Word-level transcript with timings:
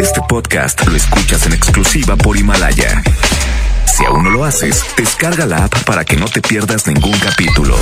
Este 0.00 0.20
podcast 0.28 0.86
lo 0.86 0.96
escuchas 0.96 1.46
en 1.46 1.52
exclusiva 1.52 2.16
por 2.16 2.36
Himalaya. 2.36 3.02
Si 3.86 4.04
aún 4.04 4.24
no 4.24 4.30
lo 4.30 4.44
haces, 4.44 4.84
descarga 4.96 5.46
la 5.46 5.64
app 5.64 5.74
para 5.84 6.04
que 6.04 6.16
no 6.16 6.26
te 6.26 6.40
pierdas 6.40 6.86
ningún 6.86 7.18
capítulo. 7.18 7.76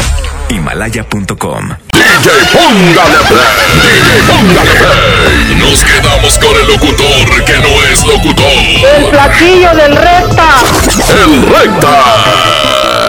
Himalaya.com. 0.49 1.69
DJ 1.93 2.31
Póngale 2.53 3.19
Play. 3.29 3.43
DJ 3.75 4.23
Póngale 4.27 4.71
Play. 4.71 5.55
Nos 5.59 5.85
quedamos 5.85 6.39
con 6.39 6.57
el 6.57 6.67
locutor 6.69 7.45
que 7.45 7.59
no 7.59 7.83
es 7.93 8.07
locutor. 8.07 8.47
El 8.47 9.07
platillo 9.11 9.75
del 9.75 9.97
recta. 9.97 10.49
El 11.23 11.43
recta. 11.47 12.05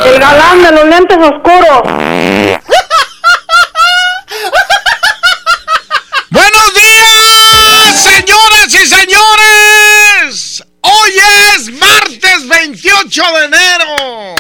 El 0.05 0.19
galán 0.19 0.63
de 0.63 0.71
los 0.71 0.85
lentes 0.85 1.17
oscuros. 1.17 1.81
Buenos 6.29 6.73
días, 6.73 8.03
señoras 8.03 8.73
y 8.73 8.87
señores. 8.87 10.63
Hoy 10.81 11.11
es 11.55 11.71
martes 11.73 12.47
28 13.11 13.33
de 13.33 13.45
enero. 13.45 14.35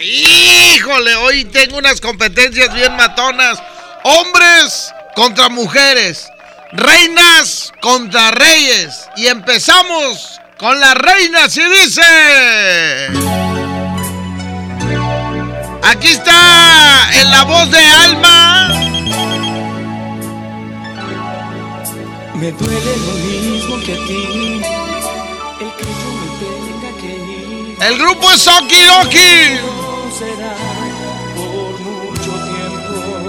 Híjole, 0.00 1.14
hoy 1.16 1.44
tengo 1.44 1.76
unas 1.76 2.00
competencias 2.00 2.72
bien 2.72 2.96
matonas. 2.96 3.62
Hombres 4.02 4.90
contra 5.14 5.50
mujeres. 5.50 6.26
Reinas 6.72 7.70
contra 7.82 8.30
reyes. 8.30 9.06
Y 9.16 9.26
empezamos 9.26 10.40
con 10.58 10.80
las 10.80 10.94
reinas 10.94 11.54
y 11.54 11.64
dice... 11.64 13.08
Aquí 15.82 16.08
está 16.08 17.10
en 17.12 17.30
la 17.30 17.42
voz 17.42 17.70
de 17.70 17.84
Alma. 17.84 18.68
Me 22.36 22.52
duele 22.52 22.96
lo 22.96 23.12
mismo 23.12 23.84
que 23.84 23.92
a 23.92 23.96
ti, 24.06 24.79
El 27.80 27.96
grupo 27.96 28.30
es 28.30 28.46
tiempo. 28.68 29.74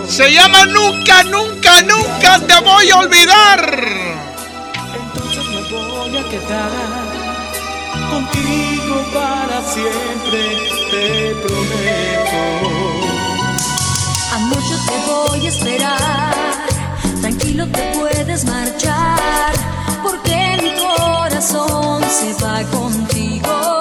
Se 0.10 0.30
llama 0.30 0.66
Nunca, 0.66 1.24
Nunca, 1.24 1.82
Nunca 1.84 2.38
te 2.46 2.60
voy 2.60 2.90
a 2.90 2.98
olvidar. 2.98 3.74
Entonces 4.94 5.46
me 5.48 5.62
voy 5.72 6.18
a 6.18 6.30
quedar 6.30 6.70
contigo 8.10 9.06
para 9.14 9.62
siempre, 9.72 10.42
te 10.92 11.36
prometo. 11.36 12.40
Amor, 14.34 14.60
yo 14.70 14.78
te 14.86 14.98
voy 15.08 15.46
a 15.46 15.50
esperar. 15.50 16.36
Tranquilo 17.22 17.68
te 17.68 17.82
puedes 17.98 18.44
marchar. 18.44 19.54
Porque 20.04 20.58
mi 20.62 20.74
corazón 20.74 22.04
se 22.04 22.34
va 22.44 22.64
contigo. 22.64 23.81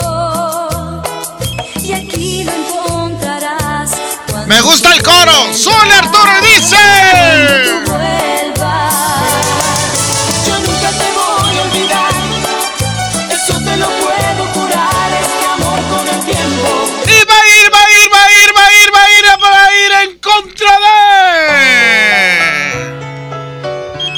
Me 4.50 4.60
gusta 4.62 4.92
el 4.92 5.00
coro. 5.00 5.54
Sole 5.54 5.94
Arturo 5.94 6.40
dice. 6.42 6.76
vuelvas. 7.86 9.30
Yo 10.44 10.58
nunca 10.58 10.90
te 10.90 11.08
voy 11.14 11.56
a 11.56 11.62
olvidar. 11.62 12.10
Eso 13.30 13.54
te 13.60 13.76
lo 13.76 13.86
puedo 13.86 14.44
jurar. 14.52 15.12
Este 15.22 15.46
amor 15.46 15.80
con 15.88 16.04
el 16.08 16.20
tiempo. 16.24 16.68
Y 17.06 17.18
va 17.28 17.36
a 17.38 17.46
ir, 17.60 17.70
va 17.72 17.78
a 17.78 17.90
ir, 17.94 18.08
va 18.12 18.22
a 18.24 18.32
ir, 18.42 18.50
va 18.56 18.64
a 18.64 18.72
ir, 18.74 18.90
va 18.92 19.02
a 19.02 19.08
ir, 19.14 19.24
va 19.40 19.50
a 19.62 19.70
ir 19.84 19.92
en 20.08 20.18
contra 20.18 20.72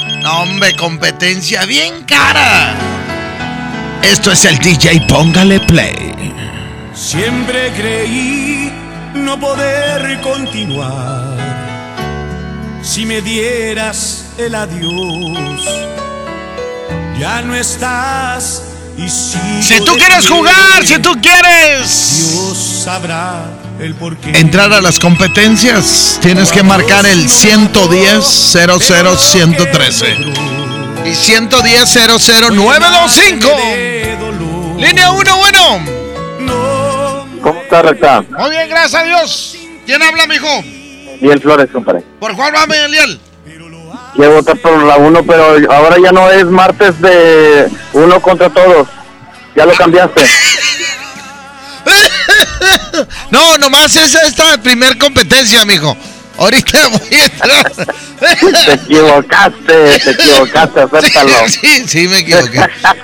de. 0.07 0.23
No, 0.23 0.31
hombre, 0.45 0.75
competencia 0.77 1.67
bien 1.67 2.05
cara. 2.05 2.75
Esto 4.01 4.33
es 4.33 4.47
el 4.47 4.57
DJ 4.59 5.03
Póngale 5.09 5.61
Play. 5.61 6.33
Siempre 6.95 7.71
creí 7.77 8.82
no 9.23 9.39
poder 9.39 10.21
continuar 10.21 11.37
si 12.83 13.07
me 13.07 13.21
dieras 13.23 14.25
el 14.37 14.55
adiós. 14.55 15.61
Ya 17.19 17.41
no 17.43 17.55
estás 17.55 18.63
y 18.99 19.09
si 19.09 19.63
Si 19.63 19.81
tú 19.85 19.95
quieres 19.97 20.29
jugar, 20.29 20.85
si 20.85 20.99
tú 20.99 21.13
quieres 21.23 22.33
Dios 22.35 22.83
sabrá 22.85 23.45
el 23.79 23.95
porqué. 23.95 24.37
entrar 24.39 24.73
a 24.73 24.81
las 24.81 24.99
competencias, 24.99 26.19
tienes 26.21 26.51
que 26.51 26.65
marcar 26.65 27.07
el 27.07 27.29
110 27.29 28.25
00 28.25 28.81
113 29.17 30.17
y 31.05 31.15
110 31.15 31.95
00925. 31.95 33.49
Línea 34.79 35.13
1, 35.13 35.37
bueno. 35.37 36.02
¿Cómo 37.43 37.61
está, 37.61 37.83
Recta? 37.83 38.23
Muy 38.23 38.51
bien, 38.51 38.69
gracias 38.69 38.95
a 38.95 39.05
Dios. 39.05 39.57
¿Quién 39.85 40.03
habla, 40.03 40.27
mijo? 40.27 40.49
Bien 41.21 41.41
Flores, 41.41 41.69
compadre. 41.73 42.03
¿Por 42.21 42.35
cuál 42.37 42.53
va, 42.55 42.65
Eliel? 42.85 43.21
Quiero 44.15 44.35
votar 44.35 44.57
por 44.59 44.83
la 44.83 44.97
1, 44.97 45.25
pero 45.27 45.73
ahora 45.73 45.97
ya 46.03 46.13
no 46.13 46.31
es 46.31 46.45
martes 46.45 47.01
de 47.01 47.69
uno 47.93 48.21
contra 48.21 48.51
todos. 48.51 48.89
Ya 49.57 49.67
lo 49.67 49.73
cambiaste. 49.75 50.23
No, 53.31 53.57
nomás 53.59 53.97
es 53.97 54.15
esta 54.15 54.59
primer 54.63 54.99
competencia, 54.99 55.65
mijo. 55.65 55.97
Ahorita 56.39 56.89
voy 56.89 57.19
a 57.19 57.25
entrar. 57.25 57.73
te 58.67 58.73
equivocaste, 58.75 59.99
te 59.99 60.11
equivocaste, 60.11 60.81
acéptalo. 60.81 61.49
Sí, 61.49 61.85
sí, 61.89 62.09
me 62.09 62.19
equivoqué. 62.19 62.61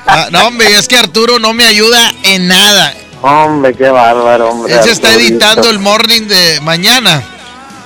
Ah, 0.06 0.28
no, 0.30 0.46
hombre, 0.48 0.76
es 0.76 0.86
que 0.86 0.98
Arturo 0.98 1.38
no 1.38 1.54
me 1.54 1.64
ayuda 1.64 2.12
en 2.24 2.48
nada. 2.48 2.94
Hombre, 3.22 3.74
qué 3.74 3.88
bárbaro, 3.88 4.50
hombre. 4.50 4.72
Él 4.72 4.82
se 4.82 4.92
está 4.92 5.12
editando 5.12 5.68
el 5.70 5.78
morning 5.78 6.22
de 6.22 6.60
mañana. 6.62 7.22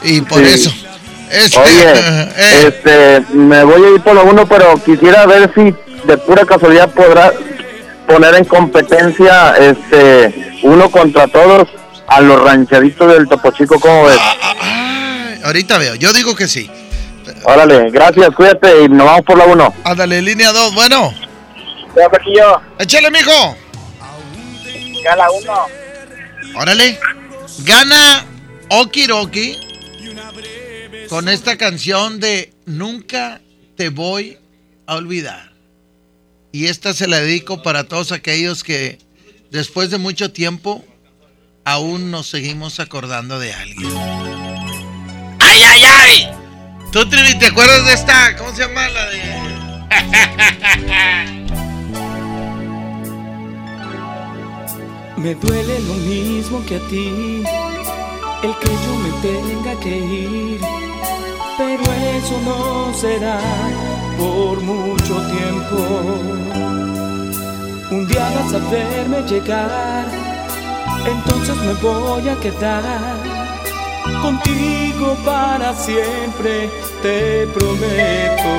Y 0.03 0.20
por 0.22 0.38
Sí. 0.44 0.53
eso. 0.53 0.72
Este, 1.31 1.59
Oye, 1.59 1.84
eh, 2.37 2.65
este, 2.66 3.34
me 3.34 3.65
voy 3.65 3.82
a 3.84 3.88
ir 3.94 4.00
por 4.03 4.15
la 4.15 4.22
1, 4.22 4.47
pero 4.47 4.75
quisiera 4.84 5.25
ver 5.26 5.50
si 5.54 5.75
de 6.06 6.19
pura 6.19 6.44
casualidad 6.44 6.91
podrá 6.91 7.32
poner 8.06 8.34
en 8.34 8.44
competencia 8.44 9.54
este 9.56 10.59
uno 10.62 10.91
contra 10.91 11.26
todos 11.28 11.69
a 12.09 12.20
los 12.20 12.43
rancheritos 12.43 13.10
del 13.12 13.26
Topo 13.28 13.50
Chico, 13.53 13.81
¿cómo 13.81 14.04
ves? 14.04 14.19
ay, 14.60 15.41
ahorita 15.44 15.78
veo, 15.78 15.94
yo 15.94 16.12
digo 16.12 16.34
que 16.34 16.47
sí. 16.49 16.70
Órale, 17.44 17.91
gracias, 17.91 18.28
cuídate 18.37 18.82
y 18.84 18.88
nos 18.88 19.06
vamos 19.06 19.22
por 19.22 19.38
la 19.38 19.44
1. 19.47 19.75
Ándale, 19.84 20.20
línea 20.20 20.53
2, 20.53 20.75
bueno. 20.75 21.14
aquí 22.12 22.34
yo, 22.37 22.60
Échale, 22.78 23.10
mijo. 23.10 23.56
Ya 25.02 25.16
la 25.16 25.30
1. 25.30 25.66
Órale. 26.56 26.98
Gana 27.64 28.26
Okiroki 28.68 29.58
con 31.08 31.28
esta 31.28 31.56
canción 31.58 32.20
de 32.20 32.52
Nunca 32.64 33.40
te 33.76 33.88
voy 33.90 34.38
a 34.86 34.96
olvidar. 34.96 35.52
Y 36.52 36.66
esta 36.66 36.92
se 36.94 37.06
la 37.06 37.20
dedico 37.20 37.62
para 37.62 37.84
todos 37.84 38.12
aquellos 38.12 38.62
que 38.62 38.98
después 39.50 39.90
de 39.90 39.98
mucho 39.98 40.32
tiempo 40.32 40.84
aún 41.64 42.10
nos 42.10 42.28
seguimos 42.28 42.80
acordando 42.80 43.38
de 43.38 43.52
alguien. 43.52 43.92
¡Ay, 45.38 45.62
ay, 45.62 45.82
ay! 45.84 46.28
Tú, 46.90 47.08
Trivi, 47.08 47.38
¿te 47.38 47.46
acuerdas 47.46 47.86
de 47.86 47.94
esta? 47.94 48.36
¿Cómo 48.36 48.54
se 48.54 48.62
llama 48.62 48.88
la 48.88 49.06
de...? 49.10 49.42
Me 55.22 55.37
duele 55.37 55.78
lo 55.78 55.94
mismo 55.94 56.65
que 56.66 56.77
a 56.78 56.81
ti, 56.88 57.44
el 58.43 58.56
que 58.59 58.71
yo 58.84 58.93
me 59.05 59.10
tenga 59.22 59.78
que 59.78 59.97
ir, 59.97 60.60
pero 61.56 61.83
eso 62.16 62.41
no 62.44 62.93
será 62.93 63.38
por 64.19 64.61
mucho 64.61 65.15
tiempo. 65.31 65.77
Un 67.93 68.08
día 68.08 68.32
vas 68.35 68.52
a 68.52 68.58
verme 68.69 69.23
llegar, 69.23 70.06
entonces 71.06 71.56
me 71.56 71.75
voy 71.75 72.29
a 72.29 72.35
quedar 72.41 72.82
contigo 74.23 75.17
para 75.25 75.73
siempre, 75.73 76.69
te 77.00 77.46
prometo. 77.46 78.50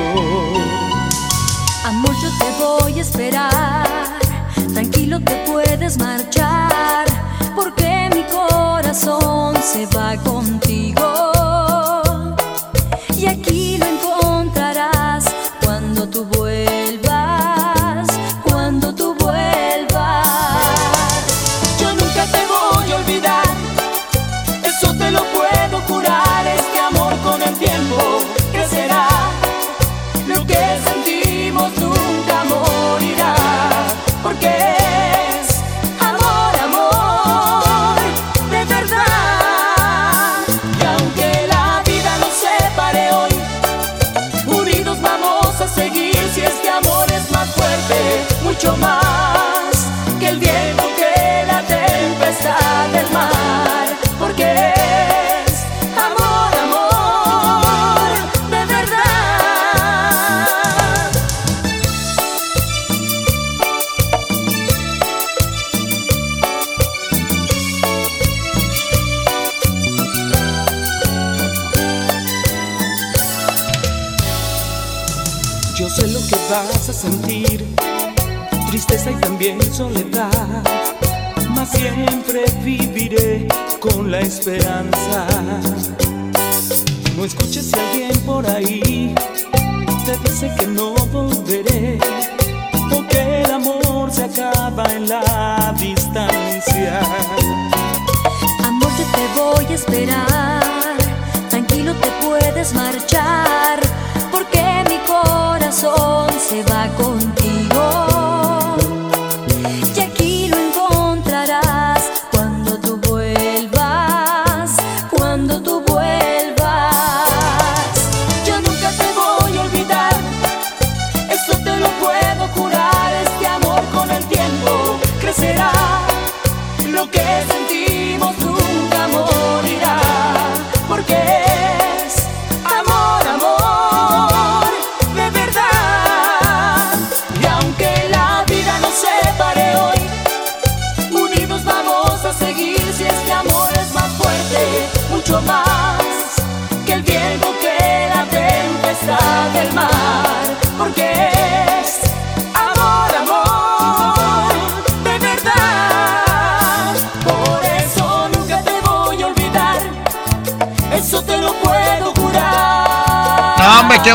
Amor, 1.84 2.16
yo 2.24 2.30
te 2.40 2.64
voy 2.64 3.00
a 3.00 3.02
esperar. 3.02 3.83
Tranquilo 4.74 5.20
te 5.20 5.36
puedes 5.48 5.98
marchar. 5.98 7.06
Porque 7.56 8.10
mi 8.14 8.24
corazón 8.24 9.56
se 9.62 9.86
va 9.88 10.16
contigo. 10.18 11.33
Mucho 48.64 48.78
más 48.78 48.93
tristeza 78.94 79.12
y 79.12 79.22
también 79.22 79.74
soledad, 79.74 80.64
mas 81.50 81.70
siempre 81.72 82.46
viviré 82.64 83.48
con 83.80 84.12
la 84.12 84.20
esperanza. 84.20 85.28
No 87.18 87.26
escuches 87.26 87.72
si 87.72 87.80
alguien 87.80 88.20
por 88.22 88.46
ahí 88.46 89.16
te 90.06 90.18
dice 90.30 90.52
que 90.60 90.68
no 90.68 90.94
volveré, 91.12 91.98
porque 92.92 93.42
el 93.44 93.52
amor 93.52 94.12
se 94.12 94.26
acaba 94.26 94.86
en 94.94 95.10
la 95.10 95.74
distancia. 95.80 97.00
Amor, 98.64 98.92
yo 98.98 99.06
te 99.16 99.42
voy 99.42 99.66
a 99.66 99.76
esperar. 99.76 100.98
Tranquilo 101.50 101.94
te 101.96 102.26
puedes 102.26 102.74
marchar. 102.74 103.80
Porque 104.32 104.62
mi 104.88 104.98
corazón 105.08 106.30
se 106.40 106.64
va 106.64 106.88
contigo. 106.96 108.13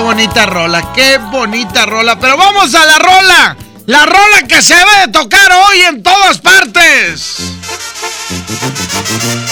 Bonita 0.08 0.46
rola, 0.46 0.90
qué 0.94 1.18
bonita 1.18 1.84
rola. 1.84 2.18
Pero 2.18 2.38
vamos 2.38 2.74
a 2.74 2.86
la 2.86 2.98
rola. 2.98 3.56
La 3.84 4.06
rola 4.06 4.42
que 4.48 4.62
se 4.62 4.74
debe 4.74 5.06
de 5.06 5.12
tocar 5.12 5.52
hoy 5.52 5.80
en 5.82 6.02
todas 6.02 6.38
partes. 6.38 7.36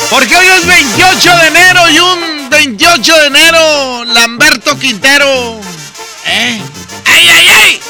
Porque 0.08 0.34
hoy 0.34 0.46
es 0.46 0.66
28 0.66 1.36
de 1.36 1.46
enero 1.48 1.90
y 1.90 1.98
un 1.98 2.48
28 2.48 3.16
de 3.16 3.26
enero, 3.26 4.04
Lamberto 4.06 4.78
Quintero. 4.78 5.60
¿Eh? 6.24 6.62
¡Ay, 7.04 7.28
ay, 7.28 7.48
ay! 7.48 7.80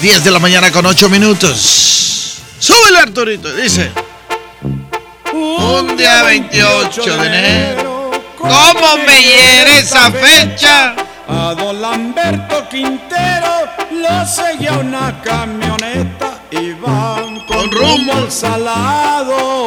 10 0.00 0.24
de 0.24 0.30
la 0.30 0.38
mañana 0.38 0.70
con 0.72 0.86
8 0.86 1.10
minutos. 1.10 2.38
Súbele, 2.58 3.00
Arturito, 3.00 3.54
dice. 3.54 3.92
Un 5.34 5.94
día 5.94 6.22
28 6.22 7.16
de 7.18 7.26
enero. 7.26 8.10
¿Cómo 8.38 8.96
me 9.06 9.22
hiere 9.22 9.80
esa 9.80 10.10
fecha? 10.10 10.94
A 11.28 11.54
don 11.54 11.80
Lamberto 11.80 12.66
Quintero 12.70 13.68
lo 13.92 14.26
seguía 14.26 14.72
una 14.78 15.20
camioneta 15.20 16.40
y 16.50 16.72
van 16.72 17.44
con 17.46 17.70
rumbo 17.70 18.14
al 18.14 18.32
salado. 18.32 19.58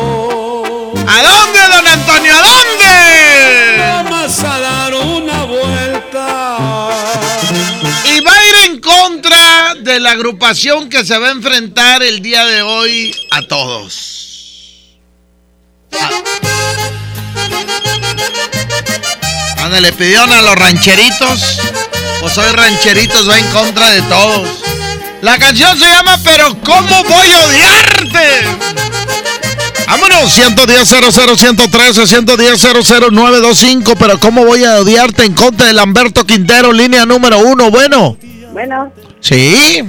¿A 0.95 1.21
dónde, 1.21 1.59
don 1.71 1.87
Antonio? 1.87 2.33
¿A 2.33 2.41
dónde? 2.41 3.77
Vamos 3.77 4.39
a 4.43 4.59
dar 4.59 4.93
una 4.95 5.43
vuelta. 5.43 6.57
Y 8.05 8.19
va 8.21 8.31
a 8.31 8.45
ir 8.47 8.55
en 8.71 8.79
contra 8.81 9.75
de 9.79 9.99
la 9.99 10.11
agrupación 10.11 10.89
que 10.89 11.05
se 11.05 11.15
va 11.17 11.27
a 11.27 11.31
enfrentar 11.31 12.01
el 12.01 12.23
día 12.23 12.43
de 12.45 12.63
hoy 12.63 13.15
a 13.29 13.41
todos. 13.43 14.21
Ándale, 19.61 19.91
pidieron 19.93 20.31
a 20.31 20.41
los 20.41 20.55
rancheritos. 20.55 21.59
Pues 22.19 22.37
hoy 22.37 22.51
rancheritos 22.51 23.27
va 23.29 23.37
en 23.39 23.45
contra 23.47 23.89
de 23.91 24.01
todos. 24.03 24.63
La 25.21 25.37
canción 25.37 25.77
se 25.77 25.85
llama 25.85 26.17
Pero 26.23 26.55
¿cómo 26.63 27.03
voy 27.03 27.31
a 27.31 27.45
odiarte? 27.45 28.27
Vámonos, 29.87 30.31
110 30.33 30.87
00 30.87 31.35
113 31.35 32.07
110 32.07 32.61
00925 33.11 33.95
Pero 33.97 34.19
¿cómo 34.19 34.45
voy 34.45 34.63
a 34.63 34.77
odiarte 34.79 35.25
en 35.25 35.33
contra 35.33 35.67
de 35.67 35.73
Lamberto 35.73 36.25
Quintero, 36.25 36.71
línea 36.71 37.05
número 37.05 37.39
uno? 37.39 37.69
Bueno, 37.69 38.17
Bueno, 38.53 38.91
sí, 39.19 39.83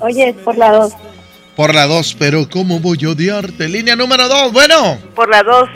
oye, 0.00 0.34
por 0.44 0.56
la 0.56 0.72
dos. 0.72 0.92
por 1.56 1.74
la 1.74 1.86
dos, 1.86 2.16
pero 2.18 2.48
¿cómo 2.48 2.80
voy 2.80 2.98
a 3.04 3.10
odiarte? 3.10 3.68
Línea 3.68 3.94
número 3.96 4.26
dos, 4.28 4.52
bueno, 4.52 4.98
Por 5.14 5.28
la 5.28 5.42
dos. 5.42 5.68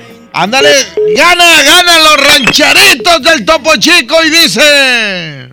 Ándale, 0.42 0.70
gana, 1.16 1.62
gana 1.64 1.98
los 1.98 2.16
rancheritos 2.16 3.22
del 3.22 3.44
Topo 3.44 3.74
Chico 3.76 4.14
y 4.24 4.30
dice... 4.30 5.48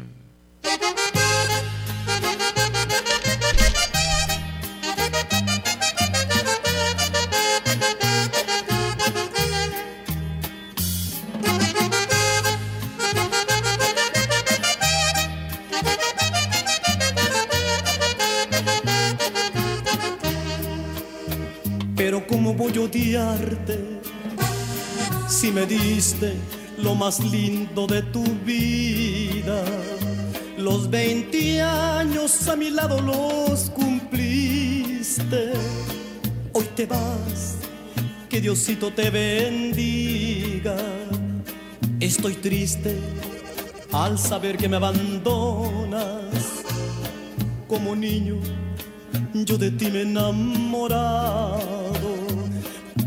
Pero 21.96 22.27
cómo 22.27 22.54
voy 22.54 22.77
a 22.77 22.82
odiarte 22.82 23.96
si 25.46 25.52
me 25.52 25.68
diste 25.68 26.34
lo 26.80 26.96
más 26.96 27.24
lindo 27.24 27.86
de 27.86 28.02
tu 28.02 28.24
vida. 28.44 29.64
Los 30.58 30.90
20 30.90 31.62
años 31.62 32.48
a 32.48 32.56
mi 32.56 32.72
lado 32.72 33.00
los 33.00 33.70
cumpliste. 33.70 35.52
Hoy 36.52 36.66
te 36.75 36.88
vas, 36.88 37.58
que 38.28 38.42
Diosito 38.42 38.92
te 38.92 39.12
bendiga. 39.12 40.78
Estoy 42.00 42.34
triste 42.34 42.98
al 43.92 44.18
saber 44.18 44.58
que 44.58 44.68
me 44.68 44.78
abandonas. 44.78 46.64
Como 47.68 47.96
niño, 47.96 48.38
yo 49.36 49.60
de 49.60 49.70
ti 49.70 49.92
me 49.92 50.00
he 50.00 50.02
enamorado, 50.02 51.85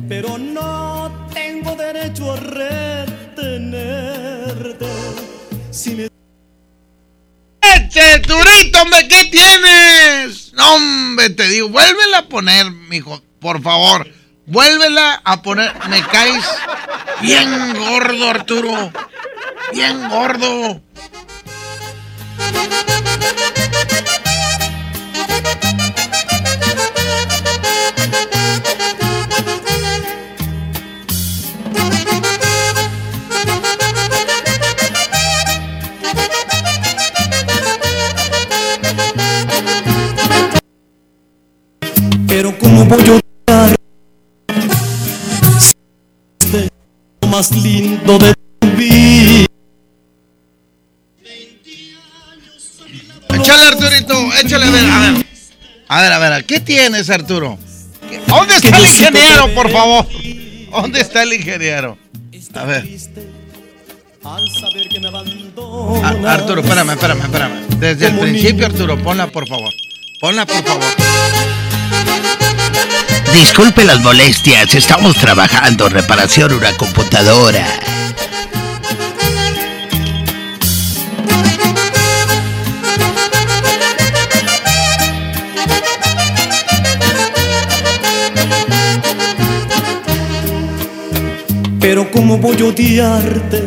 pero 0.09 0.39
no 0.39 1.29
tengo 1.35 1.77
derecho 1.77 2.33
a 2.33 2.37
retenerte. 2.37 3.77
Si 5.71 5.91
me 5.91 6.09
¡Eche, 7.61 8.21
Turito, 8.21 8.81
hombre! 8.83 9.07
¿Qué 9.09 9.27
tienes? 9.27 10.53
No, 10.55 10.77
hombre, 10.77 11.29
te 11.31 11.49
digo, 11.49 11.69
vuélvela 11.69 12.19
a 12.19 12.29
poner, 12.29 12.71
mijo, 12.71 13.23
por 13.41 13.63
favor. 13.63 14.09
Vuélvela 14.47 15.21
a 15.25 15.43
poner. 15.43 15.73
Me 15.89 16.03
caes 16.07 16.45
bien 17.21 17.77
gordo, 17.77 18.31
Arturo. 18.31 18.91
Bien 19.73 20.09
gordo. 20.09 20.81
Voy 42.43 43.21
a 43.49 43.69
si 45.59 45.73
lo 47.23 47.29
más 47.29 47.51
lindo 47.53 48.19
de 48.19 48.35
tu 48.61 48.69
vida? 48.77 49.47
Échale, 53.35 53.63
Arturito, 53.69 54.15
échale, 54.43 54.67
a 54.67 54.71
ver, 54.71 54.91
a 54.91 54.99
ver. 55.13 55.27
A 55.89 56.01
ver, 56.03 56.13
a 56.13 56.19
ver, 56.19 56.45
¿qué 56.45 56.61
tienes, 56.61 57.09
Arturo? 57.11 57.59
¿Qué- 58.09 58.21
¿Dónde 58.27 58.55
está 58.57 58.77
el 58.79 58.85
ingeniero, 58.85 59.55
por 59.55 59.71
favor? 59.71 60.07
¿Dónde 60.71 61.01
está 61.01 61.23
el 61.23 61.33
ingeniero? 61.33 61.99
A 62.55 62.65
ver. 62.65 62.85
Al 64.25 64.45
saber 64.51 64.89
que 64.91 65.01
me 65.01 65.07
A- 65.07 65.11
abandonas. 65.11 66.25
Arturo, 66.27 66.61
espérame, 66.61 66.91
espérame, 66.91 67.21
espérame. 67.23 67.67
Desde 67.79 68.07
el 68.09 68.19
principio. 68.19 68.67
Arturo, 68.67 69.03
ponla, 69.03 69.27
por 69.29 69.47
favor. 69.49 69.73
Ponla, 70.21 70.45
por 70.45 70.63
favor. 70.65 70.85
Disculpe 73.33 73.85
las 73.85 74.01
molestias, 74.01 74.75
estamos 74.75 75.17
trabajando 75.17 75.89
reparación 75.89 76.53
una 76.53 76.77
computadora. 76.77 77.67
Pero 91.81 92.11
cómo 92.11 92.39
voy 92.39 92.61
a 92.61 92.65
odiarte 92.65 93.63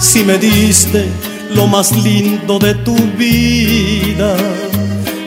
si 0.00 0.24
me 0.24 0.38
diste 0.38 1.06
lo 1.50 1.66
más 1.66 1.92
lindo 1.92 2.58
de 2.58 2.74
tu 2.74 2.94
vida. 3.16 4.36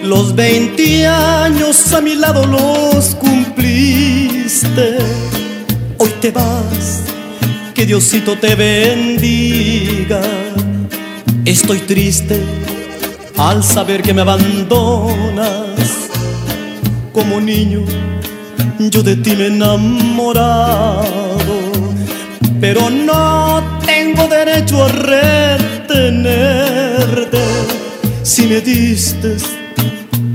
Los 0.04 0.36
20 0.36 1.08
años 1.08 1.94
a 1.94 2.02
mi 2.02 2.16
lado 2.16 2.46
los 2.46 3.16
cumpliste. 3.16 4.98
Hoy 5.98 6.10
te 6.22 6.32
vas, 6.32 7.02
que 7.74 7.86
Diosito 7.86 8.38
te 8.38 8.56
bendiga. 8.56 10.22
Estoy 11.46 11.80
triste 11.80 12.42
al 13.38 13.64
saber 13.64 14.02
que 14.02 14.14
me 14.14 14.22
abandonas 14.22 16.10
como 17.14 17.40
niño 17.42 17.84
yo 18.80 19.04
de 19.04 19.18
ti 19.18 19.36
me 19.36 19.44
he 19.44 19.48
enamorado, 19.48 21.04
pero 22.62 22.90
no 22.90 23.62
tengo 23.86 24.26
derecho 24.28 24.86
a 24.86 24.88
retenerte 25.88 26.30
si 28.24 28.48
me 28.48 28.62
diste 28.62 29.59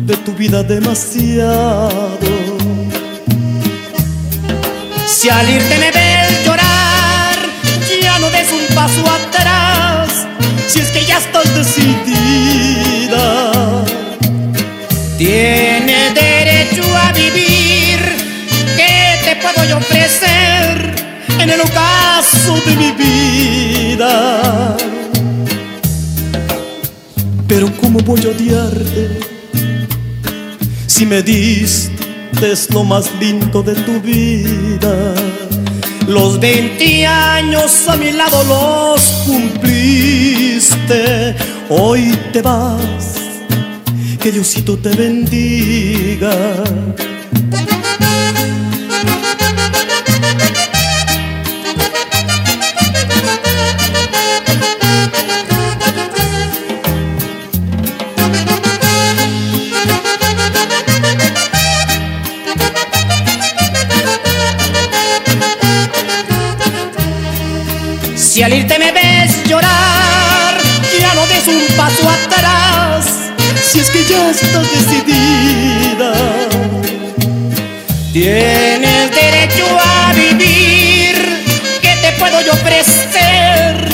de 0.06 0.16
tu 0.18 0.32
vida 0.32 0.62
demasiado. 0.62 2.28
Si 5.06 5.30
al 5.30 5.49
irte 5.49 5.78
me 5.78 5.90
ves 5.90 6.44
llorar, 6.44 7.37
ya 8.02 8.18
no 8.18 8.28
des 8.30 8.52
un 8.52 8.75
paso 8.75 9.02
atrás, 9.08 10.26
si 10.66 10.80
es 10.80 10.90
que 10.90 11.06
ya 11.06 11.18
estás 11.18 11.54
decidida. 11.54 13.14
Tienes 15.16 16.14
derecho 16.14 16.84
a 16.96 17.12
vivir, 17.12 17.99
¿qué 18.76 19.18
te 19.25 19.37
puedo 19.37 19.64
yo 19.68 19.78
ofrecer 19.78 20.94
en 21.38 21.49
el 21.50 21.61
ocaso 21.62 22.61
de 22.66 22.76
mi 22.76 22.92
vida? 22.92 24.76
Pero 27.49 27.73
¿cómo 27.80 28.00
voy 28.00 28.20
a 28.26 28.28
odiarte 28.28 29.33
si 30.94 31.06
me 31.06 31.22
diste 31.24 32.54
lo 32.72 32.84
más 32.84 33.10
lindo 33.18 33.64
de 33.64 33.74
tu 33.74 34.00
vida? 34.00 35.12
Los 36.06 36.38
20 36.38 37.04
años 37.04 37.88
a 37.88 37.96
mi 37.96 38.12
lado 38.12 38.44
los 38.44 39.00
cumpliste, 39.26 40.94
hoy 41.68 42.16
te 42.32 42.42
vas 42.42 43.16
que 44.20 44.30
Diosito 44.30 44.78
te 44.78 44.90
bendiga. 44.90 46.62
Al 68.44 68.52
irte 68.52 68.78
me 68.78 68.92
ves 68.92 69.42
llorar, 69.48 70.54
ya 71.00 71.14
no 71.14 71.26
des 71.26 71.48
un 71.48 71.76
paso 71.76 72.06
atrás, 72.10 73.06
si 73.62 73.78
es 73.78 73.90
que 73.90 74.04
ya 74.04 74.30
estás 74.30 74.66
decidida. 74.70 76.12
Tienes 78.12 79.10
derecho 79.10 79.66
a 79.80 80.12
vivir, 80.12 81.16
¿qué 81.80 81.96
te 82.02 82.12
puedo 82.18 82.42
yo 82.42 82.52
ofrecer 82.52 83.88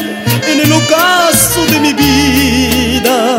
en 0.52 0.60
el 0.60 0.72
ocaso 0.72 1.64
de 1.66 1.78
mi 1.78 1.92
vida? 1.92 3.38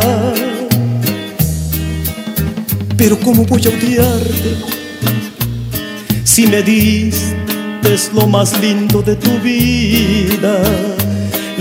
Pero 2.96 3.20
¿cómo 3.20 3.44
voy 3.44 3.62
a 3.66 3.70
odiarte 3.70 4.56
si 6.24 6.48
me 6.48 6.62
diste 6.62 7.42
lo 8.14 8.28
más 8.28 8.58
lindo 8.60 9.02
de 9.02 9.16
tu 9.18 9.32
vida? 9.40 11.01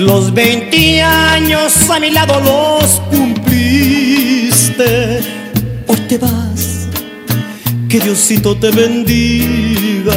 Los 0.00 0.32
20 0.32 1.02
años 1.02 1.90
a 1.90 2.00
mi 2.00 2.10
lado 2.10 2.40
los 2.40 3.02
cumpliste. 3.10 3.60
Hoy 5.86 5.96
te 6.08 6.16
vas, 6.16 6.88
que 7.86 8.00
Diosito 8.00 8.56
te 8.56 8.70
bendiga. 8.70 10.14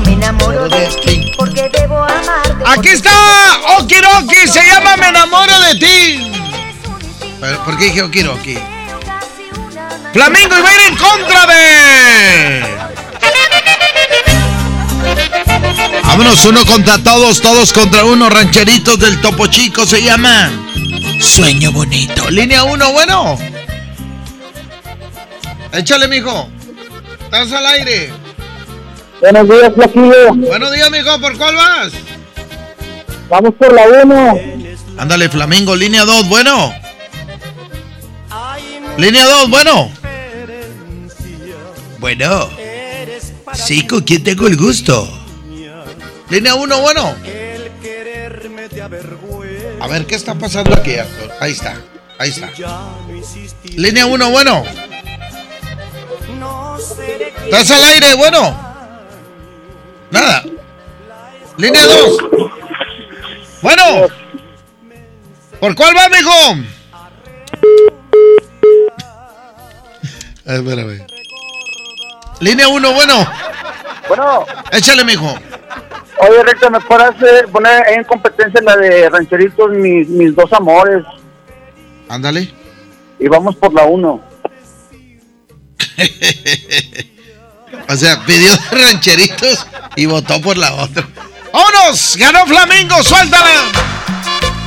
Me 0.00 0.12
enamoro 0.12 0.68
de 0.68 0.86
ti, 1.04 1.32
porque 1.36 1.70
debo 1.72 2.02
amarte. 2.02 2.64
Aquí 2.66 2.88
está 2.88 3.10
Okiroki, 3.78 4.48
se 4.48 4.60
llama 4.66 4.96
Me 4.96 5.08
enamoro 5.08 5.60
de 5.60 5.74
ti. 5.78 6.32
¿Por 7.64 7.78
qué 7.78 7.84
dije 7.84 8.02
Okiroki? 8.02 8.58
Flamingo 10.12 10.58
y 10.58 10.62
va 10.62 10.68
a 10.68 10.74
ir 10.74 10.80
en 10.88 10.96
contra 10.96 11.46
de. 11.46 12.64
Vámonos 16.04 16.44
uno 16.46 16.64
contra 16.66 16.98
todos, 17.02 17.40
todos 17.40 17.72
contra 17.72 18.04
uno, 18.04 18.30
rancheritos 18.30 18.98
del 18.98 19.20
Topo 19.20 19.46
Chico 19.48 19.84
se 19.84 20.02
llama. 20.02 20.50
Sueño 21.20 21.72
bonito. 21.72 22.30
Línea 22.30 22.64
uno, 22.64 22.92
bueno. 22.92 23.36
Échale, 25.72 26.08
mijo. 26.08 26.48
Estás 27.24 27.52
al 27.52 27.66
aire. 27.66 28.12
Buenos 29.24 29.48
días, 29.48 29.72
Flaquillo. 29.74 30.34
Buenos 30.34 30.70
días, 30.70 30.90
mijo. 30.90 31.18
¿Por 31.18 31.38
cuál 31.38 31.54
vas? 31.54 31.92
Vamos 33.30 33.54
por 33.54 33.72
la 33.72 33.88
1. 34.02 34.40
Ándale, 34.98 35.30
Flamingo, 35.30 35.74
línea 35.74 36.04
2, 36.04 36.28
bueno. 36.28 36.74
Línea 38.98 39.24
2, 39.24 39.48
bueno. 39.48 39.90
Bueno. 42.00 42.50
Sí, 43.54 43.86
¿con 43.86 44.02
quién 44.02 44.22
tengo 44.22 44.46
el 44.46 44.58
gusto? 44.58 45.08
Línea 46.28 46.54
1, 46.56 46.80
bueno. 46.82 47.14
A 49.80 49.86
ver, 49.86 50.04
¿qué 50.04 50.16
está 50.16 50.34
pasando 50.34 50.74
aquí, 50.74 50.96
Arthur? 50.96 51.30
Ahí 51.40 51.52
está, 51.52 51.80
ahí 52.18 52.28
está. 52.28 52.50
Línea 53.74 54.04
1, 54.04 54.30
bueno. 54.30 54.62
¿Estás 57.46 57.70
al 57.70 57.84
aire? 57.84 58.14
Bueno. 58.16 58.63
Nada. 60.14 60.44
Línea 61.56 61.84
2. 61.86 62.16
Bueno. 63.62 64.06
¿Por 65.58 65.74
cuál 65.74 65.96
va, 65.96 66.08
mijo? 66.08 66.30
Eh, 70.46 70.56
espérame. 70.56 71.04
Línea 72.38 72.68
1, 72.68 72.92
bueno. 72.92 73.26
Bueno, 74.06 74.46
Échale, 74.70 75.04
mijo. 75.04 75.34
Oye, 76.20 76.44
Recta, 76.44 76.70
¿me 76.70 76.78
eh, 76.78 77.48
poner 77.50 77.88
en 77.88 78.04
competencia 78.04 78.60
la 78.62 78.76
de 78.76 79.10
Rancheritos 79.10 79.70
mis, 79.70 80.06
mis 80.08 80.32
dos 80.36 80.52
amores? 80.52 81.04
Ándale. 82.08 82.54
Y 83.18 83.26
vamos 83.26 83.56
por 83.56 83.74
la 83.74 83.84
uno. 83.84 84.22
O 87.88 87.96
sea, 87.96 88.24
pidió 88.24 88.52
rancheritos 88.70 89.66
y 89.96 90.06
votó 90.06 90.40
por 90.40 90.56
la 90.56 90.72
otra. 90.74 91.06
¡Vámonos! 91.52 92.16
¡Ganó 92.16 92.46
Flamingo! 92.46 93.02
¡Suéltala! 93.02 93.50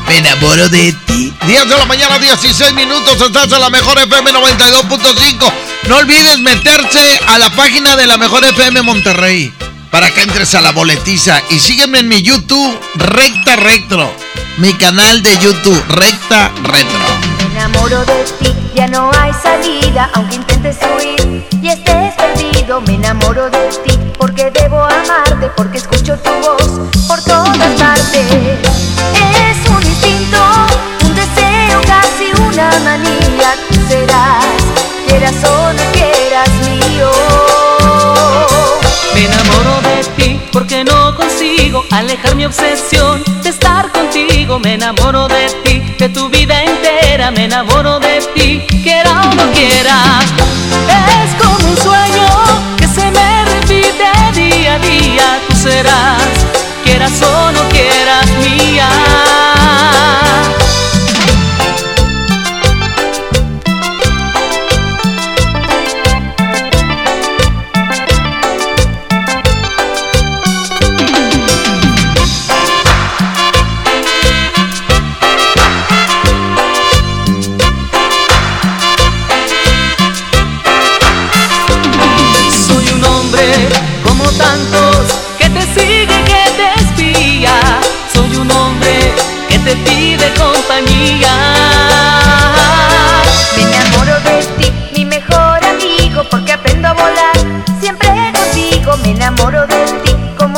Me 0.07 0.17
enamoro 0.19 0.69
de 0.69 0.93
ti. 1.05 1.33
10 1.45 1.67
de 1.67 1.77
la 1.77 1.85
mañana, 1.85 2.17
16 2.17 2.73
minutos. 2.73 3.19
Estás 3.19 3.51
en 3.51 3.59
la 3.59 3.69
mejor 3.69 3.97
FM 3.97 4.31
92.5. 4.31 5.51
No 5.89 5.97
olvides 5.97 6.39
meterse 6.39 7.19
a 7.27 7.37
la 7.37 7.49
página 7.49 7.95
de 7.97 8.07
la 8.07 8.17
mejor 8.17 8.45
FM 8.45 8.81
Monterrey 8.83 9.53
para 9.91 10.09
que 10.11 10.21
entres 10.21 10.55
a 10.55 10.61
la 10.61 10.71
boletiza. 10.71 11.41
Y 11.49 11.59
sígueme 11.59 11.99
en 11.99 12.07
mi 12.07 12.21
YouTube, 12.21 12.79
Recta 12.95 13.57
Retro. 13.57 14.13
Mi 14.57 14.73
canal 14.73 15.21
de 15.21 15.37
YouTube, 15.39 15.83
Recta 15.89 16.51
Retro. 16.63 17.36
Me 17.67 17.73
enamoro 17.73 18.05
de 18.05 18.23
ti, 18.39 18.71
ya 18.75 18.87
no 18.87 19.11
hay 19.19 19.33
salida, 19.33 20.09
aunque 20.13 20.35
intentes 20.35 20.77
huir 20.95 21.45
y 21.61 21.67
estés 21.67 22.13
perdido. 22.15 22.79
Me 22.79 22.93
enamoro 22.93 23.49
de 23.49 23.67
ti, 23.83 23.99
porque 24.17 24.49
debo 24.51 24.81
amarte, 24.85 25.51
porque 25.57 25.79
escucho 25.79 26.17
tu 26.17 26.31
voz 26.41 26.89
por 27.09 27.21
todas 27.23 27.57
partes. 27.77 29.16
Alejar 41.91 42.35
mi 42.35 42.45
obsesión 42.45 43.23
de 43.43 43.49
estar 43.49 43.91
contigo. 43.91 44.59
Me 44.59 44.73
enamoro 44.73 45.27
de 45.27 45.49
ti, 45.63 45.81
de 45.97 46.09
tu 46.09 46.29
vida 46.29 46.63
entera. 46.63 47.31
Me 47.31 47.45
enamoro 47.45 47.99
de 47.99 48.19
ti, 48.35 48.61
quiera 48.83 49.21
o 49.21 49.35
no 49.35 49.51
quiera. 49.51 50.19
Es 51.23 51.43
como 51.43 51.69
un 51.69 51.77
sueño 51.77 52.27
que 52.77 52.87
se 52.87 53.11
me 53.11 53.45
repite 53.45 54.05
día 54.33 54.75
a 54.75 54.79
día. 54.79 55.39
Tú 55.49 55.55
serás, 55.55 56.45
quieras 56.83 57.21
o 57.21 57.51
no 57.51 57.61
quieras 57.69 58.27
mía. 58.43 59.46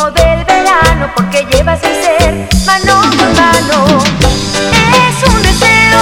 Del 0.06 0.46
verano, 0.46 1.12
porque 1.14 1.46
llevas 1.52 1.80
mi 1.82 1.94
ser 2.02 2.48
mano 2.66 3.02
con 3.18 3.34
mano. 3.36 4.00
Es 4.96 5.30
un 5.30 5.42
deseo, 5.42 6.02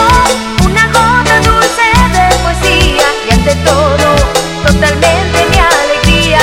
una 0.63 0.85
gota 0.87 1.39
dulce 1.41 1.87
de 2.13 2.35
poesía 2.43 3.07
y 3.27 3.33
ante 3.33 3.55
todo, 3.65 4.15
totalmente 4.63 5.47
mi 5.49 5.57
alegría. 5.57 6.39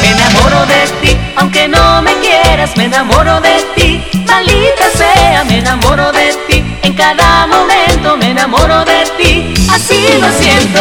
Me 0.00 0.10
enamoro 0.12 0.64
de 0.66 0.86
ti, 1.02 1.18
aunque 1.36 1.66
no 1.66 2.02
me 2.02 2.14
quieras, 2.20 2.76
me 2.76 2.84
enamoro 2.84 3.40
de 3.40 3.66
ti. 3.74 4.04
Maldita 4.28 4.90
sea, 4.96 5.44
me 5.44 5.58
enamoro 5.58 6.12
de 6.12 6.34
ti. 6.46 6.78
En 6.82 6.94
cada 6.94 7.48
momento 7.48 8.16
me 8.16 8.30
enamoro 8.30 8.84
de 8.84 9.04
ti. 9.18 9.54
Así 9.74 10.06
lo 10.20 10.30
siento. 10.40 10.80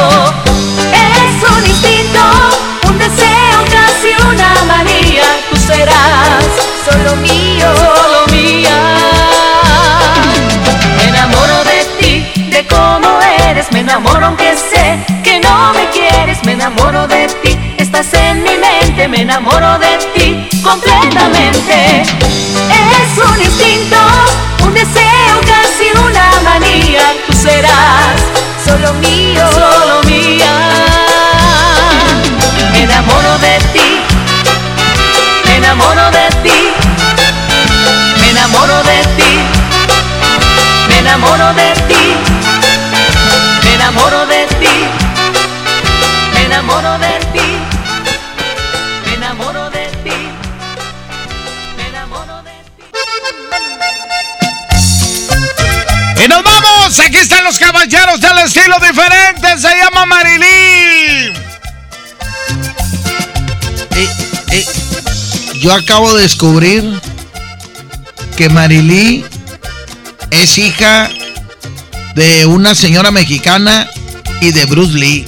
Es 0.93 1.49
un 1.51 1.65
instinto, 1.65 2.21
un 2.87 2.97
deseo, 2.99 3.44
solo 6.95 7.15
mío. 7.17 7.67
Solo 7.75 8.27
mía. 8.31 8.77
Me 10.97 11.07
enamoro 11.09 11.63
de 11.63 11.79
ti, 11.99 12.43
de 12.49 12.65
cómo 12.67 13.19
eres. 13.47 13.71
Me 13.71 13.79
enamoro 13.79 14.25
aunque 14.27 14.55
sé 14.55 14.99
que 15.23 15.39
no 15.39 15.73
me 15.73 15.89
quieres. 15.89 16.43
Me 16.45 16.53
enamoro 16.53 17.07
de 17.07 17.27
ti, 17.41 17.57
estás 17.77 18.13
en 18.13 18.43
mi 18.43 18.57
mente. 18.57 19.07
Me 19.07 19.21
enamoro 19.21 19.77
de 19.79 19.97
ti 20.13 20.47
completamente. 20.63 22.01
Es 22.01 23.11
un 23.29 23.41
instinto, 23.41 23.97
un 24.65 24.73
deseo, 24.73 25.35
casi 25.53 25.87
una 26.07 26.41
manía. 26.43 27.03
Tú 27.27 27.33
serás 27.33 28.15
solo 28.65 28.93
mío. 28.95 29.24
Enamoro 41.45 41.53
de 41.53 41.73
ti. 41.87 42.03
Me 43.63 43.75
enamoro 43.75 44.25
de 44.25 44.47
ti. 44.61 44.75
Me 46.33 46.43
enamoro 46.45 46.97
de 46.97 47.19
ti. 47.33 47.47
Me 49.05 49.13
enamoro 49.13 49.69
de 49.69 49.85
ti. 50.03 50.17
Me 51.77 51.87
enamoro 51.87 52.41
de 52.43 52.51
Y 56.23 56.27
nos 56.27 56.43
vamos. 56.43 56.99
Aquí 56.99 57.17
están 57.17 57.43
los 57.43 57.59
caballeros 57.59 58.19
del 58.19 58.39
estilo 58.39 58.77
diferente. 58.79 59.57
Se 59.59 59.77
llama 59.77 60.05
Marilí. 60.07 61.33
Eh, 63.91 64.09
eh, 64.51 64.65
yo 65.61 65.73
acabo 65.73 66.13
de 66.15 66.23
descubrir 66.23 66.99
que 68.35 68.49
Marilí 68.49 69.23
es 70.31 70.57
hija 70.57 71.09
de 72.15 72.45
una 72.45 72.73
señora 72.73 73.11
mexicana 73.11 73.89
y 74.39 74.51
de 74.51 74.65
Bruce 74.65 74.93
Lee. 74.97 75.25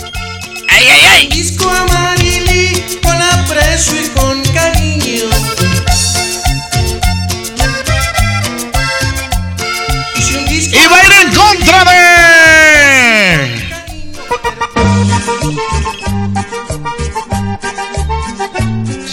¡Ay, 0.69 0.85
ay, 0.89 1.01
ay! 1.11 1.27
Disco 1.27 1.69
a 1.69 1.85
Marily 1.85 2.81
con 3.03 3.21
aprecio 3.21 4.01
y 4.01 4.07
con 4.17 4.41
cariño. 4.53 5.25
Y 10.69 10.87
va 10.87 10.97
a 10.97 11.05
ir 11.05 11.11
en 11.11 11.33
contra 11.35 11.83
de. 11.85 11.97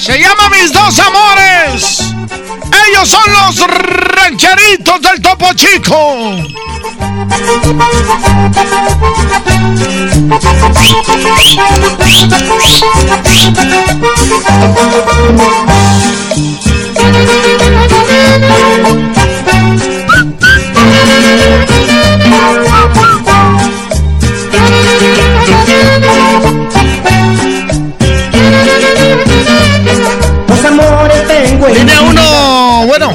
Se 0.00 0.18
llama 0.20 0.48
Mis 0.50 0.72
dos 0.72 0.98
amores. 1.00 1.98
Ellos 2.88 3.08
son 3.08 3.32
los 3.32 3.58
rancheritos 3.66 5.02
del 5.02 5.20
Topo 5.20 5.52
Chico. 5.54 6.36
Los 30.48 30.64
amores 30.64 31.26
tengo 31.26 31.66
en 31.68 31.74
Línea 31.74 32.00
1, 32.02 32.86
bueno. 32.86 33.12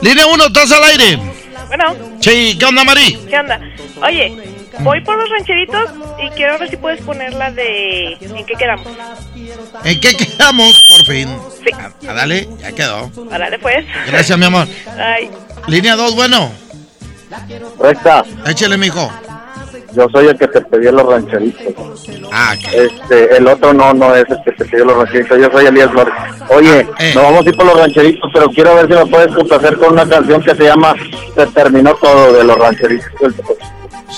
Línea 0.00 0.26
1, 0.26 0.46
¿estás 0.46 0.72
al 0.72 0.84
aire? 0.84 1.31
Bueno, 1.74 1.96
Sí, 2.20 2.54
¿qué 2.58 2.66
onda, 2.66 2.84
Mari? 2.84 3.18
¿qué 3.30 3.38
onda? 3.38 3.58
Oye, 4.02 4.36
voy 4.80 5.00
por 5.00 5.16
los 5.16 5.30
rancheritos 5.30 5.90
y 6.22 6.28
quiero 6.32 6.58
ver 6.58 6.68
si 6.68 6.76
puedes 6.76 7.00
poner 7.00 7.32
la 7.32 7.50
de 7.50 8.12
¿En 8.20 8.44
qué 8.44 8.52
quedamos? 8.58 8.86
¿En 9.82 9.98
qué 9.98 10.14
quedamos? 10.14 10.74
Por 10.90 11.06
fin. 11.06 11.34
Ah, 11.72 11.90
ah, 12.08 12.12
dale, 12.12 12.46
ya 12.60 12.72
quedó. 12.72 13.10
Órale, 13.30 13.58
pues. 13.58 13.86
Gracias, 14.06 14.38
mi 14.38 14.44
amor. 14.44 14.68
Ay, 14.98 15.30
Línea 15.66 15.96
2, 15.96 16.14
bueno. 16.14 16.52
Recta, 17.80 18.22
Échale, 18.46 18.76
mijo. 18.76 19.10
Yo 19.94 20.08
soy 20.10 20.26
el 20.28 20.38
que 20.38 20.48
te 20.48 20.60
pedí 20.62 20.90
los 20.90 21.04
rancheritos. 21.06 22.06
Ah, 22.32 22.54
Este, 22.72 23.36
el 23.36 23.46
otro 23.46 23.72
no, 23.74 23.92
no 23.92 24.14
es 24.14 24.24
el 24.28 24.38
que 24.44 24.52
te 24.52 24.64
pidió 24.64 24.84
los 24.86 24.96
rancheritos. 24.96 25.38
Yo 25.38 25.50
soy 25.52 25.66
Elías 25.66 25.90
Flores. 25.90 26.14
Oye, 26.48 26.80
Eh. 26.98 27.12
nos 27.14 27.22
vamos 27.24 27.46
a 27.46 27.48
ir 27.50 27.56
por 27.56 27.66
los 27.66 27.78
rancheritos, 27.78 28.30
pero 28.32 28.46
quiero 28.48 28.74
ver 28.74 28.86
si 28.88 28.94
me 28.94 29.06
puedes 29.06 29.34
complacer 29.34 29.76
con 29.78 29.92
una 29.92 30.08
canción 30.08 30.42
que 30.42 30.54
se 30.54 30.64
llama 30.64 30.94
Se 31.34 31.46
terminó 31.48 31.94
todo 31.96 32.32
de 32.32 32.44
los 32.44 32.56
rancheritos. 32.56 33.10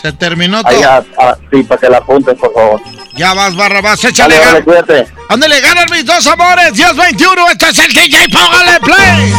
Se 0.00 0.12
terminó 0.12 0.62
todo. 0.62 0.70
Ahí, 0.76 0.82
a- 0.82 1.04
a- 1.18 1.36
sí, 1.50 1.62
para 1.62 1.80
que 1.80 1.88
la 1.88 1.98
apuntes, 1.98 2.36
por 2.38 2.52
favor. 2.52 2.80
Ya 3.16 3.32
vas, 3.32 3.54
Barrabás, 3.54 4.02
échale 4.04 4.34
Dale, 4.34 4.46
dale, 4.46 4.64
cuídate. 4.64 5.06
Ándale, 5.28 5.60
ganan 5.60 5.86
mis 5.90 6.04
dos 6.04 6.26
amores. 6.26 6.72
10-21, 6.74 7.46
este 7.52 7.68
es 7.70 7.78
el 7.78 7.92
DJ, 7.94 8.28
póngale 8.28 8.80
play. 8.80 9.32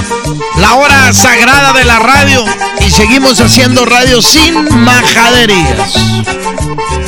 La 0.58 0.76
hora 0.76 1.12
sagrada 1.13 1.74
de 1.74 1.84
la 1.84 2.00
radio. 2.00 2.46
Y 2.80 2.89
seguimos 2.89 3.39
haciendo 3.41 3.86
radio 3.86 4.22
sin 4.22 4.54
majaderías. 4.84 5.96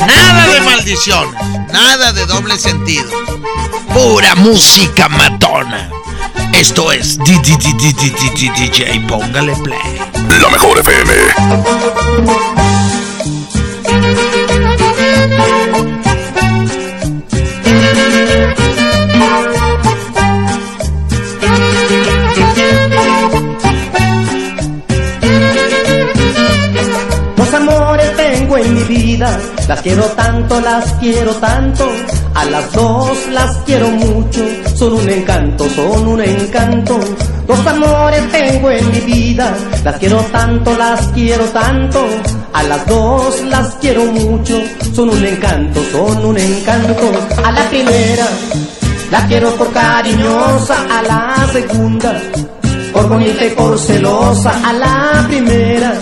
Nada 0.06 0.46
de 0.52 0.60
maldiciones. 0.60 1.34
Nada 1.72 2.12
de 2.12 2.26
doble 2.26 2.58
sentido. 2.58 3.10
Pura 3.94 4.34
música 4.34 5.08
matona. 5.08 5.90
Esto 6.52 6.92
es 6.92 7.18
DJ, 7.18 9.00
póngale 9.08 9.54
play. 9.56 10.00
La 10.40 10.48
mejor 10.50 10.78
FM. 10.78 11.12
En 28.58 28.74
mi 28.74 28.82
vida, 28.84 29.38
las 29.66 29.80
quiero 29.82 30.04
tanto, 30.04 30.60
las 30.60 30.92
quiero 30.94 31.32
tanto, 31.36 31.88
a 32.34 32.44
las 32.44 32.72
dos 32.72 33.26
las 33.30 33.56
quiero 33.58 33.88
mucho, 33.88 34.40
son 34.74 34.94
un 34.94 35.08
encanto, 35.08 35.68
son 35.70 36.08
un 36.08 36.20
encanto. 36.20 36.98
Dos 37.46 37.66
amores 37.66 38.30
tengo 38.30 38.70
en 38.70 38.90
mi 38.90 39.00
vida, 39.00 39.54
las 39.84 39.96
quiero 39.98 40.18
tanto, 40.32 40.76
las 40.76 41.06
quiero 41.08 41.44
tanto, 41.46 42.06
a 42.52 42.62
las 42.62 42.86
dos 42.86 43.42
las 43.44 43.74
quiero 43.76 44.04
mucho, 44.04 44.60
son 44.94 45.10
un 45.10 45.24
encanto, 45.24 45.80
son 45.92 46.24
un 46.24 46.38
encanto. 46.38 47.10
A 47.44 47.52
la 47.52 47.68
primera 47.70 48.26
la 49.10 49.26
quiero 49.26 49.54
por 49.54 49.72
cariñosa, 49.72 50.76
a 50.90 51.02
la 51.02 51.52
segunda 51.52 52.20
por 52.92 53.08
bonita 53.08 53.44
por 53.56 53.78
celosa, 53.78 54.52
a 54.68 54.72
la 54.72 55.26
primera 55.28 55.94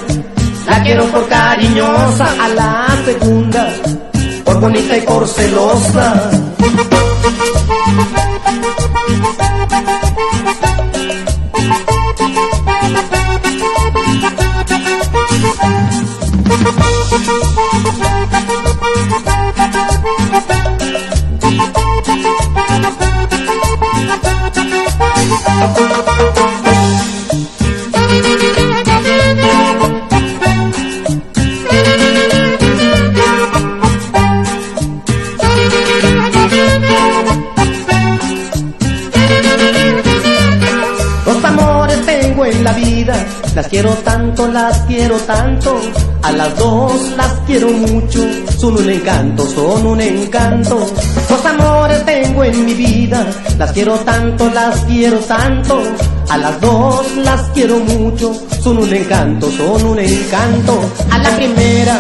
la 0.67 0.83
quiero 0.83 1.05
por 1.07 1.29
cariñosa, 1.29 2.27
a 2.41 2.49
la 2.49 2.87
segunda, 3.05 3.69
por 4.45 4.61
bonita 4.61 4.97
y 4.97 5.01
por 5.03 5.27
celosa. 5.29 6.31
Las 43.57 43.69
quiero 43.69 43.89
tanto, 44.05 44.49
las 44.49 44.83
quiero 44.83 45.17
tanto, 45.21 45.81
a 46.23 46.31
las 46.31 46.59
dos 46.59 46.93
las 47.17 47.33
quiero 47.47 47.71
mucho, 47.71 48.21
son 48.59 48.77
un 48.77 48.91
encanto, 48.91 49.47
son 49.47 49.87
un 49.87 49.99
encanto. 49.99 50.87
Dos 51.27 51.47
amores 51.47 52.05
tengo 52.05 52.45
en 52.45 52.67
mi 52.67 52.75
vida, 52.75 53.27
las 53.57 53.73
quiero 53.73 53.95
tanto, 54.01 54.51
las 54.51 54.81
quiero 54.81 55.21
tanto, 55.21 55.83
a 56.29 56.37
las 56.37 56.61
dos 56.61 57.17
las 57.17 57.41
quiero 57.55 57.79
mucho, 57.79 58.35
son 58.61 58.77
un 58.77 58.93
encanto, 58.93 59.51
son 59.51 59.83
un 59.87 59.99
encanto. 60.01 60.79
A 61.11 61.17
la 61.17 61.31
primera 61.31 61.99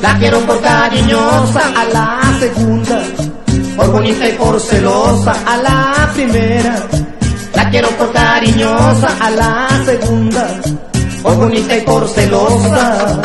la 0.00 0.16
quiero 0.16 0.38
por 0.42 0.60
cariñosa, 0.60 1.72
a 1.76 1.84
la 1.86 2.20
segunda 2.38 3.02
por 3.76 3.90
bonita 3.90 4.28
y 4.28 4.32
por 4.34 4.60
celosa, 4.60 5.34
a 5.44 5.56
la 5.56 6.10
primera 6.14 6.86
quiero 7.70 7.88
por 7.90 8.12
cariñosa, 8.12 9.16
a 9.20 9.30
la 9.30 9.68
segunda, 9.84 10.60
por 11.22 11.36
bonita 11.36 11.76
y 11.76 11.80
por 11.82 12.08
celosa. 12.08 13.22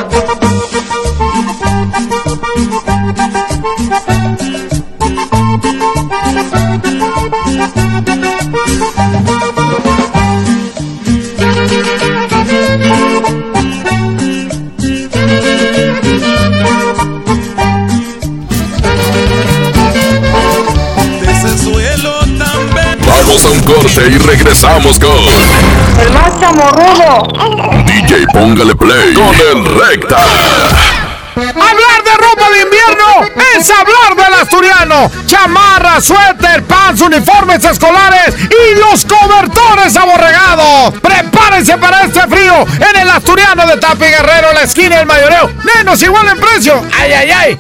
Vamos 23.44 23.46
a 23.46 23.50
un 23.50 23.76
corte 23.76 24.08
y 24.10 24.18
regresamos 24.20 25.00
con 25.00 25.12
El 26.00 26.14
más 26.14 26.40
chamorrudo. 26.40 27.28
DJ 27.86 28.26
Póngale 28.32 28.76
Play 28.76 29.14
con 29.14 29.26
el 29.28 29.66
Recta. 29.66 30.18
Hablar 31.36 32.04
de 32.06 32.14
ropa 32.16 32.50
de 32.52 32.62
invierno 32.62 33.42
es 33.58 33.70
hablar 33.70 34.16
del 34.16 34.34
asturiano. 34.42 35.12
Chamarra, 35.26 36.00
suéter, 36.00 36.64
pants, 36.64 37.02
uniformes 37.02 37.64
escolares 37.66 38.36
y 38.38 38.80
los 38.80 39.04
cobertores 39.04 39.96
aborregados. 39.98 40.94
Prepárense 41.34 41.78
para 41.80 42.04
este 42.04 42.22
frío 42.28 42.62
en 42.62 43.02
el 43.02 43.10
asturiano 43.10 43.66
de 43.66 43.78
Tapi 43.78 44.06
Guerrero, 44.06 44.54
la 44.54 44.62
esquina 44.62 44.98
del 44.98 45.08
mayoreo. 45.08 45.50
Menos 45.76 46.04
igual 46.04 46.28
en 46.28 46.38
precio. 46.40 46.80
¡Ay, 46.94 47.12
ay, 47.12 47.32
ay! 47.32 47.58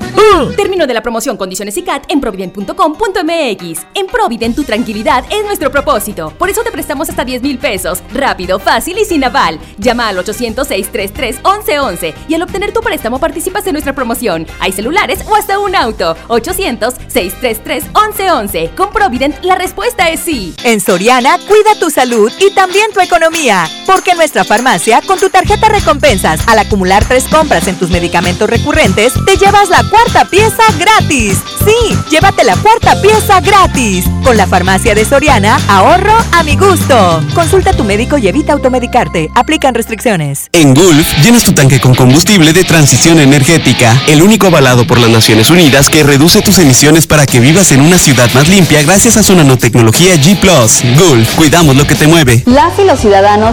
Término 0.55 0.85
de 0.85 0.93
la 0.93 1.01
promoción, 1.01 1.37
condiciones 1.37 1.75
y 1.77 1.81
CAT 1.81 2.03
en 2.09 2.21
provident.com.mx. 2.21 3.79
En 3.95 4.05
Provident, 4.07 4.55
tu 4.55 4.63
tranquilidad 4.63 5.23
es 5.31 5.43
nuestro 5.45 5.71
propósito. 5.71 6.31
Por 6.37 6.51
eso 6.51 6.61
te 6.61 6.71
prestamos 6.71 7.09
hasta 7.09 7.25
10 7.25 7.41
mil 7.41 7.57
pesos. 7.57 8.03
Rápido, 8.13 8.59
fácil 8.59 8.99
y 8.99 9.05
sin 9.05 9.23
aval. 9.23 9.59
Llama 9.79 10.09
al 10.09 10.17
800-633-1111 10.17 12.13
y 12.27 12.35
al 12.35 12.43
obtener 12.43 12.73
tu 12.73 12.81
préstamo 12.81 13.17
participas 13.19 13.65
en 13.65 13.73
nuestra 13.73 13.95
promoción. 13.95 14.45
Hay 14.59 14.71
celulares 14.71 15.21
o 15.27 15.35
hasta 15.35 15.57
un 15.57 15.75
auto. 15.75 16.15
800-633-1111. 16.27 18.75
Con 18.75 18.91
Provident, 18.91 19.43
la 19.43 19.55
respuesta 19.55 20.09
es 20.09 20.19
sí. 20.19 20.53
En 20.63 20.79
Soriana, 20.79 21.39
cuida 21.47 21.73
tu 21.79 21.89
salud 21.89 22.31
y 22.39 22.51
también 22.51 22.93
tu 22.93 22.99
economía. 22.99 23.62
Porque 23.85 24.11
en 24.11 24.17
nuestra 24.17 24.43
farmacia, 24.43 25.01
con 25.01 25.19
tu 25.19 25.29
tarjeta 25.29 25.69
recompensas, 25.69 26.41
al 26.47 26.59
acumular 26.59 27.03
tres 27.05 27.25
compras 27.25 27.67
en 27.67 27.75
tus 27.75 27.89
medicamentos 27.89 28.49
recurrentes, 28.49 29.13
te 29.25 29.37
llevas 29.37 29.69
la 29.69 29.83
cuarta 29.89 30.25
pieza 30.25 30.63
gratis. 30.77 31.37
Sí, 31.65 31.95
llévate 32.09 32.43
la 32.43 32.55
cuarta 32.57 33.01
pieza 33.01 33.39
gratis. 33.39 34.05
Con 34.23 34.37
la 34.37 34.47
farmacia 34.47 34.95
de 34.95 35.05
Soriana, 35.05 35.59
ahorro 35.67 36.15
a 36.31 36.43
mi 36.43 36.55
gusto. 36.55 37.21
Consulta 37.33 37.71
a 37.71 37.73
tu 37.73 37.83
médico 37.83 38.17
y 38.17 38.27
evita 38.27 38.53
automedicarte. 38.53 39.29
Aplican 39.35 39.73
restricciones. 39.73 40.49
En 40.51 40.73
Gulf, 40.73 41.07
llenas 41.23 41.43
tu 41.43 41.53
tanque 41.53 41.79
con 41.79 41.95
combustible 41.95 42.53
de 42.53 42.63
transición 42.63 43.19
energética, 43.19 44.01
el 44.07 44.21
único 44.21 44.47
avalado 44.47 44.85
por 44.85 44.99
las 44.99 45.09
Naciones 45.09 45.49
Unidas 45.49 45.89
que 45.89 46.03
reduce 46.03 46.41
tus 46.41 46.59
emisiones 46.59 47.07
para 47.07 47.25
que 47.25 47.39
vivas 47.39 47.71
en 47.71 47.81
una 47.81 47.97
ciudad 47.97 48.29
más 48.33 48.47
limpia 48.47 48.81
gracias 48.81 49.17
a 49.17 49.23
su 49.23 49.35
nanotecnología 49.35 50.15
G⁇ 50.15 50.39
Gulf, 50.97 51.35
cuidamos 51.35 51.75
lo 51.75 51.85
que 51.85 51.95
te 51.95 52.07
mueve. 52.07 52.43
Las 52.45 52.77
y 52.79 52.83
los 52.83 52.99
ciudadanos 52.99 53.52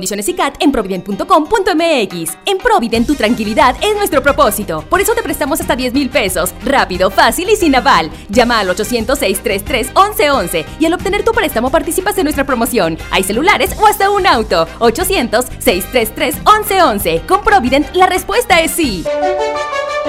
condiciones 0.00 0.28
y 0.30 0.34
CAT 0.34 0.54
en 0.60 0.72
provident.com.mx. 0.72 2.38
En 2.46 2.56
Provident 2.58 3.06
tu 3.06 3.14
tranquilidad 3.14 3.76
es 3.82 3.94
nuestro 3.96 4.22
propósito. 4.22 4.82
Por 4.88 5.02
eso 5.02 5.12
te 5.14 5.22
prestamos 5.22 5.60
hasta 5.60 5.76
10 5.76 5.92
mil 5.92 6.08
pesos. 6.08 6.54
Rápido, 6.64 7.10
fácil 7.10 7.50
y 7.50 7.56
sin 7.56 7.74
aval. 7.74 8.10
Llama 8.30 8.60
al 8.60 8.70
800-633-1111 8.70 10.64
y 10.78 10.86
al 10.86 10.94
obtener 10.94 11.22
tu 11.22 11.32
préstamo 11.32 11.68
participas 11.70 12.16
en 12.16 12.24
nuestra 12.24 12.46
promoción. 12.46 12.96
Hay 13.10 13.24
celulares 13.24 13.76
o 13.78 13.86
hasta 13.86 14.08
un 14.08 14.26
auto. 14.26 14.66
800-633-1111. 14.78 17.26
Con 17.26 17.42
Provident 17.42 17.94
la 17.94 18.06
respuesta 18.06 18.58
es 18.60 18.70
sí. 18.70 19.04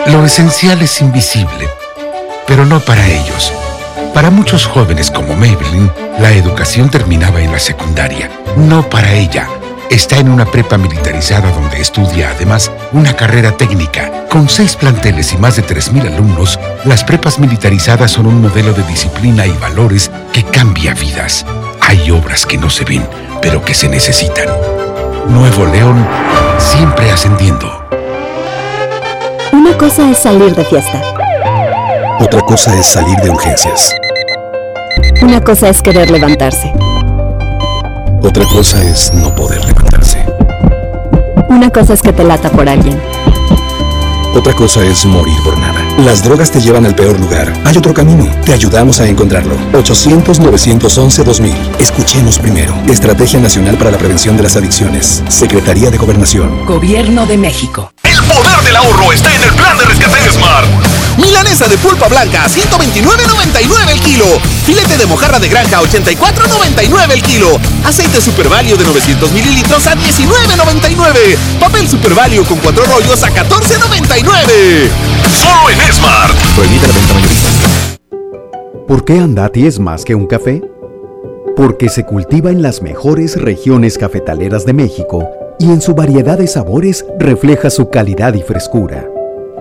Lo 0.07 0.23
esencial 0.23 0.81
es 0.81 1.01
invisible, 1.01 1.67
pero 2.47 2.65
no 2.65 2.79
para 2.79 3.05
ellos. 3.05 3.51
Para 4.13 4.29
muchos 4.29 4.65
jóvenes 4.65 5.11
como 5.11 5.35
Maybelline, 5.35 5.91
la 6.19 6.31
educación 6.31 6.89
terminaba 6.89 7.41
en 7.41 7.51
la 7.51 7.59
secundaria. 7.59 8.31
No 8.55 8.89
para 8.89 9.13
ella. 9.13 9.49
Está 9.91 10.19
en 10.19 10.29
una 10.29 10.45
prepa 10.45 10.77
militarizada 10.77 11.51
donde 11.51 11.81
estudia 11.81 12.29
además 12.29 12.71
una 12.93 13.13
carrera 13.13 13.57
técnica. 13.57 14.25
Con 14.29 14.47
seis 14.47 14.77
planteles 14.77 15.33
y 15.33 15.37
más 15.37 15.57
de 15.57 15.65
3.000 15.65 16.13
alumnos, 16.13 16.57
las 16.85 17.03
prepas 17.03 17.39
militarizadas 17.39 18.11
son 18.11 18.27
un 18.27 18.41
modelo 18.41 18.71
de 18.71 18.83
disciplina 18.83 19.45
y 19.45 19.51
valores 19.51 20.09
que 20.31 20.45
cambia 20.45 20.93
vidas. 20.93 21.45
Hay 21.81 22.09
obras 22.09 22.45
que 22.45 22.57
no 22.57 22.69
se 22.69 22.85
ven, 22.85 23.05
pero 23.41 23.61
que 23.65 23.73
se 23.73 23.89
necesitan. 23.89 24.47
Nuevo 25.27 25.65
León, 25.65 26.07
siempre 26.57 27.11
ascendiendo. 27.11 27.85
Una 29.51 29.77
cosa 29.77 30.09
es 30.09 30.19
salir 30.19 30.55
de 30.55 30.63
fiesta. 30.63 31.01
Otra 32.21 32.39
cosa 32.39 32.73
es 32.79 32.85
salir 32.85 33.17
de 33.17 33.29
urgencias. 33.29 33.93
Una 35.21 35.41
cosa 35.43 35.67
es 35.67 35.81
querer 35.81 36.09
levantarse. 36.09 36.71
Otra 38.23 38.45
cosa 38.45 38.83
es 38.83 39.13
no 39.13 39.33
poder 39.35 39.63
levantarse. 39.65 40.23
Una 41.49 41.69
cosa 41.69 41.93
es 41.93 42.01
que 42.01 42.13
te 42.13 42.23
lata 42.23 42.49
por 42.49 42.69
alguien. 42.69 42.99
Otra 44.33 44.53
cosa 44.53 44.83
es 44.85 45.05
morir 45.05 45.35
por 45.43 45.57
nada. 45.57 45.83
Las 45.97 46.23
drogas 46.23 46.51
te 46.51 46.61
llevan 46.61 46.85
al 46.85 46.95
peor 46.95 47.19
lugar. 47.19 47.51
Hay 47.65 47.75
otro 47.77 47.93
camino. 47.93 48.25
Te 48.45 48.53
ayudamos 48.53 49.01
a 49.01 49.07
encontrarlo. 49.07 49.55
800-911-2000. 49.73 51.51
Escuchemos 51.79 52.39
primero. 52.39 52.73
Estrategia 52.87 53.39
Nacional 53.39 53.77
para 53.77 53.91
la 53.91 53.97
Prevención 53.97 54.37
de 54.37 54.43
las 54.43 54.55
Adicciones. 54.55 55.23
Secretaría 55.27 55.89
de 55.91 55.97
Gobernación. 55.97 56.65
Gobierno 56.65 57.25
de 57.25 57.37
México. 57.37 57.91
El 58.03 58.23
poder 58.23 58.61
del 58.63 58.75
ahorro 58.75 59.11
está 59.11 59.35
en 59.35 59.43
el 59.43 59.51
plan 59.51 59.77
de 59.77 59.85
rescate 59.85 60.31
Smart. 60.31 61.00
Milanesa 61.17 61.67
de 61.67 61.77
pulpa 61.77 62.07
blanca, 62.07 62.47
129.99 62.47 63.91
el 63.91 63.99
kilo. 64.01 64.25
Filete 64.65 64.97
de 64.97 65.05
mojarra 65.05 65.39
de 65.39 65.49
granja, 65.49 65.81
84.99 65.81 67.11
el 67.11 67.21
kilo. 67.21 67.59
Aceite 67.85 68.21
Super 68.21 68.49
Value 68.49 68.77
de 68.77 68.85
900 68.85 69.31
mililitros 69.31 69.87
a 69.87 69.95
19.99. 69.95 71.37
Papel 71.59 71.87
Super 71.89 72.13
Value 72.13 72.45
con 72.45 72.57
cuatro 72.59 72.85
rollos 72.85 73.23
a 73.23 73.29
14.99. 73.29 74.89
Solo 75.39 75.69
en 75.69 75.93
Smart. 75.93 76.35
Prohibida 76.55 76.87
la 76.87 76.93
venta 76.93 77.13
mayorista. 77.13 77.49
¿Por 78.87 79.05
qué 79.05 79.19
Andati 79.19 79.67
es 79.67 79.79
más 79.79 80.03
que 80.03 80.15
un 80.15 80.27
café? 80.27 80.61
Porque 81.55 81.89
se 81.89 82.05
cultiva 82.05 82.49
en 82.51 82.61
las 82.61 82.81
mejores 82.81 83.39
regiones 83.39 83.97
cafetaleras 83.97 84.65
de 84.65 84.73
México 84.73 85.29
y 85.59 85.65
en 85.65 85.81
su 85.81 85.93
variedad 85.93 86.37
de 86.37 86.47
sabores 86.47 87.05
refleja 87.19 87.69
su 87.69 87.89
calidad 87.89 88.33
y 88.33 88.41
frescura. 88.41 89.10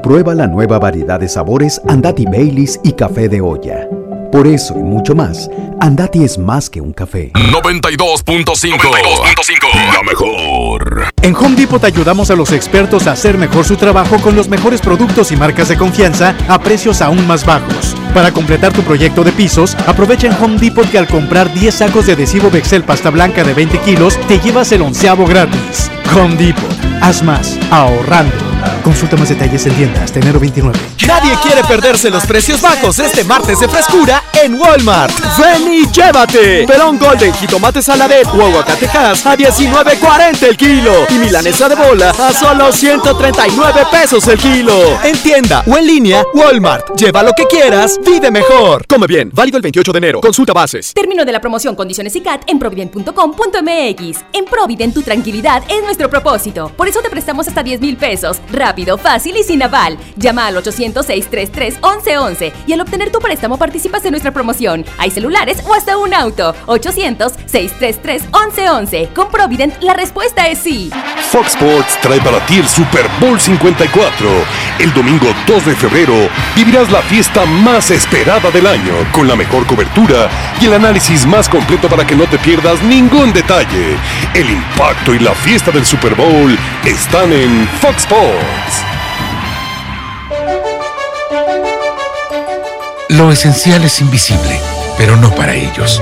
Prueba 0.02 0.34
la 0.34 0.46
nueva 0.46 0.78
variedad 0.78 1.20
de 1.20 1.28
sabores 1.28 1.80
Andati 1.86 2.24
Baileys 2.24 2.80
y 2.82 2.92
café 2.92 3.28
de 3.28 3.42
olla. 3.42 3.86
Por 4.32 4.46
eso 4.46 4.74
y 4.78 4.82
mucho 4.82 5.14
más, 5.14 5.50
Andati 5.80 6.24
es 6.24 6.38
más 6.38 6.70
que 6.70 6.80
un 6.80 6.92
café. 6.92 7.32
92.5. 7.34 9.92
La 9.92 10.02
mejor. 10.02 11.04
En 11.20 11.34
Home 11.34 11.56
Depot 11.56 11.82
ayudamos 11.84 12.30
a 12.30 12.36
los 12.36 12.52
expertos 12.52 13.06
a 13.06 13.12
hacer 13.12 13.36
mejor 13.36 13.64
su 13.64 13.76
trabajo 13.76 14.18
con 14.20 14.36
los 14.36 14.48
mejores 14.48 14.80
productos 14.80 15.32
y 15.32 15.36
marcas 15.36 15.68
de 15.68 15.76
confianza 15.76 16.34
a 16.48 16.58
precios 16.60 17.02
aún 17.02 17.26
más 17.26 17.44
bajos. 17.44 17.94
Para 18.14 18.32
completar 18.32 18.72
tu 18.72 18.82
proyecto 18.82 19.22
de 19.22 19.32
pisos, 19.32 19.74
aprovecha 19.86 20.28
en 20.28 20.42
Home 20.42 20.58
Depot 20.58 20.90
que 20.90 20.98
al 20.98 21.08
comprar 21.08 21.52
10 21.52 21.74
sacos 21.74 22.06
de 22.06 22.14
adhesivo 22.14 22.50
Bexel 22.50 22.84
pasta 22.84 23.10
blanca 23.10 23.44
de 23.44 23.52
20 23.52 23.78
kilos, 23.80 24.16
te 24.28 24.38
llevas 24.38 24.72
el 24.72 24.80
onceavo 24.82 25.26
gratis. 25.26 25.90
Home 26.16 26.36
Depot. 26.36 26.70
Haz 27.02 27.22
más, 27.22 27.58
ahorrando. 27.70 28.49
Consulta 28.82 29.16
más 29.16 29.28
detalles 29.28 29.66
en 29.66 29.74
tienda 29.74 30.02
hasta 30.02 30.20
enero 30.20 30.40
29. 30.40 30.78
Nadie 31.06 31.32
quiere 31.42 31.62
perderse 31.64 32.10
los 32.10 32.24
precios 32.24 32.60
bajos 32.60 32.98
este 32.98 33.24
martes 33.24 33.60
de 33.60 33.68
frescura 33.68 34.22
en 34.42 34.54
Walmart. 34.54 35.12
Ven 35.38 35.72
y 35.72 35.86
llévate. 35.90 36.66
Perón 36.66 36.98
Golden, 36.98 37.32
jitomate 37.34 37.82
saladet 37.82 38.26
o 38.28 38.42
aguacatejas 38.42 39.26
a 39.26 39.36
19.40 39.36 40.42
el 40.48 40.56
kilo. 40.56 40.92
Y 41.08 41.14
milanesa 41.14 41.68
de 41.68 41.74
bola 41.74 42.10
a 42.10 42.32
solo 42.32 42.72
139 42.72 43.82
pesos 43.90 44.26
el 44.28 44.38
kilo. 44.38 44.74
En 45.02 45.16
tienda 45.18 45.62
o 45.66 45.76
en 45.76 45.86
línea, 45.86 46.24
Walmart. 46.34 46.96
Lleva 46.96 47.22
lo 47.22 47.32
que 47.32 47.46
quieras, 47.46 47.98
vive 48.04 48.30
mejor. 48.30 48.86
Come 48.86 49.06
bien, 49.06 49.30
válido 49.32 49.56
el 49.56 49.62
28 49.62 49.92
de 49.92 49.98
enero. 49.98 50.20
Consulta 50.20 50.52
bases. 50.52 50.94
Término 50.94 51.24
de 51.24 51.32
la 51.32 51.40
promoción, 51.40 51.74
condiciones 51.74 52.14
y 52.16 52.20
CAT 52.20 52.42
en 52.46 52.58
provident.com.mx. 52.58 54.24
En 54.32 54.44
Provident 54.44 54.94
tu 54.94 55.02
tranquilidad 55.02 55.62
es 55.68 55.82
nuestro 55.82 56.08
propósito. 56.08 56.70
Por 56.76 56.88
eso 56.88 57.00
te 57.00 57.10
prestamos 57.10 57.48
hasta 57.48 57.62
10 57.62 57.80
mil 57.80 57.96
pesos. 57.96 58.40
Rápido, 58.52 58.69
fácil 59.02 59.37
y 59.37 59.42
sin 59.42 59.62
aval. 59.62 59.98
Llama 60.16 60.46
al 60.46 60.56
800-633-1111 60.56 62.52
y 62.66 62.72
al 62.72 62.80
obtener 62.80 63.11
tu 63.11 63.18
préstamo 63.18 63.59
participas 63.59 64.02
en 64.04 64.12
nuestra 64.12 64.30
promoción. 64.33 64.87
Hay 64.98 65.11
celulares 65.11 65.59
o 65.66 65.74
hasta 65.74 65.98
un 65.98 66.14
auto. 66.14 66.54
800-633-1111. 66.66 69.12
Con 69.12 69.28
Provident 69.30 69.83
la 69.83 69.94
respuesta 69.94 70.46
es 70.48 70.61
sí. 70.61 70.92
Fox 71.30 71.54
Sports 71.54 71.98
trae 72.00 72.20
para 72.20 72.38
ti 72.46 72.59
el 72.59 72.68
Super 72.68 73.06
Bowl 73.20 73.40
54. 73.40 74.28
El 74.78 74.94
domingo 74.94 75.35
2 75.46 75.66
de 75.66 75.74
febrero 75.74 76.28
vivirás 76.54 76.90
la 76.90 77.02
fiesta 77.02 77.44
más 77.46 77.90
esperada 77.90 78.50
del 78.50 78.66
año 78.66 78.94
con 79.12 79.28
la 79.28 79.37
mejor 79.37 79.66
cobertura 79.66 80.28
y 80.61 80.66
el 80.66 80.74
análisis 80.74 81.24
más 81.26 81.48
completo 81.48 81.88
para 81.88 82.06
que 82.06 82.16
no 82.16 82.26
te 82.26 82.38
pierdas 82.38 82.83
ningún 82.83 83.33
detalle. 83.33 83.96
El 84.35 84.50
impacto 84.50 85.14
y 85.14 85.18
la 85.18 85.35
fiesta 85.35 85.70
del 85.70 85.85
Super 85.85 86.14
Bowl 86.14 86.56
están 86.85 87.33
en 87.33 87.68
Fox 87.80 88.04
Sports. 88.04 88.59
Lo 93.10 93.32
esencial 93.32 93.84
es 93.84 94.00
invisible, 94.00 94.58
pero 94.96 95.16
no 95.16 95.34
para 95.34 95.54
ellos. 95.54 96.00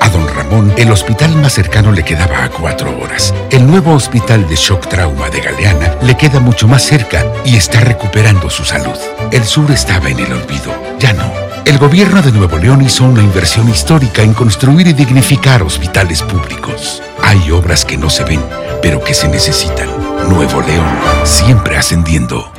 A 0.00 0.08
don 0.08 0.26
Ramón, 0.26 0.72
el 0.76 0.90
hospital 0.90 1.34
más 1.36 1.52
cercano 1.52 1.92
le 1.92 2.04
quedaba 2.04 2.42
a 2.42 2.48
cuatro 2.48 2.98
horas. 2.98 3.34
El 3.50 3.66
nuevo 3.66 3.92
hospital 3.92 4.48
de 4.48 4.56
shock 4.56 4.88
trauma 4.88 5.28
de 5.28 5.40
Galeana 5.40 5.96
le 6.02 6.16
queda 6.16 6.40
mucho 6.40 6.66
más 6.66 6.82
cerca 6.82 7.24
y 7.44 7.56
está 7.56 7.80
recuperando 7.80 8.48
su 8.48 8.64
salud. 8.64 8.98
El 9.30 9.44
sur 9.44 9.70
estaba 9.70 10.08
en 10.08 10.18
el 10.18 10.32
olvido, 10.32 10.74
ya 10.98 11.12
no. 11.12 11.47
El 11.68 11.76
gobierno 11.76 12.22
de 12.22 12.32
Nuevo 12.32 12.56
León 12.56 12.80
hizo 12.80 13.04
una 13.04 13.22
inversión 13.22 13.68
histórica 13.68 14.22
en 14.22 14.32
construir 14.32 14.86
y 14.86 14.94
dignificar 14.94 15.62
hospitales 15.62 16.22
públicos. 16.22 17.02
Hay 17.22 17.50
obras 17.50 17.84
que 17.84 17.98
no 17.98 18.08
se 18.08 18.24
ven, 18.24 18.40
pero 18.80 19.04
que 19.04 19.12
se 19.12 19.28
necesitan. 19.28 19.86
Nuevo 20.30 20.62
León, 20.62 20.88
siempre 21.24 21.76
ascendiendo. 21.76 22.50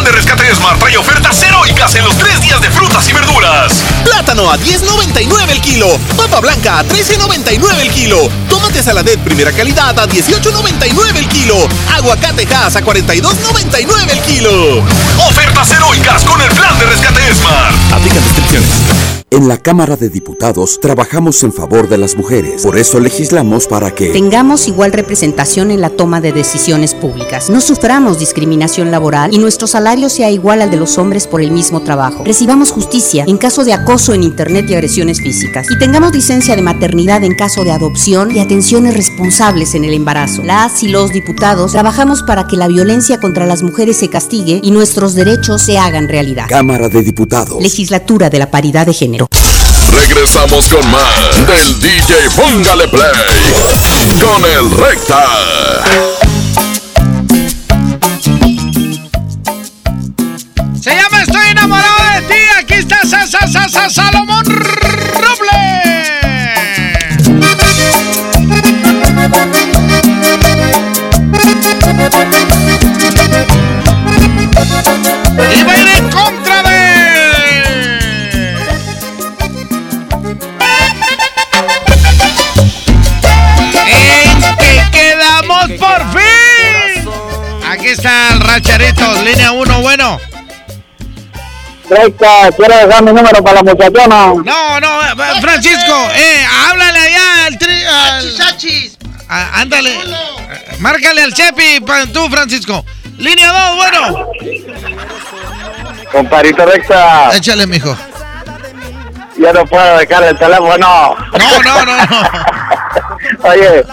Plan 0.00 0.12
de 0.14 0.18
rescate 0.18 0.54
Smart 0.54 0.78
trae 0.78 0.96
ofertas 0.96 1.42
heroicas 1.42 1.94
en 1.94 2.04
los 2.04 2.16
tres 2.16 2.40
días 2.40 2.58
de 2.62 2.70
frutas 2.70 3.06
y 3.06 3.12
verduras. 3.12 3.84
Plátano 4.02 4.50
a 4.50 4.56
10.99 4.56 5.50
el 5.50 5.60
kilo. 5.60 5.88
Papa 6.16 6.40
blanca 6.40 6.78
a 6.78 6.84
13.99 6.84 7.80
el 7.80 7.90
kilo. 7.90 8.16
Tomate 8.48 8.82
saladet 8.82 9.20
primera 9.20 9.52
calidad 9.52 9.98
a 9.98 10.08
18.99 10.08 11.16
el 11.16 11.28
kilo. 11.28 11.54
Aguacate 11.94 12.46
Hass 12.54 12.76
a 12.76 12.82
42.99 12.82 14.10
el 14.10 14.20
kilo. 14.22 14.82
Ofertas 15.28 15.70
heroicas 15.70 16.24
con 16.24 16.40
el 16.40 16.48
plan 16.48 16.78
de 16.78 16.86
rescate 16.86 17.34
Smart. 17.34 17.92
Aplican 17.92 18.22
restricciones. 18.22 18.70
En 19.32 19.46
la 19.46 19.58
Cámara 19.58 19.94
de 19.94 20.08
Diputados 20.08 20.80
trabajamos 20.80 21.44
en 21.44 21.52
favor 21.52 21.88
de 21.88 21.96
las 21.98 22.16
mujeres. 22.16 22.64
Por 22.64 22.76
eso 22.76 22.98
legislamos 22.98 23.68
para 23.68 23.92
que 23.94 24.10
tengamos 24.10 24.66
igual 24.66 24.90
representación 24.90 25.70
en 25.70 25.80
la 25.80 25.88
toma 25.88 26.20
de 26.20 26.32
decisiones 26.32 26.96
públicas, 26.96 27.48
no 27.48 27.60
suframos 27.60 28.18
discriminación 28.18 28.90
laboral 28.90 29.32
y 29.32 29.38
nuestro 29.38 29.68
salario 29.68 29.89
sea 30.08 30.30
igual 30.30 30.62
al 30.62 30.70
de 30.70 30.76
los 30.76 30.98
hombres 30.98 31.26
por 31.26 31.40
el 31.40 31.50
mismo 31.50 31.80
trabajo. 31.80 32.22
Recibamos 32.24 32.70
justicia 32.70 33.24
en 33.26 33.38
caso 33.38 33.64
de 33.64 33.72
acoso 33.72 34.14
en 34.14 34.22
Internet 34.22 34.66
y 34.68 34.74
agresiones 34.74 35.20
físicas. 35.20 35.66
Y 35.68 35.78
tengamos 35.78 36.12
licencia 36.12 36.54
de 36.54 36.62
maternidad 36.62 37.24
en 37.24 37.34
caso 37.34 37.64
de 37.64 37.72
adopción 37.72 38.34
y 38.34 38.38
atenciones 38.38 38.94
responsables 38.94 39.74
en 39.74 39.84
el 39.84 39.94
embarazo. 39.94 40.42
Las 40.44 40.82
y 40.84 40.88
los 40.88 41.12
diputados 41.12 41.72
trabajamos 41.72 42.22
para 42.22 42.46
que 42.46 42.56
la 42.56 42.68
violencia 42.68 43.18
contra 43.18 43.46
las 43.46 43.62
mujeres 43.62 43.96
se 43.98 44.08
castigue 44.08 44.60
y 44.62 44.70
nuestros 44.70 45.14
derechos 45.14 45.62
se 45.62 45.78
hagan 45.78 46.08
realidad. 46.08 46.46
Cámara 46.48 46.88
de 46.88 47.02
Diputados. 47.02 47.60
Legislatura 47.60 48.30
de 48.30 48.38
la 48.38 48.50
Paridad 48.50 48.86
de 48.86 48.94
Género. 48.94 49.28
Regresamos 49.92 50.68
con 50.68 50.88
más 50.90 51.46
del 51.46 51.80
DJ 51.80 52.30
Póngale 52.36 52.86
Play 52.88 53.10
con 54.20 54.44
el 54.44 54.70
Recta. 54.70 56.29
Sa, 63.30 63.46
Recta, 92.02 92.50
quiero 92.56 92.74
dejar 92.76 93.02
mi 93.02 93.12
número 93.12 93.42
para 93.42 93.56
la 93.56 93.62
muchachona. 93.62 94.26
No, 94.42 94.80
no, 94.80 95.02
eh, 95.02 95.40
Francisco, 95.40 96.08
eh, 96.14 96.46
háblale 96.68 96.98
allá 96.98 97.46
al 97.46 97.58
tri. 97.58 97.84
Al... 97.84 98.36
Ah, 99.28 99.60
ándale. 99.60 99.94
Eh, 99.94 100.76
Márcale 100.78 101.22
al 101.22 101.34
Chepi, 101.34 101.84
tú, 102.12 102.28
Francisco. 102.30 102.84
Línea 103.18 103.52
2, 103.52 103.76
bueno. 103.76 104.26
Comparito 106.10 106.64
Recta, 106.64 107.36
Échale, 107.36 107.66
mijo. 107.66 107.94
ya 109.38 109.52
no 109.52 109.64
puedo 109.66 109.98
dejar 109.98 110.22
el 110.24 110.38
teléfono. 110.38 110.78
No, 110.78 111.16
no, 111.62 111.84
no, 111.84 111.96
no. 111.96 112.28
Oye, 113.50 113.84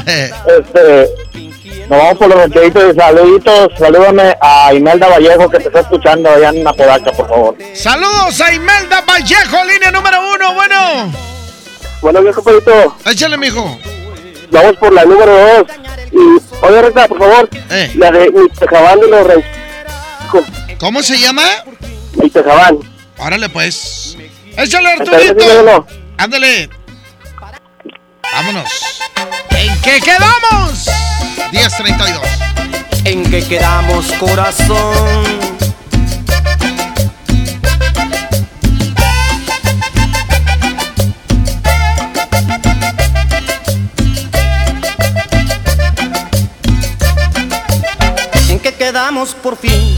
este, 0.47 1.07
nos 1.89 1.97
vamos 1.99 2.17
por 2.17 2.27
los 2.29 2.37
mechaditos 2.47 2.83
y 2.93 2.99
saluditos. 2.99 3.69
Salúdame 3.77 4.35
a 4.41 4.73
Imelda 4.73 5.07
Vallejo 5.07 5.49
que 5.49 5.57
te 5.59 5.67
está 5.67 5.79
escuchando 5.81 6.29
allá 6.29 6.49
en 6.49 6.67
Apodaca, 6.67 7.11
por 7.11 7.27
favor. 7.29 7.55
Saludos 7.73 8.41
a 8.41 8.53
Imelda 8.53 9.01
Vallejo, 9.01 9.57
línea 9.65 9.91
número 9.91 10.17
1, 10.35 10.53
bueno. 10.53 11.13
Bueno, 12.01 12.21
bien, 12.21 12.33
compadrito. 12.33 12.95
Échale, 13.05 13.37
mijo. 13.37 13.77
Vamos 14.51 14.77
por 14.77 14.93
la 14.93 15.03
número 15.05 15.31
2. 15.57 15.67
Y, 16.11 16.65
oye, 16.65 16.81
Recta, 16.81 17.07
por 17.07 17.19
favor, 17.19 17.49
Eh. 17.69 17.91
la 17.95 18.11
de 18.11 18.31
mi 18.31 18.49
tejabán 18.49 18.99
de 18.99 19.07
los 19.07 19.27
reyes. 19.27 19.45
¿Cómo 20.79 21.01
se 21.03 21.17
llama? 21.17 21.43
Mi 22.13 22.29
tejabán. 22.29 22.77
Órale, 23.17 23.49
pues. 23.49 24.17
Échale, 24.57 24.89
Arturito. 24.89 25.85
Ándale. 26.17 26.69
Vámonos. 28.37 28.69
¿En 29.49 29.81
qué 29.81 29.99
quedamos? 29.99 30.85
10.32. 31.51 32.21
¿En 33.03 33.23
qué 33.31 33.43
quedamos, 33.43 34.11
corazón? 34.19 35.25
¿En 48.49 48.59
qué 48.59 48.75
quedamos 48.75 49.33
por 49.33 49.57
fin? 49.57 49.97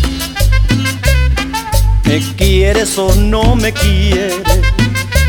¿Me 2.06 2.20
quieres 2.38 2.98
o 2.98 3.14
no 3.16 3.58
me 3.58 3.74
quieres? 3.74 4.42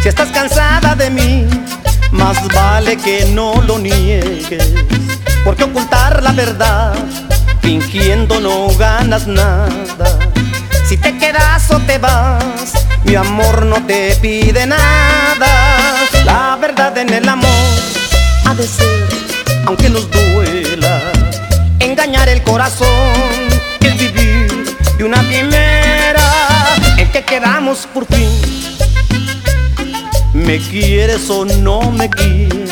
Si 0.01 0.09
estás 0.09 0.29
cansada 0.29 0.95
de 0.95 1.11
mí, 1.11 1.49
más 2.21 2.47
vale 2.49 2.97
que 2.97 3.25
no 3.33 3.61
lo 3.63 3.79
niegues. 3.79 4.73
Porque 5.45 5.65
ocultar 5.65 6.23
la 6.23 6.33
verdad, 6.33 6.95
fingiendo 7.63 8.41
no 8.41 8.69
ganas 8.79 9.27
nada. 9.27 10.19
Si 10.87 10.97
te 10.97 11.17
quedas 11.19 11.71
o 11.71 11.79
te 11.81 11.99
vas, 11.99 12.75
mi 13.05 13.15
amor 13.15 13.65
no 13.65 13.85
te 13.87 14.17
pide 14.21 14.67
nada. 14.67 15.97
La 16.25 16.57
verdad 16.61 16.97
en 16.99 17.11
el 17.13 17.29
amor 17.29 17.51
ha 18.45 18.55
de 18.55 18.67
ser, 18.67 19.09
aunque 19.67 19.89
nos 19.89 20.11
duela. 20.11 21.01
Engañar 21.79 22.29
el 22.29 22.43
corazón 22.43 22.89
es 23.81 23.99
vivir 23.99 24.77
de 24.99 25.05
una 25.05 25.23
primera. 25.23 26.27
En 26.99 27.11
que 27.11 27.25
quedamos 27.25 27.87
por 27.95 28.05
fin. 28.07 28.60
¿Me 30.47 30.59
quieres 30.59 31.29
o 31.31 31.45
no 31.45 31.91
me 31.91 32.09
quieres? 32.09 32.71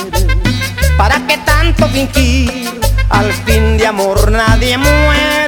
¿Para 0.97 1.27
qué 1.27 1.39
tanto 1.39 1.89
fingir? 1.89 2.81
Al 3.11 3.33
fin 3.33 3.77
de 3.77 3.87
amor 3.87 4.31
nadie 4.31 4.77
muere. 4.79 5.48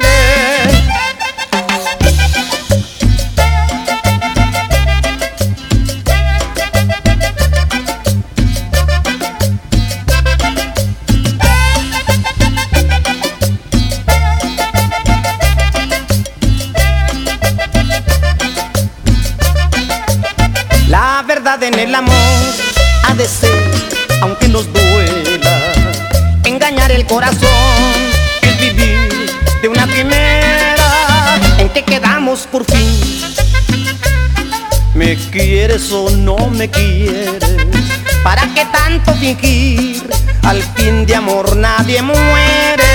Me 36.61 36.69
quieres? 36.69 37.43
¿Para 38.23 38.43
qué 38.53 38.63
tanto 38.65 39.15
fingir? 39.15 40.07
Al 40.43 40.61
fin 40.75 41.07
de 41.07 41.15
amor 41.15 41.55
nadie 41.57 42.03
muere. 42.03 42.91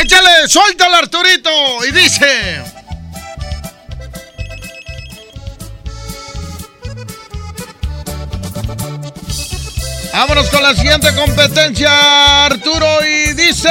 Échale, 0.00 0.46
suéltalo, 0.46 0.94
Arturito. 0.94 1.50
Y 1.88 1.90
dice. 1.90 2.45
La 10.66 10.74
siguiente 10.74 11.14
competencia, 11.14 12.46
Arturo. 12.46 12.86
Y 13.04 13.32
dice. 13.34 13.68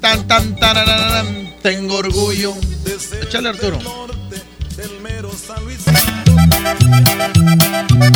Tan, 0.00 0.26
tan, 0.26 0.56
tarararán, 0.56 1.54
tengo 1.62 1.96
orgullo. 1.96 2.54
Échale, 3.22 3.50
Arturo. 3.50 3.78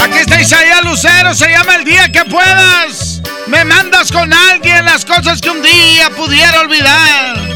Aquí 0.00 0.18
está 0.18 0.40
Isaías 0.40 0.84
Lucero, 0.84 1.34
se 1.34 1.48
llama 1.50 1.76
El 1.76 1.84
Día 1.84 2.11
que 2.11 2.24
Puedas. 2.24 3.22
Me 3.46 3.64
mandas 3.64 4.11
con 4.11 4.32
alguien 4.32 4.84
las 4.84 5.05
cosas 5.05 5.40
que 5.40 5.50
un 5.50 5.62
día 5.62 6.11
pudiera 6.16 6.61
olvidar. 6.61 7.53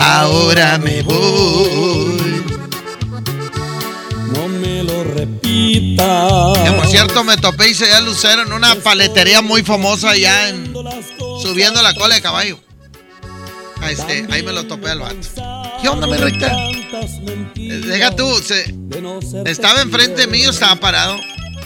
ahora 0.00 0.78
me 0.78 1.02
voy. 1.02 2.17
Que 6.64 6.72
por 6.72 6.86
cierto 6.86 7.22
me 7.24 7.36
topé 7.36 7.68
y 7.68 7.74
se 7.74 7.92
a 7.92 8.00
Lucero 8.00 8.42
en 8.42 8.52
una 8.52 8.74
paletería 8.76 9.42
muy 9.42 9.62
famosa 9.62 10.10
allá 10.10 10.48
en 10.48 10.72
subiendo 11.42 11.82
la 11.82 11.94
cola 11.94 12.14
de 12.14 12.22
caballo. 12.22 12.58
Ahí, 13.80 13.92
este, 13.92 14.26
ahí 14.30 14.42
me 14.42 14.52
lo 14.52 14.64
topé 14.64 14.90
al 14.90 15.00
vato. 15.00 15.16
¿Qué 15.80 15.88
onda, 15.88 16.06
mi 16.06 16.16
recta? 16.16 16.50
Deja 17.54 18.16
tú, 18.16 18.34
se, 18.38 18.74
estaba 19.44 19.82
enfrente 19.82 20.26
mío, 20.26 20.50
estaba 20.50 20.76
parado. 20.76 21.18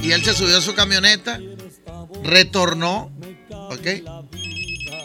Y 0.02 0.10
él 0.10 0.24
se 0.24 0.34
subió 0.34 0.58
a 0.58 0.60
su 0.60 0.74
camioneta, 0.74 1.38
retornó, 2.24 3.12
¿ok? 3.50 3.86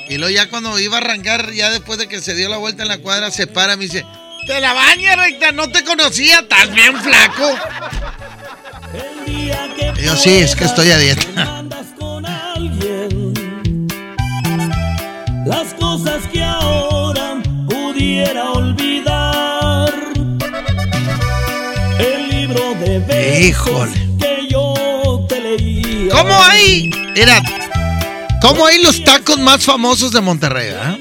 Y 0.09 0.17
luego 0.17 0.33
ya 0.33 0.49
cuando 0.49 0.79
iba 0.79 0.97
a 0.97 1.01
arrancar, 1.01 1.53
ya 1.53 1.69
después 1.69 1.99
de 1.99 2.07
que 2.07 2.21
se 2.21 2.33
dio 2.33 2.49
la 2.49 2.57
vuelta 2.57 2.81
en 2.81 2.89
la 2.89 2.97
cuadra, 2.97 3.29
se 3.29 3.45
para 3.45 3.73
y 3.73 3.77
me 3.77 3.83
dice, 3.83 4.03
te 4.47 4.59
la 4.59 4.73
baña, 4.73 5.15
recta, 5.15 5.51
no 5.51 5.69
te 5.69 5.83
conocía, 5.83 6.39
estás 6.39 6.73
bien 6.73 6.97
flaco. 6.99 7.53
Yo 10.03 10.15
sí, 10.15 10.29
es 10.37 10.55
que 10.55 10.65
estoy 10.65 10.91
a 10.91 10.97
dieta. 10.97 11.63
Las 15.45 15.73
cosas 15.79 16.21
que 16.31 16.43
ahora 16.43 17.41
pudiera 17.69 18.51
olvidar. 18.51 19.93
El 21.99 22.29
libro 22.29 22.73
de 22.75 23.47
Híjole. 23.47 23.91
que 24.19 24.47
yo 24.49 25.25
te 25.29 25.39
leía. 25.39 26.11
¿Cómo 26.11 26.33
hay? 26.43 26.89
Era, 27.15 27.41
¿cómo 28.41 28.65
hay 28.65 28.81
los 28.83 29.03
tacos 29.03 29.39
más 29.39 29.63
famosos 29.63 30.11
de 30.11 30.21
Monterrey? 30.21 30.69
eh? 30.73 30.97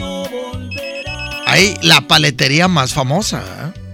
Hay 1.46 1.74
la 1.82 2.00
paletería 2.02 2.68
más 2.68 2.92
famosa. 2.94 3.42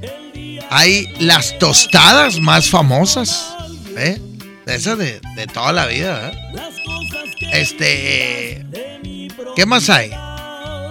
eh? 0.03 0.59
Hay 0.71 1.15
las 1.19 1.59
tostadas 1.59 2.39
más 2.41 2.69
famosas. 2.69 3.55
¿eh? 3.97 4.21
De 4.67 4.75
esas 4.77 4.99
de, 4.99 5.21
de 5.37 5.47
toda 5.47 5.73
la 5.73 5.87
vida. 5.87 6.31
eh? 6.31 6.39
Este. 7.53 8.65
¿Qué 9.57 9.67
más 9.67 9.91
hay? 9.91 10.11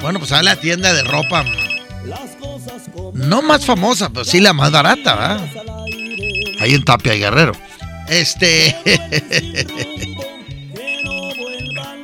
Bueno, 0.01 0.19
pues 0.19 0.31
hay 0.31 0.43
la 0.43 0.55
tienda 0.55 0.93
de 0.93 1.03
ropa. 1.03 1.45
No 3.13 3.41
más 3.41 3.65
famosa, 3.65 4.09
pero 4.09 4.25
sí 4.25 4.39
la 4.39 4.53
más 4.53 4.71
barata, 4.71 5.15
¿verdad? 5.15 5.47
Ahí 6.59 6.73
en 6.73 6.83
Tapia 6.83 7.13
y 7.15 7.19
Guerrero. 7.19 7.53
Este. 8.07 8.75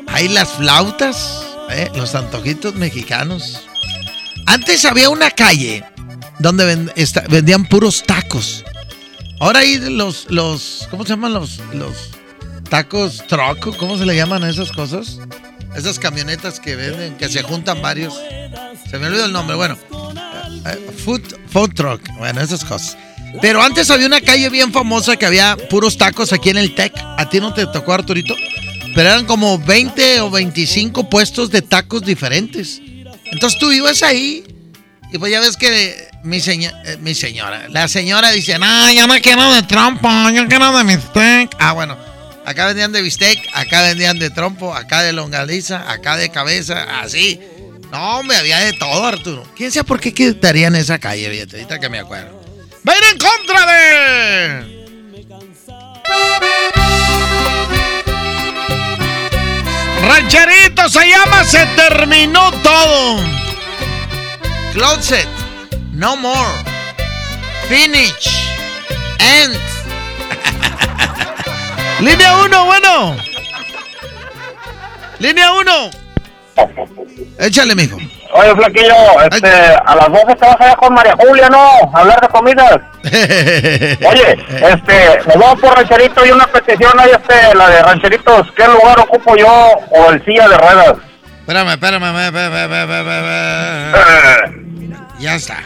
Hay 0.09 0.30
las 0.30 0.49
flautas, 0.53 1.45
¿eh? 1.70 1.91
los 1.95 2.15
antojitos 2.15 2.74
mexicanos. 2.74 3.61
Antes 4.47 4.84
había 4.86 5.09
una 5.09 5.30
calle 5.30 5.84
donde 6.39 6.88
vendían 7.30 7.65
puros 7.65 8.01
tacos. 8.03 8.63
Ahora 9.40 9.60
hay 9.60 9.78
los, 9.78 10.26
los, 10.30 10.88
¿cómo 10.90 11.04
se 11.04 11.10
llaman 11.10 11.34
los, 11.34 11.60
los 11.74 12.10
tacos 12.70 13.24
troco? 13.28 13.76
¿Cómo 13.78 13.98
se 13.98 14.06
le 14.06 14.16
llaman 14.16 14.44
a 14.44 14.50
esas 14.50 14.72
cosas? 14.72 15.20
Esas 15.76 16.00
camionetas 16.00 16.60
que 16.60 16.76
venden, 16.76 17.16
que 17.18 17.30
se 17.30 17.44
juntan 17.44 17.82
varios. 17.82 18.16
Se 18.90 18.98
me 18.98 19.08
olvidó 19.08 19.26
el 19.26 19.34
nombre, 19.34 19.56
bueno. 19.56 19.78
eh, 20.66 20.92
food, 21.04 21.22
food 21.50 21.74
truck, 21.76 22.02
bueno, 22.18 22.42
esas 22.42 22.64
cosas. 22.64 22.98
Pero 23.42 23.62
antes 23.62 23.92
había 23.92 24.08
una 24.08 24.22
calle 24.22 24.50
bien 24.50 24.72
famosa 24.74 25.18
que 25.18 25.26
había 25.26 25.56
puros 25.70 25.98
tacos 25.98 26.34
aquí 26.34 26.50
en 26.50 26.58
el 26.58 26.74
TEC. 26.74 26.94
¿A 27.18 27.30
ti 27.30 27.40
no 27.40 27.54
te 27.54 27.68
tocó, 27.68 27.94
Arturito? 27.94 28.34
Pero 28.96 29.10
eran 29.10 29.26
como 29.26 29.60
20 29.60 30.22
o 30.22 30.32
25 30.32 31.10
puestos 31.10 31.52
de 31.52 31.62
tacos 31.62 32.02
diferentes. 32.02 32.82
Entonces 33.32 33.60
tú 33.60 33.72
ibas 33.72 34.02
ahí 34.02 34.44
y 35.12 35.18
pues 35.18 35.32
ya 35.32 35.39
ves 35.39 35.55
que 35.55 35.89
eh, 35.89 36.10
mi 36.24 36.39
señora, 36.41 37.68
la 37.70 37.88
señora 37.88 38.32
dice, 38.32 38.60
no, 38.60 38.91
yo 38.91 39.08
no 39.08 39.16
quiero 39.22 39.53
de 39.53 39.64
trompo, 39.64 40.10
yo 40.34 40.47
quiero 40.47 40.78
de 40.78 40.84
bistec. 40.84 41.55
Ah, 41.60 41.72
bueno, 41.72 41.97
acá 42.45 42.68
vendían 42.68 42.91
de 42.91 43.01
bistec, 43.01 43.39
acá 43.53 43.84
vendían 43.84 44.20
de 44.20 44.30
trompo, 44.30 44.74
acá 44.74 45.03
de 45.03 45.14
longaliza, 45.14 45.89
acá 45.89 46.18
de 46.18 46.30
cabeza, 46.30 46.99
así. 47.01 47.39
No, 47.91 48.20
hombre, 48.20 48.36
había 48.36 48.60
de 48.60 48.74
todo, 48.74 49.05
Arturo. 49.05 49.43
¿Quién 49.55 49.72
sabe 49.72 49.86
por 49.86 49.99
qué 50.01 50.14
quitarían 50.14 50.76
esa 50.76 50.99
calle, 50.99 51.30
fíjate, 51.30 51.55
ahorita 51.55 51.80
que 51.80 51.89
me 51.89 51.99
acuerdo? 51.99 52.41
¡Va 52.88 52.93
en 53.12 53.18
contra 53.18 53.66
de... 53.66 54.78
Rancherito 60.01 60.88
se 60.89 61.10
llama 61.10 61.43
Se 61.43 61.66
terminó 61.76 62.51
todo. 62.62 63.47
Closet. 64.74 65.28
No 65.91 66.15
more. 66.15 66.53
Finish. 67.68 68.47
End. 69.20 69.57
Línea 71.99 72.38
1, 72.38 72.65
bueno. 72.65 73.15
Línea 75.20 75.51
1. 75.53 75.89
Échale, 77.39 77.76
mijo. 77.76 77.97
Oye, 78.34 78.55
Flaquillo, 78.55 79.22
este, 79.32 79.47
a 79.49 79.95
las 79.95 80.09
12 80.09 80.36
te 80.36 80.45
vas 80.45 80.57
allá 80.59 80.76
con 80.76 80.93
María 80.93 81.15
Julia, 81.18 81.49
¿no? 81.49 81.57
A 81.93 81.99
hablar 82.01 82.20
de 82.22 82.28
comidas. 82.28 82.78
Oye, 83.03 84.45
este, 84.61 85.28
nos 85.28 85.38
vamos 85.38 85.61
por 85.61 85.76
rancherito 85.76 86.26
y 86.26 86.32
una 86.32 86.45
petición 86.47 86.99
ahí, 86.99 87.11
este, 87.11 87.55
la 87.55 87.70
de 87.70 87.82
rancheritos. 87.84 88.51
¿Qué 88.55 88.68
lugar 88.68 88.99
ocupo 88.99 89.36
yo 89.38 89.47
o 89.89 90.11
el 90.11 90.24
silla 90.26 90.47
de 90.49 90.57
ruedas? 90.57 90.93
Espérame, 91.48 91.70
espérame, 91.70 92.04
espérame, 92.04 92.56
espérame, 92.74 93.95
espérame. 93.95 94.98
Ya 95.20 95.36
está. 95.36 95.58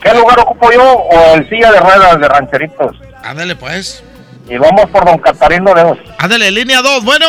¿Qué 0.00 0.14
lugar 0.14 0.38
ocupo 0.38 0.70
yo 0.72 0.82
o 0.84 1.34
el 1.34 1.48
silla 1.48 1.72
de 1.72 1.80
ruedas 1.80 2.20
de 2.20 2.28
rancheritos? 2.28 2.96
Ándale, 3.24 3.56
pues. 3.56 4.04
Y 4.48 4.56
vamos 4.56 4.88
por 4.90 5.04
Don 5.04 5.18
Catarino 5.18 5.74
Leos. 5.74 5.98
Ándale, 6.18 6.50
línea 6.52 6.80
2, 6.80 7.04
bueno. 7.04 7.26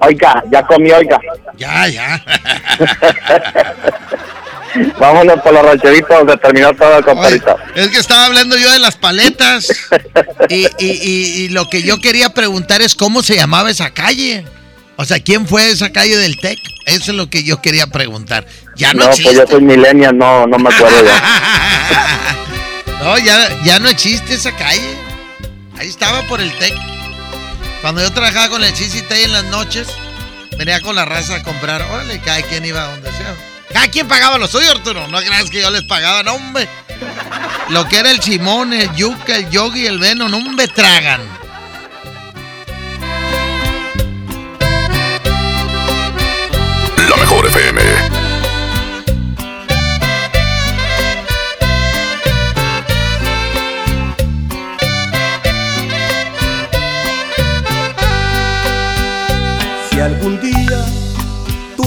Oiga, 0.00 0.44
ya 0.50 0.62
comí, 0.64 0.90
oiga. 0.92 1.18
Ya, 1.56 1.88
ya. 1.88 2.22
Vámonos 4.98 5.40
por 5.40 5.52
los 5.52 5.64
rancheritos 5.64 6.08
donde 6.18 6.36
terminó 6.36 6.72
todo 6.74 6.98
el 6.98 7.04
compadrito. 7.04 7.56
Es 7.74 7.88
que 7.88 7.98
estaba 7.98 8.26
hablando 8.26 8.56
yo 8.58 8.70
de 8.70 8.78
las 8.78 8.96
paletas. 8.96 9.68
Y, 10.48 10.66
y- 10.66 10.68
y- 10.78 11.44
y 11.44 11.48
lo 11.50 11.68
que 11.70 11.82
yo 11.82 11.98
quería 11.98 12.30
preguntar 12.34 12.82
es 12.82 12.94
cómo 12.94 13.22
se 13.22 13.36
llamaba 13.36 13.70
esa 13.70 13.90
calle. 13.94 14.44
O 14.96 15.04
sea, 15.04 15.20
¿quién 15.20 15.46
fue 15.46 15.70
esa 15.70 15.90
calle 15.90 16.16
del 16.16 16.36
TEC? 16.38 16.58
Eso 16.86 17.10
es 17.12 17.16
lo 17.16 17.28
que 17.30 17.44
yo 17.44 17.60
quería 17.62 17.86
preguntar. 17.86 18.46
Ya 18.76 18.92
no, 18.92 19.04
No, 19.04 19.10
existe. 19.10 19.24
pues 19.34 19.36
yo 19.48 19.56
soy 19.56 19.62
millennial, 19.62 20.16
no, 20.16 20.46
no 20.46 20.58
me 20.58 20.74
acuerdo 20.74 21.04
ya. 21.04 22.36
No, 23.02 23.18
ya, 23.18 23.48
ya 23.64 23.80
no 23.80 23.88
existe 23.88 24.34
esa 24.34 24.54
calle. 24.54 24.96
Ahí 25.76 25.88
estaba 25.88 26.22
por 26.28 26.40
el 26.40 26.56
TEC. 26.58 26.72
Cuando 27.80 28.00
yo 28.00 28.12
trabajaba 28.12 28.48
con 28.48 28.62
el 28.62 28.72
Tay 28.72 29.24
en 29.24 29.32
las 29.32 29.44
noches, 29.46 29.88
venía 30.56 30.80
con 30.80 30.94
la 30.94 31.04
raza 31.04 31.34
a 31.34 31.42
comprar. 31.42 31.82
Órale, 31.82 32.20
cada 32.20 32.40
quien 32.42 32.64
iba 32.64 32.80
a 32.84 32.90
donde 32.92 33.10
sea. 33.10 33.34
Cada 33.72 33.88
quien 33.88 34.06
pagaba 34.06 34.38
lo 34.38 34.46
suyo, 34.46 34.70
Arturo. 34.70 35.08
No 35.08 35.18
creas 35.18 35.50
que 35.50 35.60
yo 35.60 35.70
les 35.70 35.82
pagaba, 35.82 36.22
no, 36.22 36.34
hombre. 36.34 36.68
Lo 37.70 37.88
que 37.88 37.98
era 37.98 38.12
el 38.12 38.22
Simón, 38.22 38.72
el 38.72 38.92
Yuca, 38.94 39.34
el 39.34 39.50
Yogi, 39.50 39.84
el 39.86 39.98
Veno, 39.98 40.28
no, 40.28 40.36
hombre, 40.36 40.68
tragan. 40.68 41.22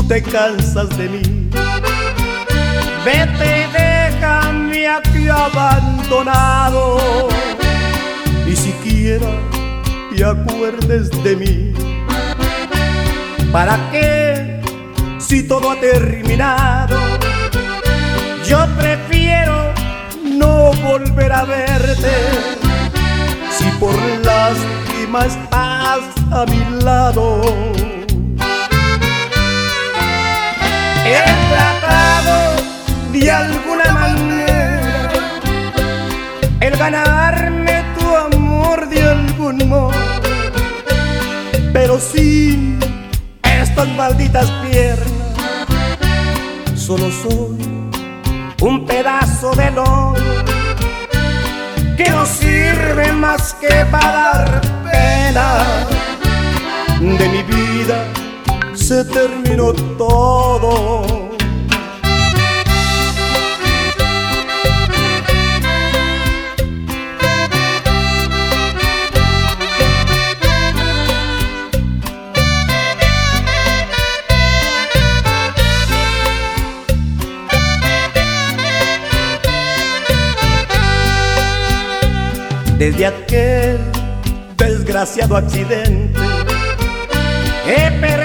Te 0.07 0.21
cansas 0.21 0.89
de 0.97 1.09
mí, 1.09 1.49
vete 3.03 3.63
y 3.63 3.71
déjame 3.71 4.87
aquí 4.87 5.27
abandonado. 5.27 6.97
Ni 8.45 8.55
siquiera 8.55 9.27
te 10.15 10.23
acuerdes 10.23 11.09
de 11.23 11.35
mí. 11.35 11.73
¿Para 13.51 13.77
qué? 13.91 14.61
Si 15.17 15.47
todo 15.47 15.71
ha 15.71 15.79
terminado, 15.79 16.97
yo 18.45 18.67
prefiero 18.77 19.73
no 20.23 20.71
volver 20.83 21.31
a 21.31 21.45
verte. 21.45 22.13
Si 23.57 23.65
por 23.79 23.95
lástima 24.23 25.25
estás 25.25 26.03
a 26.31 26.45
mi 26.45 26.83
lado. 26.83 27.94
He 31.07 31.21
tratado 31.51 32.55
de 33.11 33.29
alguna 33.29 33.91
manera 33.91 35.11
el 36.59 36.75
ganarme 36.77 37.83
tu 37.95 38.15
amor 38.15 38.89
de 38.89 39.03
algún 39.03 39.69
modo, 39.69 39.93
pero 41.71 41.99
sin 41.99 42.79
estas 43.43 43.87
malditas 43.89 44.49
piernas, 44.63 45.37
solo 46.75 47.11
soy 47.11 47.91
un 48.61 48.85
pedazo 48.87 49.53
de 49.53 49.69
lodo 49.69 50.15
que 51.97 52.09
no 52.09 52.25
sirve 52.25 53.11
más 53.11 53.53
que 53.53 53.85
para 53.91 54.11
dar 54.11 54.61
pena. 54.91 55.63
De 56.99 57.29
mi 57.29 57.43
vida 57.43 58.24
se 58.87 59.03
terminó 59.05 59.73
todo. 59.97 61.31
Desde 82.77 83.07
aquel 83.07 83.79
desgraciado 84.57 85.37
accidente 85.37 86.19
he 87.67 87.89
perdido 87.99 88.24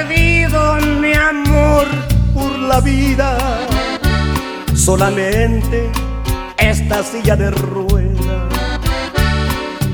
por 2.35 2.59
la 2.59 2.81
vida. 2.81 3.39
Solamente 4.75 5.91
esta 6.57 7.03
silla 7.03 7.37
de 7.37 7.51
ruedas 7.51 8.49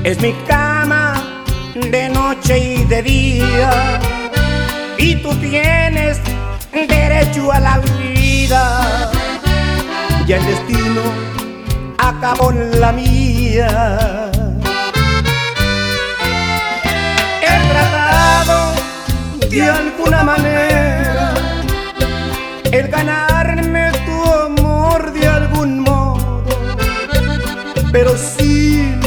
es 0.03 0.19
mi 0.21 0.33
cama 0.47 1.43
de 1.75 2.09
noche 2.09 2.57
y 2.59 2.83
de 2.85 3.01
día. 3.01 3.99
Y 4.97 5.15
tú 5.17 5.33
tienes 5.35 6.19
derecho 6.71 7.51
a 7.51 7.59
la 7.59 7.79
vida. 7.79 9.11
Y 10.27 10.33
el 10.33 10.45
destino 10.45 11.01
acabó 11.97 12.51
en 12.51 12.79
la 12.79 12.91
mía. 12.91 14.31
He 17.41 17.69
tratado 17.69 18.73
de 19.49 19.61
alguna 19.63 20.23
manera 20.23 21.16
el 22.79 22.87
ganarme 22.89 23.91
tu 24.05 24.31
amor 24.31 25.11
de 25.11 25.27
algún 25.27 25.79
modo, 25.79 26.43
pero 27.91 28.11
sin 28.15 28.99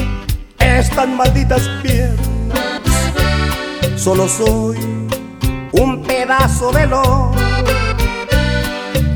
estas 0.59 1.09
malditas 1.09 1.63
piernas, 1.83 2.81
solo 3.97 4.29
soy 4.29 4.79
un 5.73 6.03
pedazo 6.03 6.73
de 6.73 6.87
lodo 6.87 7.33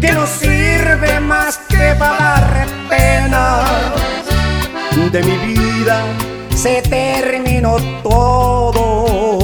que 0.00 0.12
no 0.12 0.26
sirve 0.26 1.20
más 1.20 1.58
que 1.68 1.94
para 1.98 2.66
penas. 2.88 3.70
De 5.10 5.22
mi 5.22 5.36
vida 5.46 6.02
se 6.54 6.82
terminó 6.82 7.76
todo. 8.02 9.43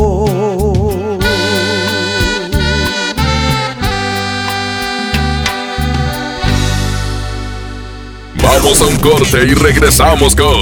Vamos 8.62 8.82
a 8.82 8.84
un 8.84 8.96
corte 8.96 9.38
y 9.48 9.54
regresamos 9.54 10.36
con 10.36 10.60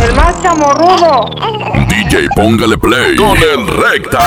El 0.00 0.14
más 0.14 0.40
chamorrudo. 0.40 1.28
DJ 1.88 2.28
Póngale 2.36 2.78
Play 2.78 3.16
con 3.16 3.36
el 3.36 3.66
Recta. 3.66 4.20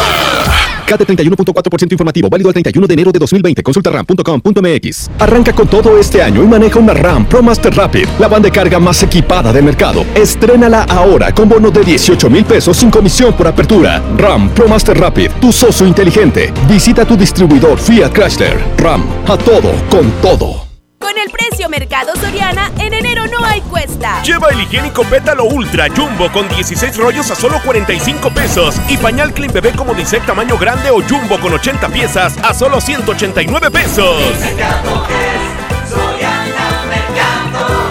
CAT 0.85 1.01
31.4% 1.01 1.93
informativo, 1.93 2.29
válido 2.29 2.49
al 2.49 2.53
31 2.53 2.87
de 2.87 2.93
enero 2.93 3.11
de 3.13 3.19
2020. 3.19 3.63
Consulta 3.63 3.89
ram.com.mx. 3.91 5.11
Arranca 5.17 5.53
con 5.53 5.69
todo 5.69 5.97
este 5.97 6.21
año 6.21 6.43
y 6.43 6.47
maneja 6.47 6.77
una 6.77 6.93
RAM 6.93 7.25
Pro 7.25 7.41
Master 7.41 7.73
Rapid, 7.73 8.05
la 8.19 8.27
banda 8.27 8.47
de 8.47 8.51
carga 8.51 8.79
más 8.79 9.01
equipada 9.01 9.53
del 9.53 9.63
mercado. 9.63 10.05
Estrénala 10.13 10.83
ahora 10.83 11.33
con 11.33 11.47
bono 11.47 11.71
de 11.71 11.85
18 11.85 12.29
mil 12.29 12.43
pesos 12.43 12.75
sin 12.75 12.91
comisión 12.91 13.33
por 13.33 13.47
apertura. 13.47 14.03
RAM 14.17 14.49
Pro 14.49 14.67
Master 14.67 14.99
Rapid, 14.99 15.31
tu 15.39 15.53
socio 15.53 15.87
inteligente. 15.87 16.51
Visita 16.67 17.05
tu 17.05 17.15
distribuidor 17.15 17.79
Fiat 17.79 18.11
Chrysler. 18.11 18.61
RAM, 18.77 19.05
a 19.25 19.37
todo, 19.37 19.71
con 19.89 20.11
todo. 20.21 20.68
Con 21.09 21.17
el 21.17 21.31
precio 21.31 21.67
Mercado 21.69 22.15
Soriana, 22.17 22.71
en 22.77 22.93
enero 22.93 23.25
no 23.25 23.43
hay 23.43 23.61
cuesta. 23.61 24.21
Lleva 24.21 24.49
el 24.49 24.61
higiénico 24.61 25.03
Pétalo 25.05 25.45
Ultra 25.45 25.87
Jumbo 25.89 26.31
con 26.31 26.47
16 26.47 26.95
rollos 26.97 27.31
a 27.31 27.35
solo 27.35 27.59
45 27.65 28.29
pesos 28.29 28.75
y 28.89 28.95
pañal 28.95 29.33
Clean 29.33 29.51
Bebé 29.51 29.71
como 29.71 29.95
dice 29.95 30.19
tamaño 30.19 30.55
grande 30.59 30.91
o 30.91 31.01
Jumbo 31.01 31.39
con 31.39 31.51
80 31.51 31.87
piezas 31.89 32.37
a 32.43 32.53
solo 32.53 32.79
189 32.79 33.71
pesos. 33.71 34.21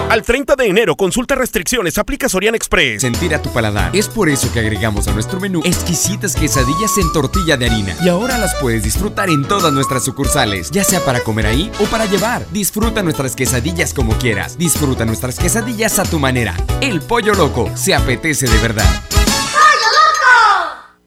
Al 0.09 0.23
30 0.23 0.57
de 0.57 0.67
enero, 0.67 0.97
consulta 0.97 1.35
restricciones, 1.35 1.99
aplica 1.99 2.31
Soriana 2.31 2.57
Express. 2.57 3.03
Sentir 3.03 3.35
a 3.35 3.43
tu 3.43 3.53
paladar. 3.53 3.95
Es 3.95 4.09
por 4.09 4.31
eso 4.31 4.51
que 4.51 4.61
agregamos 4.61 5.07
a 5.07 5.13
nuestro 5.13 5.39
menú 5.39 5.61
exquisitas 5.65 6.35
quesadillas 6.35 6.97
en 6.97 7.13
tortilla 7.13 7.59
de 7.59 7.67
harina. 7.67 7.95
Y 8.03 8.09
ahora 8.09 8.39
las 8.39 8.55
puedes 8.55 8.83
disfrutar 8.83 9.29
en 9.29 9.47
todas 9.47 9.71
nuestras 9.71 10.07
sucursales, 10.07 10.71
ya 10.71 10.83
sea 10.83 11.05
para 11.05 11.21
comer 11.21 11.47
ahí 11.47 11.71
o 11.79 11.85
para 11.85 12.07
llevar. 12.07 12.47
Disfruta 12.53 13.03
nuestras 13.03 13.37
quesadillas 13.37 13.93
como 13.93 14.17
quieras. 14.17 14.57
Disfruta 14.57 15.05
nuestras 15.05 15.39
quesadillas 15.39 15.99
a 15.99 16.05
tu 16.05 16.19
manera. 16.19 16.57
El 16.81 17.03
pollo 17.03 17.35
loco 17.35 17.71
se 17.75 17.95
apetece 17.95 18.47
de 18.47 18.59
verdad. 18.59 18.89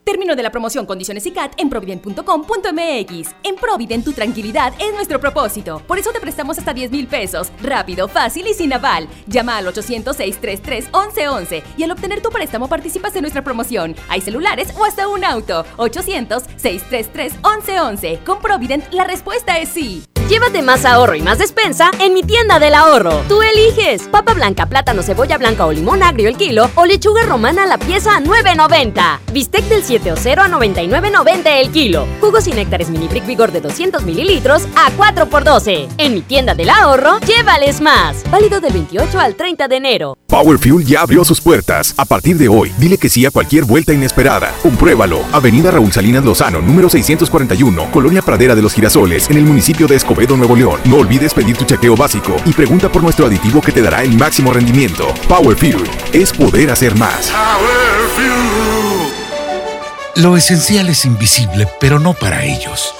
Término 0.04 0.34
de 0.34 0.42
la 0.42 0.50
promoción 0.50 0.86
Condiciones 0.86 1.24
y 1.26 1.30
CAT 1.30 1.52
en 1.58 1.68
provident.com.mx. 1.70 3.34
En 3.44 3.54
Provident 3.56 4.04
tu 4.04 4.12
tranquilidad 4.12 4.72
es 4.78 4.92
nuestro 4.94 5.20
propósito. 5.20 5.82
Por 5.86 5.98
eso 5.98 6.12
te 6.12 6.20
prestamos 6.20 6.58
hasta 6.58 6.74
10 6.74 6.90
mil 6.90 7.06
pesos. 7.06 7.52
Rápido, 7.62 8.08
fácil 8.08 8.46
y 8.46 8.54
sin 8.54 8.72
aval. 8.72 9.08
Llama 9.26 9.58
al 9.58 9.66
800-633-1111 9.66 11.62
y 11.76 11.82
al 11.84 11.92
obtener 11.92 12.20
tu 12.20 12.30
préstamo 12.30 12.68
participas 12.68 13.14
en 13.16 13.22
nuestra 13.22 13.44
promoción. 13.44 13.94
Hay 14.08 14.20
celulares 14.20 14.74
o 14.76 14.84
hasta 14.84 15.06
un 15.08 15.24
auto. 15.24 15.64
800-633-1111. 15.76 18.24
Con 18.24 18.40
Provident 18.40 18.92
la 18.92 19.04
respuesta 19.04 19.58
es 19.58 19.68
sí. 19.68 20.02
Llévate 20.32 20.62
más 20.62 20.86
ahorro 20.86 21.14
y 21.14 21.20
más 21.20 21.36
despensa 21.36 21.90
en 22.00 22.14
mi 22.14 22.22
tienda 22.22 22.58
del 22.58 22.74
ahorro. 22.74 23.20
Tú 23.28 23.42
eliges 23.42 24.04
papa 24.04 24.32
blanca, 24.32 24.64
plátano, 24.64 25.02
cebolla 25.02 25.36
blanca 25.36 25.66
o 25.66 25.72
limón 25.72 26.02
agrio 26.02 26.26
el 26.26 26.38
kilo 26.38 26.70
o 26.74 26.86
lechuga 26.86 27.26
romana 27.26 27.66
la 27.66 27.76
pieza 27.76 28.16
a 28.16 28.20
9.90. 28.20 29.18
Bistec 29.30 29.66
del 29.66 29.84
7 29.84 30.10
o 30.10 30.16
0 30.16 30.40
a 30.40 30.48
99.90 30.48 31.42
el 31.44 31.70
kilo. 31.70 32.06
Jugos 32.22 32.46
y 32.46 32.52
néctares 32.52 32.88
mini 32.88 33.08
brick 33.08 33.26
vigor 33.26 33.52
de 33.52 33.60
200 33.60 34.04
mililitros 34.04 34.62
a 34.74 34.90
4 34.92 35.28
por 35.28 35.44
12. 35.44 35.88
En 35.98 36.14
mi 36.14 36.22
tienda 36.22 36.54
del 36.54 36.70
ahorro, 36.70 37.20
llévales 37.20 37.82
más. 37.82 38.24
Válido 38.30 38.58
del 38.62 38.72
28 38.72 39.20
al 39.20 39.34
30 39.34 39.68
de 39.68 39.76
enero. 39.76 40.16
Power 40.28 40.56
Fuel 40.56 40.86
ya 40.86 41.02
abrió 41.02 41.26
sus 41.26 41.42
puertas. 41.42 41.92
A 41.98 42.06
partir 42.06 42.38
de 42.38 42.48
hoy, 42.48 42.72
dile 42.78 42.96
que 42.96 43.10
sí 43.10 43.26
a 43.26 43.30
cualquier 43.30 43.64
vuelta 43.64 43.92
inesperada. 43.92 44.54
Compruébalo. 44.62 45.20
Avenida 45.30 45.70
Raúl 45.70 45.92
Salinas 45.92 46.24
Lozano, 46.24 46.62
número 46.62 46.88
641, 46.88 47.90
Colonia 47.90 48.22
Pradera 48.22 48.54
de 48.54 48.62
los 48.62 48.72
Girasoles, 48.72 49.28
en 49.28 49.36
el 49.36 49.44
municipio 49.44 49.86
de 49.86 49.96
Escobedo, 49.96 50.21
Nuevo 50.28 50.56
León. 50.56 50.80
No 50.84 50.96
olvides 50.96 51.34
pedir 51.34 51.56
tu 51.56 51.64
chequeo 51.64 51.96
básico 51.96 52.36
y 52.44 52.52
pregunta 52.52 52.88
por 52.88 53.02
nuestro 53.02 53.26
aditivo 53.26 53.60
que 53.60 53.72
te 53.72 53.82
dará 53.82 54.02
el 54.02 54.16
máximo 54.16 54.52
rendimiento. 54.52 55.12
Power 55.28 55.56
Fuel 55.56 55.82
es 56.12 56.32
poder 56.32 56.70
hacer 56.70 56.94
más. 56.96 57.32
Lo 60.16 60.36
esencial 60.36 60.88
es 60.88 61.04
invisible, 61.04 61.66
pero 61.80 61.98
no 61.98 62.14
para 62.14 62.44
ellos. 62.44 62.94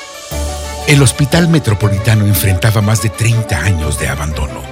El 0.89 1.03
Hospital 1.03 1.49
Metropolitano 1.49 2.27
enfrentaba 2.27 2.81
más 2.81 3.03
de 3.03 3.11
30 3.11 3.57
años 3.57 3.99
de 3.99 4.09
abandono. 4.09 4.72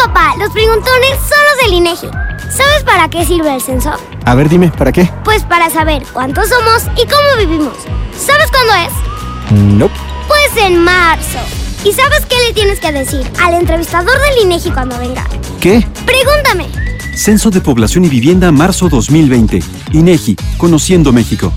No, 0.00 0.06
papá, 0.06 0.34
los 0.38 0.50
preguntones 0.50 1.10
son 1.18 1.38
los 1.50 1.64
del 1.64 1.74
INEGI. 1.74 2.06
¿Sabes 2.50 2.84
para 2.84 3.08
qué 3.08 3.24
sirve 3.24 3.54
el 3.54 3.60
censo? 3.60 3.92
A 4.24 4.34
ver, 4.34 4.48
dime, 4.48 4.68
¿para 4.70 4.92
qué? 4.92 5.10
Pues 5.24 5.42
para 5.42 5.68
saber 5.68 6.04
cuántos 6.12 6.48
somos 6.48 6.84
y 6.96 7.06
cómo 7.06 7.36
vivimos. 7.38 7.74
¿Sabes 8.16 8.50
cuándo 8.50 8.72
es? 8.86 9.52
Nope. 9.52 9.94
Pues 10.26 10.64
en 10.64 10.82
marzo. 10.82 11.38
¿Y 11.84 11.92
sabes 11.92 12.24
qué 12.26 12.36
le 12.46 12.54
tienes 12.54 12.80
que 12.80 12.92
decir 12.92 13.30
al 13.42 13.54
entrevistador 13.54 14.18
del 14.20 14.44
INEGI 14.44 14.70
cuando 14.70 14.98
venga? 14.98 15.26
¿Qué? 15.60 15.86
Pregúntame. 16.06 16.68
Censo 17.14 17.50
de 17.50 17.60
Población 17.60 18.04
y 18.04 18.08
Vivienda 18.08 18.50
marzo 18.52 18.88
2020. 18.88 19.62
INEGI, 19.92 20.36
Conociendo 20.56 21.12
México. 21.12 21.52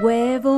Huevo, 0.00 0.57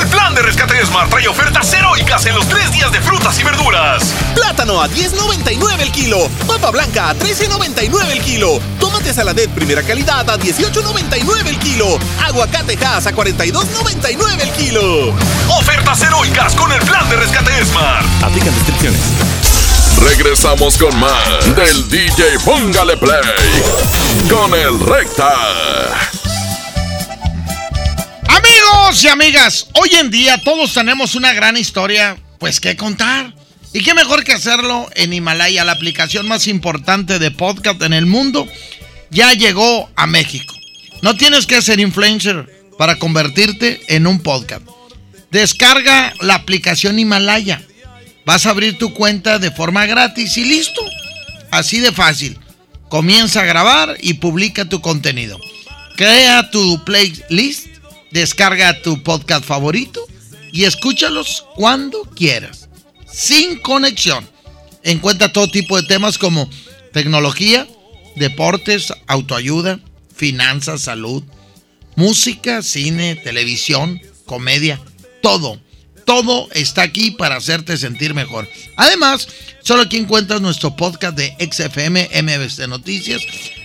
El 0.00 0.06
plan 0.08 0.34
de 0.34 0.42
rescate 0.42 0.84
Smart 0.84 1.08
trae 1.08 1.26
ofertas 1.26 1.72
heroicas 1.72 2.26
en 2.26 2.34
los 2.34 2.46
tres 2.48 2.70
días 2.70 2.92
de 2.92 3.00
frutas 3.00 3.38
y 3.38 3.44
verduras. 3.44 4.02
Plátano 4.34 4.80
a 4.80 4.88
10.99 4.88 5.80
el 5.80 5.90
kilo. 5.90 6.28
Papa 6.46 6.70
blanca 6.70 7.10
a 7.10 7.14
13.99 7.14 8.10
el 8.10 8.20
kilo. 8.20 8.60
Tomate 8.78 9.14
saladet 9.14 9.50
primera 9.50 9.82
calidad 9.82 10.28
a 10.28 10.38
18.99 10.38 11.46
el 11.46 11.58
kilo. 11.58 11.98
Aguacate 12.26 12.78
Hass 12.84 13.06
a 13.06 13.12
42.99 13.12 14.40
el 14.40 14.52
kilo. 14.52 15.14
Ofertas 15.58 16.02
heroicas 16.02 16.54
con 16.54 16.70
el 16.72 16.80
plan 16.80 17.08
de 17.08 17.16
rescate 17.16 17.64
Smart. 17.64 18.04
Aplican 18.22 18.54
restricciones. 18.54 19.00
Regresamos 19.98 20.76
con 20.76 20.94
más 21.00 21.56
del 21.56 21.88
DJ 21.88 22.38
Póngale 22.44 22.98
Play 22.98 23.22
con 24.28 24.52
el 24.52 24.78
Recta. 24.80 25.32
Amigos 28.76 29.04
y 29.04 29.08
amigas, 29.08 29.66
hoy 29.72 29.88
en 29.94 30.10
día 30.10 30.38
todos 30.42 30.74
tenemos 30.74 31.14
una 31.14 31.32
gran 31.32 31.56
historia, 31.56 32.16
pues 32.38 32.60
que 32.60 32.76
contar. 32.76 33.34
Y 33.72 33.82
qué 33.82 33.94
mejor 33.94 34.22
que 34.22 34.32
hacerlo 34.32 34.88
en 34.94 35.14
Himalaya, 35.14 35.64
la 35.64 35.72
aplicación 35.72 36.28
más 36.28 36.46
importante 36.46 37.18
de 37.18 37.30
podcast 37.30 37.80
en 37.82 37.94
el 37.94 38.04
mundo, 38.04 38.46
ya 39.10 39.32
llegó 39.32 39.90
a 39.96 40.06
México. 40.06 40.54
No 41.00 41.16
tienes 41.16 41.46
que 41.46 41.62
ser 41.62 41.80
influencer 41.80 42.48
para 42.78 42.96
convertirte 42.96 43.80
en 43.88 44.06
un 44.06 44.20
podcast. 44.20 44.62
Descarga 45.30 46.12
la 46.20 46.34
aplicación 46.34 46.98
Himalaya. 46.98 47.62
Vas 48.26 48.44
a 48.44 48.50
abrir 48.50 48.78
tu 48.78 48.92
cuenta 48.92 49.38
de 49.38 49.50
forma 49.50 49.86
gratis 49.86 50.36
y 50.36 50.44
listo. 50.44 50.82
Así 51.50 51.80
de 51.80 51.92
fácil. 51.92 52.38
Comienza 52.88 53.40
a 53.40 53.46
grabar 53.46 53.96
y 54.00 54.14
publica 54.14 54.66
tu 54.66 54.80
contenido. 54.80 55.40
Crea 55.96 56.50
tu 56.50 56.84
playlist, 56.84 57.66
descarga 58.16 58.80
tu 58.80 59.02
podcast 59.02 59.44
favorito 59.44 60.00
y 60.50 60.64
escúchalos 60.64 61.44
cuando 61.54 62.02
quieras. 62.02 62.70
Sin 63.12 63.58
conexión. 63.58 64.26
Encuentra 64.82 65.32
todo 65.32 65.50
tipo 65.50 65.76
de 65.76 65.86
temas 65.86 66.16
como 66.16 66.48
tecnología, 66.94 67.68
deportes, 68.14 68.94
autoayuda, 69.06 69.80
finanzas, 70.14 70.80
salud, 70.80 71.24
música, 71.94 72.62
cine, 72.62 73.16
televisión, 73.16 74.00
comedia, 74.24 74.80
todo. 75.20 75.60
Todo 76.06 76.48
está 76.52 76.82
aquí 76.82 77.10
para 77.10 77.36
hacerte 77.36 77.76
sentir 77.76 78.14
mejor. 78.14 78.48
Además, 78.76 79.28
solo 79.60 79.82
aquí 79.82 79.98
encuentras 79.98 80.40
nuestro 80.40 80.74
podcast 80.74 81.18
de 81.18 81.36
XFM, 81.38 82.08
MBC 82.22 82.66
Noticias, 82.66 83.20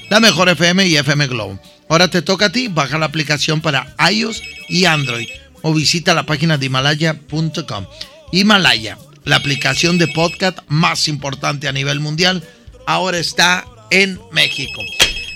La 0.09 0.19
Mejor 0.19 0.49
FM 0.49 0.87
y 0.87 0.97
FM 0.97 1.27
Globo. 1.27 1.57
Ahora 1.91 2.07
te 2.07 2.21
toca 2.21 2.45
a 2.45 2.51
ti, 2.53 2.69
baja 2.69 2.97
la 2.97 3.07
aplicación 3.07 3.59
para 3.59 3.93
iOS 4.09 4.41
y 4.69 4.85
Android 4.85 5.27
o 5.61 5.73
visita 5.73 6.13
la 6.13 6.25
página 6.25 6.57
de 6.57 6.67
himalaya.com. 6.67 7.85
Himalaya, 8.31 8.97
la 9.25 9.35
aplicación 9.35 9.97
de 9.97 10.07
podcast 10.07 10.59
más 10.69 11.09
importante 11.09 11.67
a 11.67 11.73
nivel 11.73 11.99
mundial, 11.99 12.47
ahora 12.87 13.17
está 13.17 13.65
en 13.89 14.21
México. 14.31 14.79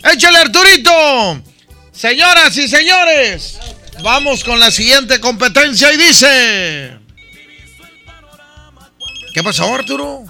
¡Échale 0.10 0.38
Arturito! 0.38 1.44
Señoras 1.92 2.56
y 2.56 2.70
señores, 2.70 3.60
vamos 4.02 4.46
con 4.46 4.58
la 4.58 4.72
siguiente 4.72 5.20
competencia 5.20 5.92
y 5.92 5.98
dice... 5.98 6.98
¿Qué 9.34 9.44
pasó, 9.44 9.76
Arturo? 9.76 10.24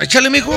Échale, 0.00 0.30
mijo. 0.30 0.52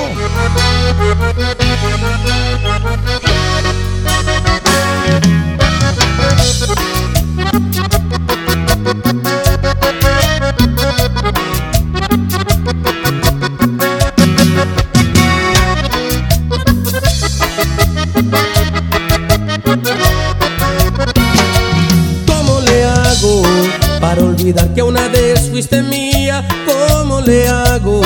Que 24.74 24.82
una 24.82 25.08
vez 25.08 25.48
fuiste 25.50 25.82
mía? 25.82 26.46
¿Cómo 26.66 27.20
le 27.20 27.48
hago 27.48 28.00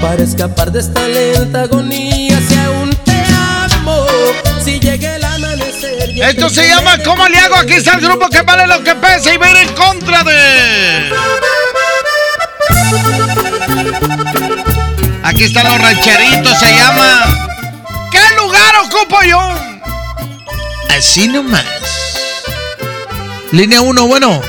para 0.00 0.22
escapar 0.22 0.70
de 0.72 0.80
esta 0.80 1.06
lenta 1.08 1.62
agonía? 1.62 2.40
Si 2.48 2.54
aún 2.56 2.90
te 3.04 3.12
amo, 3.12 4.06
si 4.64 4.76
y 4.76 4.80
Esto 6.14 6.48
se 6.48 6.68
llama 6.68 6.96
¿Cómo 7.04 7.26
le 7.28 7.38
hago? 7.38 7.56
Aquí 7.56 7.74
está 7.74 7.94
el 7.94 8.00
grupo 8.00 8.28
que 8.28 8.42
vale 8.42 8.66
lo 8.66 8.82
que 8.82 8.94
pesa 8.94 9.32
y 9.34 9.36
va 9.36 9.46
a 9.46 9.50
ir 9.50 9.56
en 9.56 9.74
contra 9.74 10.22
de... 10.22 11.12
Aquí 15.24 15.44
están 15.44 15.66
los 15.66 15.80
rancheritos, 15.80 16.58
se 16.58 16.72
llama... 16.72 17.24
¿Qué 18.12 18.20
lugar 18.36 18.74
ocupo 18.84 19.22
yo? 19.22 19.40
Así 20.96 21.26
nomás. 21.26 21.64
Línea 23.50 23.80
1, 23.80 24.06
bueno. 24.06 24.40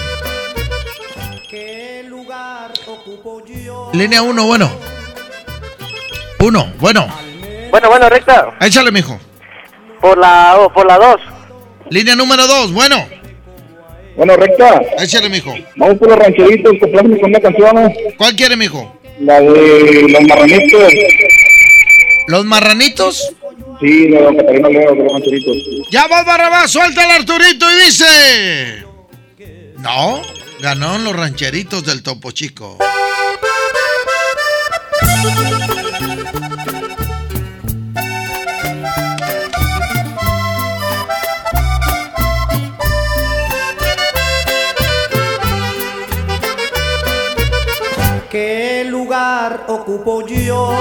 Línea 3.93 4.22
1, 4.22 4.45
bueno. 4.45 4.72
1, 6.39 6.74
bueno. 6.78 7.07
Bueno, 7.72 7.89
bueno, 7.89 8.09
recta. 8.09 8.53
Échale, 8.59 8.91
mijo. 8.91 9.20
Por 9.99 10.18
la, 10.18 10.70
por 10.74 10.86
la 10.86 10.97
2. 10.97 11.34
Línea 11.89 12.15
número 12.15 12.47
2, 12.47 12.73
bueno. 12.73 13.07
Bueno, 14.15 14.36
recta. 14.38 14.81
Échale, 14.99 15.29
mijo. 15.29 15.53
Vamos 15.75 15.97
por 15.97 16.09
los 16.09 16.17
rancheritos, 16.17 16.73
compramos 16.79 17.19
con 17.19 17.29
una 17.29 17.39
canción. 17.39 17.93
¿Cuál 18.17 18.36
quiere, 18.36 18.55
mijo? 18.55 18.99
La 19.19 19.41
de 19.41 20.07
los 20.09 20.21
marranitos. 20.23 20.93
¿Los 22.27 22.45
marranitos? 22.45 23.36
Sí, 23.79 24.07
de 24.07 24.21
don 24.21 24.36
Catarina 24.38 24.69
Leo, 24.69 24.95
de 24.95 25.03
los 25.03 25.11
rancheritos. 25.11 25.57
Ya 25.91 26.07
va 26.07 26.23
Barrabás, 26.23 26.71
suelta 26.71 27.03
el 27.03 27.11
Arturito 27.11 27.65
y 27.69 27.86
dice. 27.86 28.86
No, 29.79 30.21
ganó 30.61 30.97
los 30.97 31.15
rancheritos 31.15 31.86
del 31.86 32.01
Topo 32.01 32.31
Chico. 32.31 32.77
Ocupo 49.95 50.25
yo? 50.27 50.71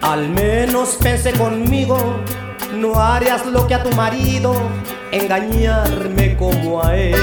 Al 0.00 0.28
menos 0.30 0.96
pensé 1.02 1.32
conmigo, 1.32 1.98
no 2.74 2.98
harías 2.98 3.44
lo 3.46 3.66
que 3.66 3.74
a 3.74 3.82
tu 3.82 3.90
marido, 3.94 4.54
engañarme 5.12 6.36
como 6.36 6.82
a 6.82 6.96
él. 6.96 7.14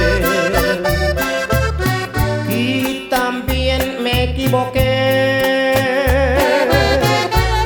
Y 2.47 3.07
también 3.09 4.03
me 4.03 4.25
equivoqué, 4.31 5.73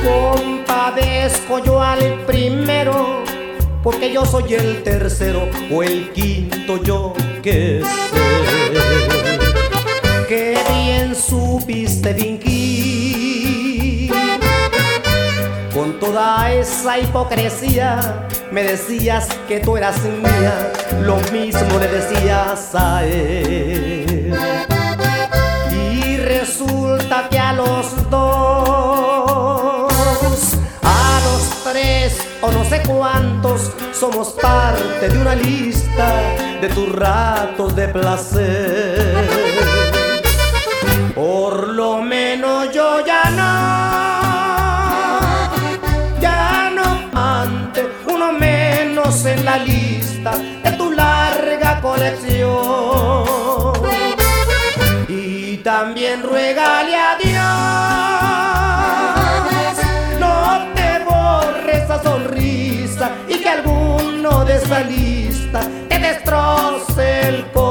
compadezco 0.02 1.58
yo 1.58 1.82
al 1.82 2.24
primero, 2.26 3.22
porque 3.82 4.12
yo 4.12 4.24
soy 4.24 4.54
el 4.54 4.82
tercero 4.82 5.48
o 5.70 5.82
el 5.82 6.12
quinto 6.12 6.82
yo 6.82 7.12
que 7.42 7.82
sé. 7.82 9.39
Supiste 11.20 12.14
fingir 12.14 14.10
con 15.72 16.00
toda 16.00 16.50
esa 16.52 16.98
hipocresía. 16.98 18.26
Me 18.50 18.62
decías 18.62 19.28
que 19.46 19.60
tú 19.60 19.76
eras 19.76 20.02
mía, 20.02 20.72
lo 21.02 21.16
mismo 21.30 21.78
le 21.78 21.88
decías 21.88 22.74
a 22.74 23.04
él. 23.04 24.34
Y 25.70 26.16
resulta 26.16 27.28
que 27.28 27.38
a 27.38 27.52
los 27.52 28.10
dos, 28.10 29.92
a 30.82 31.20
los 31.24 31.62
tres 31.70 32.18
o 32.40 32.50
no 32.50 32.64
sé 32.64 32.82
cuántos, 32.88 33.70
somos 33.92 34.30
parte 34.40 35.10
de 35.10 35.18
una 35.18 35.34
lista 35.34 36.22
de 36.60 36.68
tus 36.70 36.90
ratos 36.90 37.76
de 37.76 37.88
placer. 37.88 39.49
Esa 64.62 64.80
lista 64.80 65.60
te 65.88 65.98
destroce 65.98 67.28
el 67.28 67.44
corazón. 67.46 67.69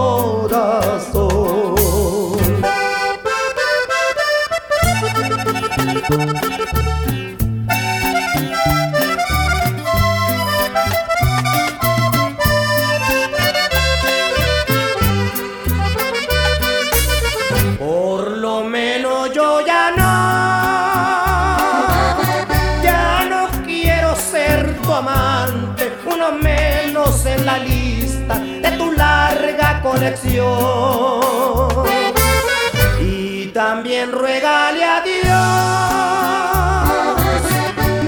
Y 32.99 33.45
también 33.53 34.11
ruégale 34.11 34.83
a 34.83 35.01
Dios, 35.01 35.27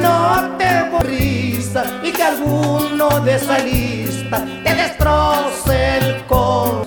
no 0.01 0.57
te 0.57 0.89
borrisa 0.89 1.83
y 2.03 2.11
que 2.11 2.23
alguno 2.23 3.19
de 3.19 3.35
esa 3.35 3.59
lista 3.59 4.43
te 4.63 4.73
destroce 4.73 5.97
el 5.99 6.25
corazón. 6.25 6.81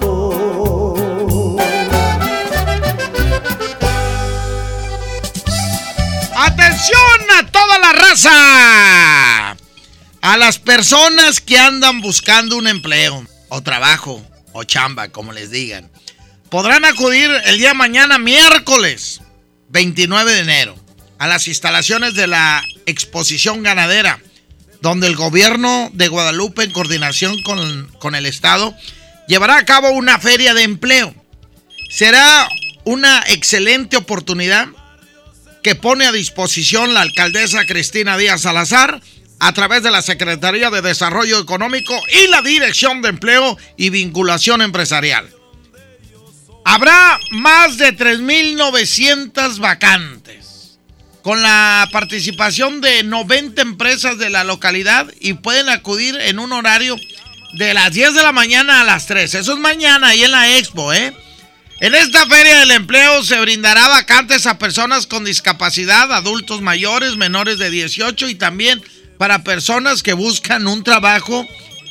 ¡Atención 6.37 7.21
a 7.39 7.47
toda 7.53 7.79
la 7.79 7.93
raza! 7.93 9.57
A 10.23 10.37
las 10.37 10.59
personas 10.59 11.41
que 11.41 11.57
andan 11.57 12.01
buscando 12.01 12.57
un 12.57 12.67
empleo, 12.67 13.25
o 13.49 13.62
trabajo, 13.62 14.21
o 14.55 14.64
chamba, 14.64 15.09
como 15.09 15.32
les 15.32 15.50
digan. 15.50 15.90
Podrán 16.48 16.84
acudir 16.86 17.30
el 17.44 17.59
día 17.59 17.74
mañana, 17.74 18.18
miércoles 18.18 19.20
29 19.68 20.32
de 20.32 20.40
enero, 20.40 20.76
a 21.18 21.26
las 21.26 21.48
instalaciones 21.48 22.14
de 22.14 22.28
la 22.28 22.62
exposición 22.86 23.62
ganadera, 23.62 24.20
donde 24.80 25.09
el 25.09 25.16
gobierno 25.16 25.90
de 25.92 26.09
Guadalupe, 26.09 26.62
en 26.62 26.70
coordinación 26.70 27.42
con, 27.42 27.88
con 27.98 28.14
el 28.14 28.26
Estado, 28.26 28.74
llevará 29.26 29.57
a 29.57 29.64
cabo 29.64 29.90
una 29.90 30.18
feria 30.18 30.55
de 30.55 30.62
empleo. 30.62 31.14
Será 31.90 32.48
una 32.84 33.24
excelente 33.28 33.96
oportunidad 33.96 34.68
que 35.62 35.74
pone 35.74 36.07
a 36.07 36.12
disposición 36.12 36.94
la 36.94 37.00
alcaldesa 37.00 37.66
Cristina 37.66 38.16
Díaz 38.16 38.42
Salazar 38.42 39.00
a 39.45 39.53
través 39.53 39.82
de 39.82 39.90
la 39.90 40.01
Secretaría 40.01 40.70
de 40.70 40.80
Desarrollo 40.80 41.38
Económico 41.38 41.95
y 42.14 42.28
la 42.28 42.40
Dirección 42.40 43.03
de 43.03 43.11
Empleo 43.11 43.59
y 43.76 43.90
Vinculación 43.90 44.62
Empresarial. 44.62 45.28
Habrá 46.64 47.20
más 47.30 47.76
de 47.76 47.95
3.900 47.95 49.59
vacantes 49.59 50.78
con 51.20 51.42
la 51.42 51.86
participación 51.92 52.80
de 52.80 53.03
90 53.05 53.61
empresas 53.61 54.16
de 54.16 54.30
la 54.30 54.45
localidad 54.45 55.12
y 55.20 55.34
pueden 55.34 55.68
acudir 55.68 56.16
en 56.22 56.38
un 56.38 56.55
horario 56.55 56.97
de 57.59 57.74
las 57.74 57.92
10 57.92 58.14
de 58.14 58.22
la 58.22 58.32
mañana 58.32 58.80
a 58.80 58.84
las 58.84 59.07
3. 59.07 59.34
Eso 59.34 59.53
es 59.53 59.59
mañana 59.59 60.09
ahí 60.09 60.24
en 60.24 60.32
la 60.32 60.57
expo, 60.57 60.90
¿eh? 60.95 61.12
En 61.80 61.95
esta 61.95 62.24
feria 62.26 62.61
del 62.61 62.70
empleo 62.70 63.22
se 63.22 63.38
brindará 63.42 63.88
vacantes 63.88 64.47
a 64.47 64.57
personas 64.57 65.07
con 65.07 65.22
discapacidad, 65.22 66.11
adultos 66.14 66.62
mayores, 66.62 67.16
menores 67.16 67.59
de 67.59 67.68
18 67.68 68.30
y 68.30 68.36
también 68.36 68.82
para 69.19 69.45
personas 69.45 70.03
que 70.03 70.12
buscan 70.12 70.67
un 70.67 70.83
trabajo 70.83 71.47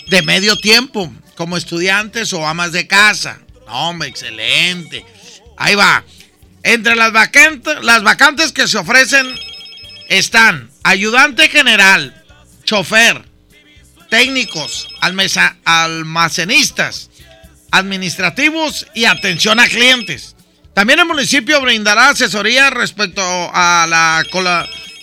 de 0.08 0.22
medio 0.22 0.58
tiempo, 0.58 1.12
como 1.36 1.58
estudiantes 1.58 2.34
o 2.34 2.48
amas 2.48 2.72
de 2.72 2.88
casa. 2.88 3.40
Hombre, 3.68 4.10
excelente. 4.10 5.06
Ahí 5.58 5.76
va. 5.76 6.04
Entre 6.64 6.96
las 6.96 7.12
vacantes, 7.12 7.84
las 7.84 8.04
vacantes 8.04 8.52
que 8.52 8.68
se 8.68 8.78
ofrecen 8.78 9.36
están 10.10 10.70
ayudante 10.84 11.50
general, 11.50 12.24
chofer, 12.64 13.24
técnicos, 14.10 14.88
almacenistas, 15.66 17.10
administrativos 17.72 18.86
y 18.94 19.06
atención 19.06 19.60
a 19.60 19.68
clientes. 19.68 20.36
También 20.74 21.00
el 21.00 21.06
municipio 21.06 21.60
brindará 21.62 22.10
asesoría 22.10 22.70
respecto 22.70 23.22
a 23.24 23.86
la 23.90 24.24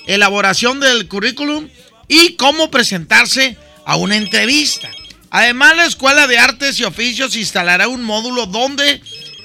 elaboración 0.06 0.80
del 0.80 1.08
currículum 1.08 1.68
y 2.10 2.32
cómo 2.32 2.72
presentarse 2.72 3.56
a 3.86 3.94
una 3.94 4.16
entrevista. 4.16 4.90
Además, 5.30 5.76
la 5.76 5.86
Escuela 5.86 6.26
de 6.26 6.38
Artes 6.38 6.80
y 6.80 6.84
Oficios 6.84 7.36
instalará 7.36 7.86
un 7.86 8.02
módulo 8.02 8.46
donde 8.46 9.00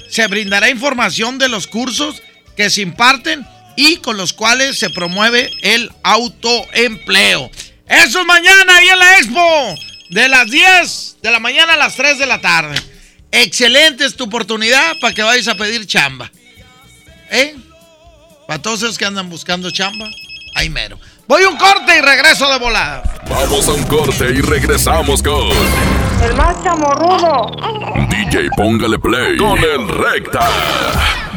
se 0.10 0.26
brindará 0.26 0.72
información 0.72 1.38
de 1.38 1.48
los 1.48 1.68
cursos 1.68 2.24
que 2.58 2.72
se 2.72 2.82
imparten 2.82 3.46
y 3.76 3.98
con 3.98 4.18
los 4.18 4.34
cuales 4.34 4.80
se 4.80 4.90
promueve 4.90 5.52
el 5.62 5.92
autoempleo. 6.02 7.52
Eso 7.88 8.20
es 8.22 8.26
mañana 8.26 8.78
ahí 8.78 8.90
en 8.90 9.00
la 9.00 9.18
expo, 9.20 9.76
de 10.10 10.28
las 10.28 10.50
10 10.50 11.18
de 11.22 11.32
la 11.32 11.40
mañana 11.40 11.74
a 11.74 11.78
las 11.78 11.96
3 11.96 12.18
de 12.18 12.26
la 12.26 12.42
tarde. 12.42 12.82
Excelente 13.32 14.06
es 14.06 14.16
tu 14.16 14.24
oportunidad 14.24 14.98
para 15.00 15.14
que 15.14 15.22
vayas 15.22 15.48
a 15.50 15.56
pedir 15.56 15.86
chamba. 15.86 16.32
¿Eh? 17.30 17.56
Para 18.48 18.60
todos 18.60 18.82
esos 18.82 18.98
que 18.98 19.06
andan 19.06 19.30
buscando 19.30 19.70
chamba, 19.70 20.10
ahí 20.56 20.70
mero. 20.70 21.00
Voy 21.28 21.42
a 21.42 21.50
un 21.50 21.58
corte 21.58 21.98
y 21.98 22.02
regreso 22.02 22.48
de 22.52 22.60
volada. 22.60 23.02
Vamos 23.28 23.68
a 23.68 23.74
un 23.74 23.84
corte 23.86 24.26
y 24.30 24.42
regresamos 24.42 25.24
con 25.24 25.50
El 26.24 26.36
más 26.36 26.64
chamorrudo. 26.64 27.52
DJ 28.10 28.50
Póngale 28.56 29.00
Play 29.00 29.36
con 29.38 29.58
el 29.58 29.88
Recta. 29.88 30.48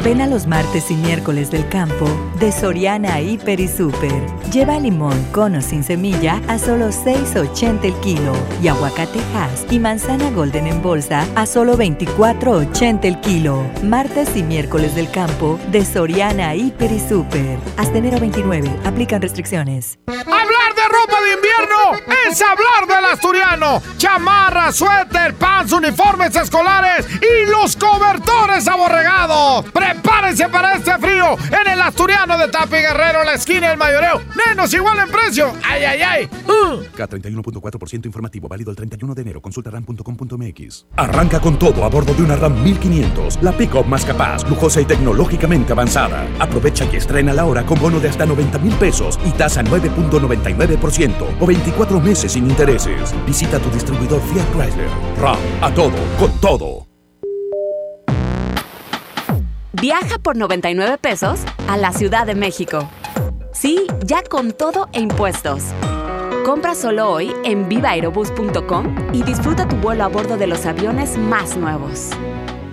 Ven 0.03 0.21
a 0.21 0.27
los 0.27 0.47
martes 0.47 0.89
y 0.91 0.95
miércoles 0.95 1.51
del 1.51 1.67
campo 1.67 2.07
de 2.39 2.53
Soriana 2.53 3.19
Hiper 3.19 3.59
y 3.59 3.67
Super. 3.67 4.25
Lleva 4.49 4.79
limón 4.79 5.21
con 5.33 5.55
o 5.55 5.61
sin 5.61 5.83
semilla 5.83 6.41
a 6.47 6.57
solo 6.57 6.87
6.80 6.87 7.83
el 7.83 7.93
kilo 7.99 8.31
y 8.63 8.69
aguacate 8.69 9.19
Hass 9.35 9.65
y 9.69 9.77
manzana 9.77 10.31
Golden 10.31 10.67
en 10.67 10.81
bolsa 10.81 11.27
a 11.35 11.45
solo 11.45 11.77
24.80 11.77 12.99
el 13.03 13.19
kilo. 13.19 13.61
Martes 13.83 14.37
y 14.37 14.43
miércoles 14.43 14.95
del 14.95 15.11
campo 15.11 15.59
de 15.69 15.83
Soriana 15.83 16.55
Hiper 16.55 16.93
y 16.93 16.99
Super. 16.99 17.59
Hasta 17.75 17.97
enero 17.97 18.21
29. 18.21 18.71
Aplican 18.85 19.21
restricciones. 19.21 19.99
Hablar 20.07 20.75
de 20.75 20.87
ropa 20.87 21.21
de 21.21 21.33
invierno 21.33 22.15
es 22.29 22.41
hablar 22.41 22.87
del 22.87 23.05
asturiano. 23.05 23.81
Chamarra, 23.97 24.71
suéter, 24.71 25.35
pants, 25.35 25.73
uniformes 25.73 26.35
escolares 26.35 27.05
y 27.21 27.49
los 27.49 27.75
cobertores 27.75 28.67
aborregados. 28.67 29.65
Prepárense 29.89 30.47
para 30.49 30.75
este 30.75 30.95
frío 30.99 31.35
en 31.49 31.71
el 31.71 31.81
asturiano 31.81 32.37
de 32.37 32.47
Tapi 32.47 32.75
Guerrero, 32.75 33.23
la 33.23 33.33
esquina 33.33 33.69
del 33.69 33.77
mayoreo. 33.79 34.21
Menos 34.47 34.71
igual 34.71 34.99
en 34.99 35.09
precio. 35.09 35.51
¡Ay, 35.63 35.83
ay, 35.83 36.01
ay! 36.01 36.29
Uh. 36.47 36.83
K31.4% 36.95 38.05
informativo 38.05 38.47
válido 38.47 38.69
el 38.69 38.77
31 38.77 39.15
de 39.15 39.21
enero. 39.23 39.41
Consulta 39.41 39.71
ram.com.mx. 39.71 40.85
Arranca 40.95 41.39
con 41.39 41.57
todo 41.57 41.83
a 41.83 41.89
bordo 41.89 42.13
de 42.13 42.21
una 42.21 42.35
RAM 42.35 42.61
1500, 42.63 43.41
la 43.41 43.51
pick-up 43.51 43.87
más 43.87 44.05
capaz, 44.05 44.47
lujosa 44.47 44.79
y 44.79 44.85
tecnológicamente 44.85 45.73
avanzada. 45.73 46.27
Aprovecha 46.37 46.85
y 46.85 46.97
estrena 46.97 47.33
la 47.33 47.45
hora 47.45 47.65
con 47.65 47.79
bono 47.79 47.99
de 47.99 48.09
hasta 48.09 48.27
90 48.27 48.59
mil 48.59 48.75
pesos 48.75 49.19
y 49.25 49.31
tasa 49.31 49.63
9.99% 49.63 51.37
o 51.39 51.45
24 51.47 51.99
meses 51.99 52.33
sin 52.33 52.47
intereses. 52.47 53.15
Visita 53.25 53.57
tu 53.57 53.71
distribuidor 53.71 54.21
Fiat 54.21 54.51
Chrysler. 54.53 54.89
RAM, 55.19 55.39
a 55.61 55.73
todo, 55.73 55.97
con 56.19 56.31
todo. 56.39 56.88
Viaja 59.73 60.17
por 60.17 60.35
99 60.35 60.97
pesos 60.97 61.41
a 61.67 61.77
la 61.77 61.93
Ciudad 61.93 62.25
de 62.25 62.35
México. 62.35 62.89
Sí, 63.53 63.85
ya 64.03 64.23
con 64.23 64.51
todo 64.51 64.89
e 64.93 64.99
impuestos. 64.99 65.63
Compra 66.43 66.73
solo 66.73 67.11
hoy 67.11 67.31
en 67.43 67.69
vivaerobus.com 67.69 69.11
y 69.13 69.21
disfruta 69.23 69.67
tu 69.67 69.75
vuelo 69.75 70.03
a 70.03 70.07
bordo 70.07 70.37
de 70.37 70.47
los 70.47 70.65
aviones 70.65 71.17
más 71.17 71.55
nuevos. 71.55 72.09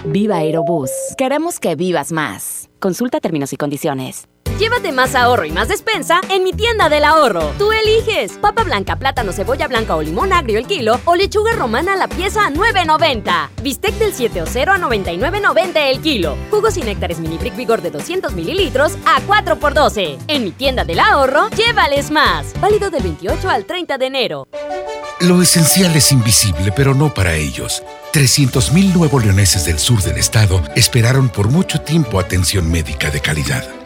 Viva 0.07 0.37
Aerobús. 0.37 0.91
Queremos 1.19 1.61
que 1.61 1.75
vivas 1.75 2.13
más. 2.13 2.71
Consulta 2.79 3.21
términos 3.21 3.53
y 3.53 3.57
condiciones. 3.57 4.29
Llévate 4.59 4.91
más 4.91 5.15
ahorro 5.15 5.45
y 5.45 5.51
más 5.51 5.69
despensa 5.69 6.23
en 6.31 6.43
mi 6.43 6.55
tienda 6.55 6.89
del 6.89 7.05
ahorro. 7.05 7.53
Tú 7.59 7.73
eliges 7.73 8.39
papa 8.39 8.65
blanca, 8.65 8.97
plátano, 8.97 9.33
cebolla 9.33 9.69
blanca 9.69 9.95
o 9.97 10.03
limón 10.03 10.33
agrio 10.33 10.59
el 10.59 10.67
kilo 10.67 10.99
o 11.05 11.15
lechuga 11.15 11.53
romana 11.53 11.95
la 11.95 12.09
pieza 12.09 12.47
a 12.47 12.51
9.90. 12.51 13.51
Bistec 13.63 13.95
del 13.97 14.15
7 14.15 14.41
o 14.41 14.47
0 14.47 14.73
a 14.73 14.79
99.90 14.79 15.77
el 15.77 16.01
kilo. 16.01 16.39
Jugos 16.51 16.79
y 16.79 16.83
néctares 16.83 17.19
mini 17.19 17.37
brick 17.37 17.55
vigor 17.55 17.83
de 17.83 17.91
200 17.91 18.33
mililitros 18.33 18.97
a 19.05 19.21
4 19.27 19.59
por 19.59 19.75
12. 19.75 20.17
En 20.29 20.45
mi 20.45 20.53
tienda 20.53 20.85
del 20.85 21.01
ahorro, 21.01 21.51
llévales 21.51 22.11
más. 22.11 22.59
Válido 22.59 22.89
del 22.89 23.03
28 23.03 23.51
al 23.51 23.67
30 23.67 23.99
de 23.99 24.07
enero. 24.07 24.49
Lo 25.21 25.43
esencial 25.43 25.95
es 25.97 26.13
invisible, 26.13 26.73
pero 26.75 26.95
no 26.95 27.13
para 27.13 27.35
ellos. 27.35 27.83
300.000 28.15 28.95
nuevos 28.95 29.23
leoneses 29.23 29.67
del 29.67 29.79
sur 29.79 30.01
del 30.03 30.17
estado 30.17 30.63
esperaron 30.75 31.29
por 31.29 31.49
mucho 31.49 31.83
tiempo 31.83 32.19
atención 32.19 32.71
médica 32.71 33.11
de 33.11 33.21
calidad. 33.21 33.86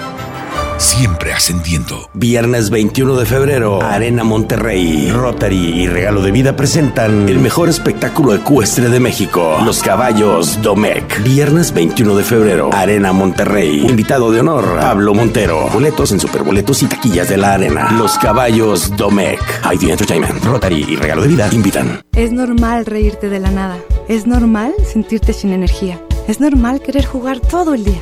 Siempre 0.81 1.31
ascendiendo. 1.31 2.09
Viernes 2.15 2.71
21 2.71 3.15
de 3.15 3.27
febrero, 3.27 3.83
Arena 3.83 4.23
Monterrey, 4.23 5.11
Rotary 5.11 5.83
y 5.83 5.87
Regalo 5.87 6.23
de 6.23 6.31
Vida 6.31 6.55
presentan 6.55 7.29
el 7.29 7.37
mejor 7.37 7.69
espectáculo 7.69 8.33
ecuestre 8.33 8.89
de 8.89 8.99
México, 8.99 9.59
Los 9.63 9.83
Caballos 9.83 10.59
Domec. 10.63 11.21
Viernes 11.23 11.71
21 11.71 12.15
de 12.15 12.23
febrero, 12.23 12.71
Arena 12.73 13.13
Monterrey. 13.13 13.85
Invitado 13.87 14.31
de 14.31 14.39
honor, 14.39 14.79
Pablo 14.79 15.13
Montero. 15.13 15.69
Boletos 15.71 16.13
en 16.13 16.19
superboletos 16.19 16.81
y 16.81 16.87
taquillas 16.87 17.29
de 17.29 17.37
la 17.37 17.53
arena. 17.53 17.91
Los 17.91 18.17
Caballos 18.17 18.97
Domec. 18.97 19.39
ID 19.71 19.91
Entertainment, 19.91 20.43
Rotary 20.43 20.83
y 20.89 20.95
Regalo 20.95 21.21
de 21.21 21.27
Vida 21.27 21.47
invitan. 21.51 22.01
Es 22.13 22.31
normal 22.31 22.87
reírte 22.87 23.29
de 23.29 23.39
la 23.39 23.51
nada. 23.51 23.77
Es 24.07 24.25
normal 24.25 24.73
sentirte 24.91 25.31
sin 25.31 25.53
energía. 25.53 26.01
Es 26.27 26.39
normal 26.39 26.81
querer 26.81 27.05
jugar 27.05 27.39
todo 27.39 27.75
el 27.75 27.83
día. 27.83 28.01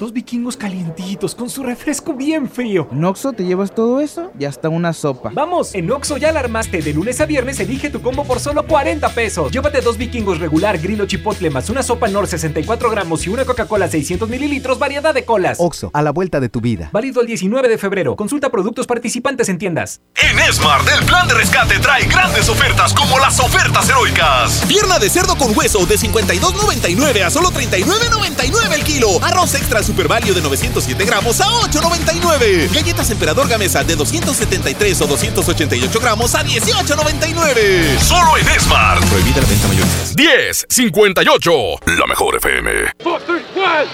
Dos 0.00 0.14
vikingos 0.14 0.56
calientitos 0.56 1.34
con 1.34 1.50
su 1.50 1.62
refresco 1.62 2.14
bien 2.14 2.48
frío. 2.48 2.88
¿En 2.90 3.04
Oxxo 3.04 3.34
te 3.34 3.44
llevas 3.44 3.74
todo 3.74 4.00
eso 4.00 4.32
y 4.38 4.46
hasta 4.46 4.70
una 4.70 4.94
sopa? 4.94 5.30
Vamos, 5.34 5.74
en 5.74 5.90
Oxxo 5.90 6.16
ya 6.16 6.32
la 6.32 6.40
armaste. 6.40 6.80
De 6.80 6.94
lunes 6.94 7.20
a 7.20 7.26
viernes 7.26 7.60
elige 7.60 7.90
tu 7.90 8.00
combo 8.00 8.24
por 8.24 8.40
solo 8.40 8.66
40 8.66 9.06
pesos. 9.10 9.52
Llévate 9.52 9.82
dos 9.82 9.98
vikingos 9.98 10.38
regular, 10.38 10.78
grillo 10.78 11.04
chipotle 11.04 11.50
más 11.50 11.68
una 11.68 11.82
sopa 11.82 12.08
Nor 12.08 12.26
64 12.26 12.88
gramos 12.88 13.26
y 13.26 13.28
una 13.28 13.44
Coca-Cola 13.44 13.88
600 13.88 14.26
mililitros, 14.26 14.78
variedad 14.78 15.12
de 15.12 15.26
colas. 15.26 15.58
Oxxo, 15.60 15.90
a 15.92 16.00
la 16.00 16.12
vuelta 16.12 16.40
de 16.40 16.48
tu 16.48 16.62
vida. 16.62 16.88
Válido 16.94 17.20
el 17.20 17.26
19 17.26 17.68
de 17.68 17.76
febrero. 17.76 18.16
Consulta 18.16 18.48
productos 18.48 18.86
participantes 18.86 19.50
en 19.50 19.58
tiendas. 19.58 20.00
En 20.14 20.38
Smart, 20.50 20.88
el 20.98 21.04
plan 21.04 21.28
de 21.28 21.34
rescate 21.34 21.78
trae 21.78 22.06
grandes 22.06 22.48
ofertas 22.48 22.94
como 22.94 23.18
las 23.18 23.38
ofertas 23.38 23.86
heroicas. 23.90 24.64
Pierna 24.66 24.98
de 24.98 25.10
cerdo 25.10 25.36
con 25.36 25.54
hueso 25.54 25.84
de 25.84 25.96
52.99 25.96 27.22
a 27.22 27.28
solo 27.28 27.50
39.99 27.50 28.72
el 28.72 28.82
kilo. 28.82 29.22
Arroz 29.22 29.54
extra 29.54 29.82
Super 29.90 30.06
Value 30.06 30.32
de 30.32 30.40
907 30.40 31.04
gramos 31.04 31.40
a 31.40 31.46
8.99. 31.46 32.72
Galletas 32.72 33.10
Emperador 33.10 33.48
Gamesa 33.48 33.82
de 33.82 33.96
273 33.96 35.00
o 35.00 35.06
288 35.08 36.00
gramos 36.00 36.32
a 36.36 36.44
18.99. 36.44 37.98
Solo 37.98 38.36
en 38.36 38.60
Smart. 38.60 39.04
Prohibida 39.06 39.40
la 39.40 39.48
venta 39.48 39.66
mayoristas. 39.66 40.14
10, 40.14 40.66
58. 40.68 41.50
La 41.98 42.06
mejor 42.06 42.36
FM. 42.36 42.70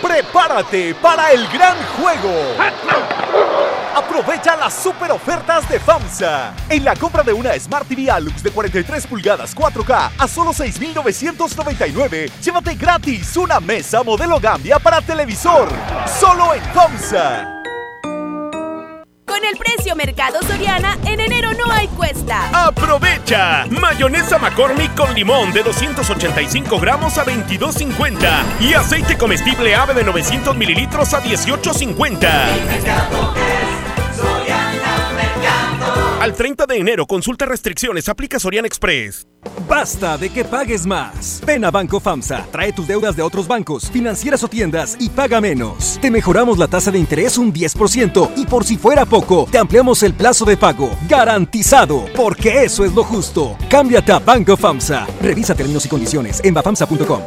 Prepárate 0.03 0.94
para 0.97 1.32
el 1.32 1.49
gran 1.49 1.78
juego. 1.99 2.30
Aprovecha 3.97 4.55
las 4.57 4.74
super 4.82 5.11
ofertas 5.11 5.66
de 5.70 5.80
FAMSA. 5.80 6.55
En 6.68 6.84
la 6.84 6.94
compra 6.94 7.22
de 7.22 7.32
una 7.32 7.59
Smart 7.59 7.88
TV 7.88 8.11
Alux 8.11 8.42
de 8.42 8.51
43 8.51 9.07
pulgadas 9.07 9.57
4K 9.57 10.11
a 10.18 10.28
solo 10.28 10.53
6,999, 10.53 12.30
llévate 12.42 12.74
gratis 12.74 13.34
una 13.38 13.59
mesa 13.61 14.03
modelo 14.03 14.38
Gambia 14.38 14.78
para 14.78 15.01
televisor. 15.01 15.68
Solo 16.20 16.55
en 16.55 16.62
FAMSA. 16.72 17.53
Con 19.26 19.45
el 19.45 19.57
precio 19.59 19.95
Mercado 19.97 20.41
Soriana, 20.43 20.97
en 21.05 21.20
enero 21.20 21.51
no 21.53 21.70
hay 21.70 21.89
cuesta. 21.89 22.49
¡Aprovecha! 22.66 23.66
Mayonesa 23.68 24.39
McCormick 24.39 24.95
con 24.95 25.12
limón 25.14 25.53
de 25.53 25.62
285 25.62 26.78
gramos 26.80 27.18
a 27.18 27.24
22.50 27.24 28.61
y 28.61 28.74
aceite 28.74 29.18
comestible 29.18 29.74
ave 29.74 29.95
de 29.95 30.05
900 30.05 30.57
mililitros 30.57 31.12
a 31.12 31.22
18.50. 31.22 33.86
Al 36.27 36.35
30 36.35 36.66
de 36.66 36.79
enero, 36.79 37.07
consulta 37.07 37.47
restricciones, 37.47 38.09
aplica 38.09 38.41
Sorian 38.41 38.66
Express. 38.66 39.29
Basta 39.68 40.18
de 40.18 40.29
que 40.29 40.45
pagues 40.45 40.85
más. 40.85 41.41
Ven 41.47 41.64
a 41.64 41.70
Banco 41.70 42.01
FAMSA, 42.01 42.49
trae 42.51 42.72
tus 42.72 42.89
deudas 42.89 43.14
de 43.14 43.22
otros 43.22 43.47
bancos, 43.47 43.89
financieras 43.93 44.43
o 44.43 44.49
tiendas 44.49 44.97
y 44.99 45.09
paga 45.09 45.41
menos. 45.41 46.01
Te 46.03 46.11
mejoramos 46.11 46.59
la 46.59 46.66
tasa 46.66 46.91
de 46.91 46.99
interés 46.99 47.39
un 47.39 47.53
10% 47.53 48.33
y 48.35 48.45
por 48.47 48.64
si 48.64 48.77
fuera 48.77 49.07
poco, 49.07 49.47
te 49.49 49.59
ampliamos 49.59 50.03
el 50.03 50.14
plazo 50.14 50.45
de 50.45 50.57
pago. 50.57 50.91
Garantizado, 51.09 52.07
porque 52.16 52.64
eso 52.64 52.85
es 52.85 52.93
lo 52.93 53.05
justo. 53.05 53.57
Cámbiate 53.70 54.11
a 54.11 54.18
Banco 54.18 54.57
FAMSA. 54.57 55.07
Revisa 55.22 55.55
términos 55.55 55.87
y 55.87 55.89
condiciones 55.89 56.41
en 56.43 56.55
bafamsa.com. 56.55 57.22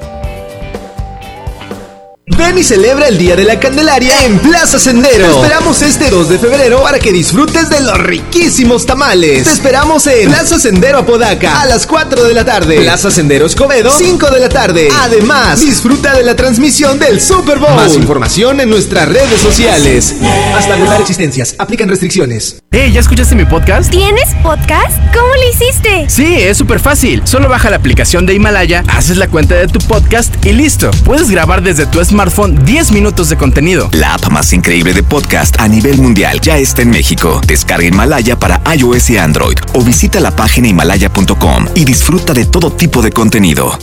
Ven 2.38 2.58
y 2.58 2.64
celebra 2.64 3.08
el 3.08 3.18
Día 3.18 3.36
de 3.36 3.44
la 3.44 3.60
Candelaria 3.60 4.14
en 4.26 4.38
Plaza 4.40 4.80
Sendero. 4.80 5.26
Te 5.26 5.32
esperamos 5.32 5.82
este 5.82 6.10
2 6.10 6.30
de 6.30 6.38
febrero 6.40 6.82
para 6.84 7.00
que 7.00 7.12
disfrutes 7.12 7.70
de 7.70 7.82
los 7.82 7.98
riquísimos 7.98 8.86
tamales. 8.86 9.44
Te 9.46 9.52
esperamos 9.52 10.06
en 10.08 10.30
Plaza 10.30 10.60
Sendero 10.60 11.00
Apodaca 11.00 11.60
a 11.62 11.66
las 11.66 11.88
4 11.88 12.24
de 12.24 12.34
la 12.34 12.46
tarde. 12.46 12.78
Plaza 12.82 13.10
Sendero 13.12 13.46
Escobedo, 13.46 13.92
5 13.92 14.32
de 14.32 14.40
la 14.40 14.48
tarde. 14.48 14.90
Además, 15.02 15.60
disfruta 15.62 16.14
de 16.14 16.24
la 16.24 16.36
transmisión 16.36 17.00
del 17.00 17.20
Super 17.20 17.58
Bowl. 17.58 17.76
Más 17.76 17.96
información 17.96 18.60
en 18.62 18.70
nuestras 18.70 19.10
redes 19.10 19.42
sociales. 19.42 20.16
Hasta 20.56 20.76
agotar 20.76 21.02
existencias. 21.02 21.56
Aplican 21.58 21.90
restricciones. 21.90 22.58
Hey, 22.72 22.92
¿ya 22.94 23.00
escuchaste 23.00 23.36
mi 23.36 23.46
podcast? 23.46 23.90
¿Tienes 23.90 24.30
podcast? 24.44 24.98
¿Cómo 25.14 25.34
lo 25.36 25.50
hiciste? 25.50 26.06
Sí, 26.08 26.36
es 26.36 26.58
súper 26.58 26.80
fácil. 26.80 27.24
Solo 27.26 27.50
baja 27.50 27.70
la 27.72 27.78
aplicación 27.78 28.26
de 28.28 28.36
Himalaya, 28.36 28.84
haces 28.88 29.18
la 29.18 29.28
cuenta 29.28 29.56
de 29.56 29.68
tu 29.68 29.80
podcast 29.80 30.34
y 30.46 30.52
listo. 30.54 30.92
Puedes 31.04 31.32
grabar 31.32 31.64
desde 31.64 31.88
tu 31.88 32.04
smartphone 32.06 32.19
10 32.20 32.92
minutos 32.92 33.30
de 33.30 33.38
contenido. 33.38 33.90
La 33.94 34.16
app 34.16 34.28
más 34.30 34.52
increíble 34.52 34.92
de 34.92 35.04
podcast 35.04 35.58
a 35.58 35.70
nivel 35.70 36.00
mundial 36.00 36.42
ya 36.42 36.58
está 36.58 36.82
en 36.82 36.90
México. 36.90 37.40
Descarga 37.48 37.86
Himalaya 37.88 38.38
para 38.38 38.62
iOS 38.76 39.12
y 39.12 39.18
Android 39.18 39.58
o 39.74 39.82
visita 39.82 40.20
la 40.20 40.36
página 40.36 40.68
himalaya.com 40.68 41.68
y 41.76 41.86
disfruta 41.86 42.34
de 42.34 42.46
todo 42.46 42.74
tipo 42.74 43.02
de 43.02 43.14
contenido. 43.14 43.80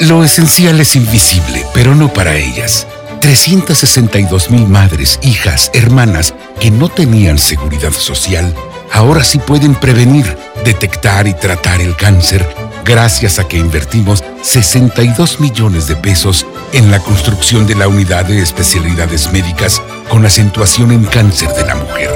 Lo 0.00 0.24
esencial 0.24 0.80
es 0.80 0.96
invisible, 0.96 1.64
pero 1.72 1.94
no 1.94 2.12
para 2.12 2.34
ellas. 2.34 2.88
362 3.20 4.50
mil 4.50 4.66
madres, 4.66 5.20
hijas, 5.22 5.70
hermanas 5.72 6.34
que 6.58 6.72
no 6.72 6.88
tenían 6.88 7.38
seguridad 7.38 7.92
social, 7.92 8.52
ahora 8.92 9.22
sí 9.22 9.38
pueden 9.38 9.76
prevenir, 9.76 10.36
detectar 10.64 11.28
y 11.28 11.34
tratar 11.34 11.80
el 11.80 11.94
cáncer 11.94 12.44
gracias 12.84 13.38
a 13.38 13.48
que 13.48 13.56
invertimos 13.56 14.22
62 14.42 15.40
millones 15.40 15.86
de 15.86 15.96
pesos 15.96 16.46
en 16.72 16.90
la 16.90 17.00
construcción 17.00 17.66
de 17.66 17.74
la 17.74 17.88
unidad 17.88 18.26
de 18.26 18.40
especialidades 18.40 19.32
médicas 19.32 19.82
con 20.08 20.24
acentuación 20.26 20.92
en 20.92 21.04
cáncer 21.04 21.48
de 21.54 21.66
la 21.66 21.74
mujer. 21.74 22.10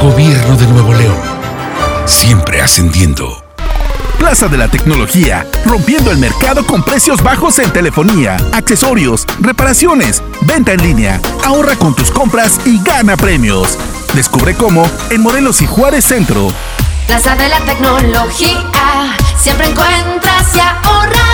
Gobierno 0.00 0.56
de 0.56 0.66
Nuevo 0.66 0.94
León. 0.94 1.18
Siempre 2.06 2.60
ascendiendo. 2.60 3.44
Plaza 4.18 4.48
de 4.48 4.58
la 4.58 4.68
Tecnología, 4.68 5.46
rompiendo 5.64 6.10
el 6.10 6.18
mercado 6.18 6.66
con 6.66 6.82
precios 6.82 7.22
bajos 7.22 7.58
en 7.58 7.72
telefonía, 7.72 8.36
accesorios, 8.52 9.26
reparaciones, 9.40 10.22
venta 10.42 10.72
en 10.72 10.82
línea. 10.82 11.20
Ahorra 11.42 11.74
con 11.76 11.94
tus 11.94 12.10
compras 12.10 12.60
y 12.66 12.82
gana 12.82 13.16
premios. 13.16 13.78
Descubre 14.14 14.54
cómo 14.54 14.88
en 15.10 15.22
Morelos 15.22 15.62
y 15.62 15.66
Juárez 15.66 16.04
Centro. 16.04 16.48
Plaza 17.10 17.34
de 17.34 17.48
la 17.48 17.58
Tecnología, 17.64 19.16
siempre 19.36 19.66
encuentras 19.66 20.54
y 20.54 20.60
ahorras. 20.60 21.29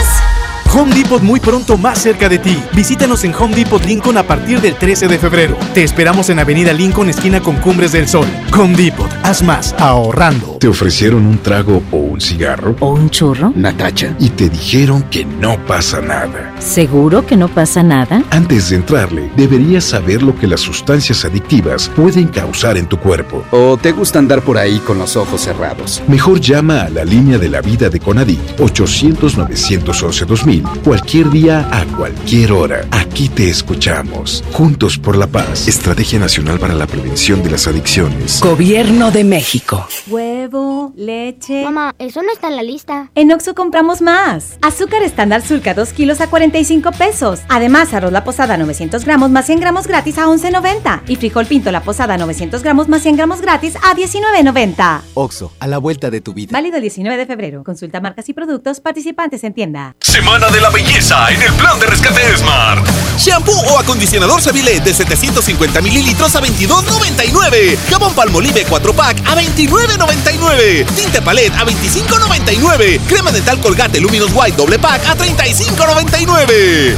Home 0.76 0.94
Depot 0.94 1.22
muy 1.22 1.40
pronto 1.40 1.78
más 1.78 2.02
cerca 2.02 2.28
de 2.28 2.38
ti. 2.38 2.62
Visítanos 2.74 3.24
en 3.24 3.34
Home 3.34 3.56
Depot 3.56 3.82
Lincoln 3.82 4.18
a 4.18 4.24
partir 4.24 4.60
del 4.60 4.74
13 4.74 5.08
de 5.08 5.18
febrero. 5.18 5.56
Te 5.72 5.82
esperamos 5.82 6.28
en 6.28 6.38
Avenida 6.38 6.74
Lincoln, 6.74 7.08
esquina 7.08 7.40
con 7.40 7.56
Cumbres 7.56 7.92
del 7.92 8.06
Sol. 8.06 8.26
Home 8.52 8.76
Depot, 8.76 9.08
haz 9.22 9.42
más 9.42 9.74
ahorrando. 9.78 10.58
¿Te 10.60 10.68
ofrecieron 10.68 11.24
un 11.24 11.38
trago 11.38 11.82
o 11.90 11.96
un 11.96 12.20
cigarro? 12.20 12.76
¿O 12.80 12.90
un 12.90 13.08
churro? 13.08 13.54
Natacha. 13.56 14.14
Y 14.18 14.28
te 14.28 14.50
dijeron 14.50 15.02
que 15.04 15.24
no 15.24 15.56
pasa 15.64 16.02
nada. 16.02 16.52
¿Seguro 16.58 17.24
que 17.24 17.38
no 17.38 17.48
pasa 17.48 17.82
nada? 17.82 18.22
Antes 18.28 18.68
de 18.68 18.76
entrarle, 18.76 19.30
deberías 19.34 19.84
saber 19.84 20.22
lo 20.22 20.36
que 20.36 20.46
las 20.46 20.60
sustancias 20.60 21.24
adictivas 21.24 21.90
pueden 21.96 22.28
causar 22.28 22.76
en 22.76 22.84
tu 22.84 22.98
cuerpo. 22.98 23.42
¿O 23.50 23.78
te 23.78 23.92
gusta 23.92 24.18
andar 24.18 24.42
por 24.42 24.58
ahí 24.58 24.78
con 24.80 24.98
los 24.98 25.16
ojos 25.16 25.40
cerrados? 25.40 26.02
Mejor 26.06 26.38
llama 26.38 26.82
a 26.82 26.90
la 26.90 27.02
línea 27.02 27.38
de 27.38 27.48
la 27.48 27.62
vida 27.62 27.88
de 27.88 27.98
Conadic 27.98 28.58
800-911-2000 28.58 30.65
cualquier 30.84 31.30
día 31.30 31.68
a 31.70 31.84
cualquier 31.96 32.52
hora. 32.52 32.86
Aquí 32.90 33.28
te 33.28 33.48
escuchamos. 33.50 34.44
Juntos 34.52 34.98
por 34.98 35.16
la 35.16 35.26
paz. 35.26 35.68
Estrategia 35.68 36.18
Nacional 36.18 36.58
para 36.58 36.74
la 36.74 36.86
Prevención 36.86 37.42
de 37.42 37.50
las 37.50 37.66
Adicciones. 37.66 38.40
Gobierno 38.40 39.10
de 39.10 39.24
México. 39.24 39.86
Huevo, 40.08 40.92
leche. 40.96 41.64
Mamá, 41.64 41.94
eso 41.98 42.22
no 42.22 42.32
está 42.32 42.48
en 42.48 42.56
la 42.56 42.62
lista. 42.62 43.10
En 43.14 43.32
Oxo 43.32 43.54
compramos 43.54 44.02
más. 44.02 44.58
Azúcar 44.62 45.02
estándar 45.02 45.42
Sulca 45.42 45.74
2 45.74 45.92
kilos 45.92 46.20
a 46.20 46.28
45 46.28 46.92
pesos. 46.92 47.40
Además, 47.48 47.92
arroz 47.94 48.12
la 48.12 48.24
posada 48.24 48.56
900 48.56 49.04
gramos 49.04 49.30
más 49.30 49.46
100 49.46 49.60
gramos 49.60 49.86
gratis 49.86 50.18
a 50.18 50.26
11.90. 50.26 51.02
Y 51.08 51.16
frijol 51.16 51.46
pinto 51.46 51.70
la 51.70 51.82
posada 51.82 52.16
900 52.18 52.62
gramos 52.62 52.88
más 52.88 53.02
100 53.02 53.16
gramos 53.16 53.40
gratis 53.40 53.76
a 53.76 53.94
19.90. 53.94 55.00
Oxo, 55.14 55.52
a 55.60 55.66
la 55.66 55.78
vuelta 55.78 56.10
de 56.10 56.20
tu 56.20 56.34
vida. 56.34 56.50
Válido 56.52 56.76
el 56.76 56.82
19 56.82 57.16
de 57.16 57.26
febrero. 57.26 57.64
Consulta 57.64 58.00
marcas 58.00 58.28
y 58.28 58.32
productos 58.32 58.80
participantes 58.80 59.44
en 59.44 59.54
tienda. 59.54 59.96
Semana 60.00 60.45
de 60.50 60.60
la 60.60 60.70
belleza 60.70 61.30
en 61.30 61.42
el 61.42 61.52
plan 61.54 61.78
de 61.80 61.86
rescate 61.86 62.36
Smart. 62.36 62.86
Shampoo 63.18 63.52
o 63.52 63.78
acondicionador 63.78 64.40
Seville 64.40 64.80
de 64.80 64.94
750 64.94 65.80
mililitros 65.80 66.34
a 66.36 66.40
22.99. 66.40 67.76
Jabón 67.90 68.14
Palmolive 68.14 68.64
4 68.64 68.92
pack 68.92 69.18
a 69.26 69.34
29.99. 69.34 70.86
Tinte 70.94 71.22
Palette 71.22 71.56
a 71.56 71.64
25.99. 71.64 73.00
Crema 73.06 73.32
dental 73.32 73.60
Colgate 73.60 74.00
Luminous 74.00 74.30
White 74.34 74.56
doble 74.56 74.78
pack 74.78 75.06
a 75.06 75.16
35.99. 75.16 76.96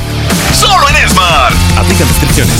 Solo 0.58 0.88
en 0.88 1.08
Smart. 1.08 1.54
Aplican 1.76 2.08
restricciones. 2.08 2.56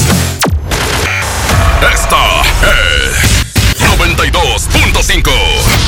Esta 1.92 2.42
es 2.62 3.38
92.5. 3.98 5.87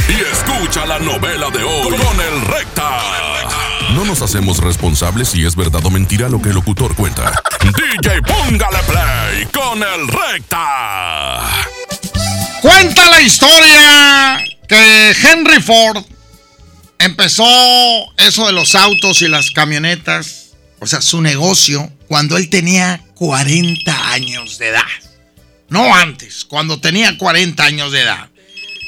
Y 0.08 0.20
escucha 0.32 0.84
la 0.84 0.98
novela 0.98 1.48
de 1.50 1.62
hoy 1.62 1.96
con 1.96 2.20
el 2.20 2.40
Recta. 2.46 2.98
No 3.94 4.04
nos 4.04 4.20
hacemos 4.22 4.58
responsables 4.58 5.28
si 5.28 5.46
es 5.46 5.54
verdad 5.54 5.84
o 5.84 5.90
mentira 5.90 6.28
lo 6.28 6.42
que 6.42 6.48
el 6.48 6.56
locutor 6.56 6.96
cuenta. 6.96 7.40
DJ, 7.62 8.20
póngale 8.22 8.78
play 8.88 9.46
con 9.52 9.80
el 9.80 10.08
Recta. 10.08 11.40
Cuenta 12.64 13.10
la 13.10 13.20
historia 13.20 14.42
que 14.66 15.10
Henry 15.10 15.60
Ford 15.60 16.02
empezó 16.98 17.44
eso 18.16 18.46
de 18.46 18.54
los 18.54 18.74
autos 18.74 19.20
y 19.20 19.28
las 19.28 19.50
camionetas, 19.50 20.54
o 20.80 20.86
sea, 20.86 21.02
su 21.02 21.20
negocio, 21.20 21.92
cuando 22.08 22.38
él 22.38 22.48
tenía 22.48 23.04
40 23.16 24.12
años 24.12 24.56
de 24.56 24.68
edad. 24.68 24.80
No 25.68 25.94
antes, 25.94 26.46
cuando 26.46 26.80
tenía 26.80 27.18
40 27.18 27.62
años 27.62 27.92
de 27.92 28.00
edad. 28.00 28.30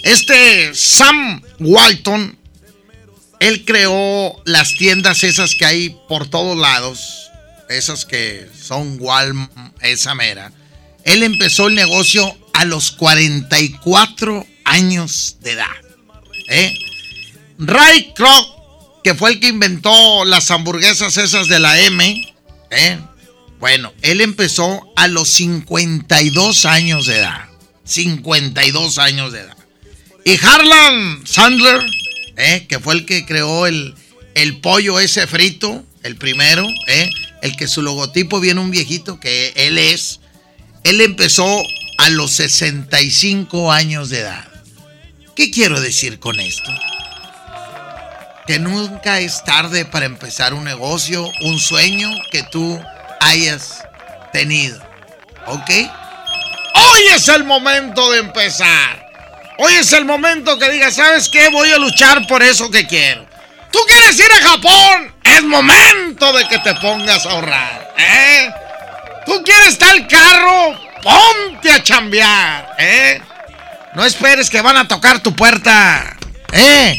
Este 0.04 0.74
Sam 0.74 1.42
Walton, 1.58 2.38
él 3.40 3.66
creó 3.66 4.40
las 4.46 4.72
tiendas 4.72 5.22
esas 5.22 5.54
que 5.54 5.66
hay 5.66 5.96
por 6.08 6.30
todos 6.30 6.56
lados, 6.56 7.30
esas 7.68 8.06
que 8.06 8.48
son 8.58 8.96
Walmart, 8.98 9.52
esa 9.82 10.14
mera. 10.14 10.50
Él 11.04 11.22
empezó 11.22 11.68
el 11.68 11.74
negocio 11.74 12.34
a 12.56 12.64
los 12.64 12.90
44 12.90 14.46
años 14.64 15.36
de 15.42 15.52
edad. 15.52 15.66
¿eh? 16.48 16.74
Ray 17.58 18.14
Kroc, 18.14 19.02
que 19.04 19.14
fue 19.14 19.32
el 19.32 19.40
que 19.40 19.48
inventó 19.48 20.24
las 20.24 20.50
hamburguesas 20.50 21.18
esas 21.18 21.48
de 21.48 21.60
la 21.60 21.78
M, 21.78 22.34
¿eh? 22.70 22.98
bueno, 23.60 23.92
él 24.00 24.22
empezó 24.22 24.90
a 24.96 25.06
los 25.06 25.28
52 25.32 26.64
años 26.64 27.04
de 27.04 27.18
edad. 27.18 27.44
52 27.84 28.96
años 28.96 29.32
de 29.32 29.40
edad. 29.40 29.56
Y 30.24 30.42
Harlan 30.42 31.26
Sandler, 31.26 31.84
¿eh? 32.38 32.64
que 32.70 32.80
fue 32.80 32.94
el 32.94 33.04
que 33.04 33.26
creó 33.26 33.66
el, 33.66 33.94
el 34.34 34.60
pollo 34.62 34.98
ese 34.98 35.26
frito, 35.26 35.84
el 36.02 36.16
primero, 36.16 36.66
¿eh? 36.86 37.10
el 37.42 37.54
que 37.54 37.68
su 37.68 37.82
logotipo 37.82 38.40
viene 38.40 38.60
un 38.60 38.70
viejito 38.70 39.20
que 39.20 39.52
él 39.56 39.76
es. 39.76 40.20
Él 40.84 41.02
empezó 41.02 41.62
a 41.98 42.10
los 42.10 42.32
65 42.32 43.72
años 43.72 44.10
de 44.10 44.20
edad. 44.20 44.44
¿Qué 45.34 45.50
quiero 45.50 45.80
decir 45.80 46.18
con 46.18 46.40
esto? 46.40 46.70
Que 48.46 48.58
nunca 48.58 49.20
es 49.20 49.44
tarde 49.44 49.84
para 49.84 50.06
empezar 50.06 50.54
un 50.54 50.64
negocio, 50.64 51.28
un 51.42 51.58
sueño 51.58 52.10
que 52.30 52.42
tú 52.44 52.80
hayas 53.20 53.84
tenido. 54.32 54.80
¿Ok? 55.46 55.70
Hoy 56.74 57.00
es 57.14 57.28
el 57.28 57.44
momento 57.44 58.10
de 58.12 58.20
empezar. 58.20 59.06
Hoy 59.58 59.72
es 59.74 59.92
el 59.92 60.04
momento 60.04 60.58
que 60.58 60.70
digas, 60.70 60.96
¿sabes 60.96 61.28
qué? 61.28 61.48
Voy 61.48 61.70
a 61.70 61.78
luchar 61.78 62.26
por 62.26 62.42
eso 62.42 62.70
que 62.70 62.86
quiero. 62.86 63.26
¿Tú 63.72 63.78
quieres 63.88 64.18
ir 64.18 64.30
a 64.32 64.48
Japón? 64.48 65.14
Es 65.24 65.42
momento 65.42 66.32
de 66.32 66.46
que 66.48 66.58
te 66.60 66.74
pongas 66.74 67.26
a 67.26 67.30
ahorrar. 67.30 67.94
¿Eh? 67.98 68.50
¿Tú 69.26 69.42
quieres 69.42 69.76
tal 69.78 70.06
carro? 70.06 70.85
Ponte 71.06 71.70
a 71.70 71.80
chambear. 71.84 72.74
¿Eh? 72.78 73.20
No 73.94 74.04
esperes 74.04 74.50
que 74.50 74.60
van 74.60 74.76
a 74.76 74.88
tocar 74.88 75.20
tu 75.20 75.36
puerta. 75.36 76.16
¿Eh? 76.52 76.98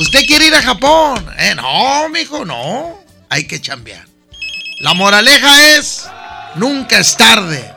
¿Usted 0.00 0.26
quiere 0.26 0.48
ir 0.48 0.54
a 0.56 0.62
Japón? 0.62 1.24
¿Eh? 1.38 1.54
No, 1.54 2.08
mijo, 2.08 2.44
no. 2.44 3.00
Hay 3.28 3.46
que 3.46 3.60
chambear. 3.60 4.04
La 4.80 4.92
moraleja 4.94 5.76
es, 5.76 6.08
nunca 6.56 6.98
es 6.98 7.16
tarde 7.16 7.72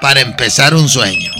para 0.00 0.20
empezar 0.20 0.74
un 0.74 0.88
sueño. 0.88 1.32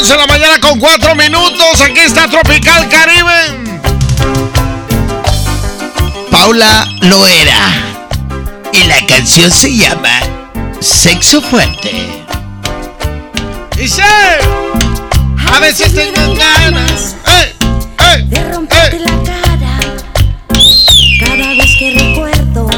11 0.00 0.12
de 0.14 0.18
la 0.18 0.26
mañana 0.28 0.58
con 0.60 0.80
4 0.80 1.14
minutos. 1.14 1.78
Aquí 1.82 2.00
está 2.00 2.26
Tropical 2.26 2.88
Caribe. 2.88 3.54
Paula 6.30 6.88
Loera. 7.02 7.68
Y 8.72 8.84
la 8.84 9.04
canción 9.04 9.50
se 9.50 9.76
llama 9.76 10.08
Sexo 10.80 11.42
Fuerte. 11.42 12.24
Dice. 13.76 14.02
A 15.52 15.60
veces 15.60 15.94
tengo 15.94 16.34
ganas. 16.34 17.16
¡Eh! 17.26 17.54
¡Eh! 17.98 18.24
De 18.24 18.52
romperte 18.52 19.00
la 19.00 19.22
cara. 19.22 19.80
Cada 21.26 21.54
vez 21.56 21.76
que 21.78 21.90
recuerdo 21.90 22.70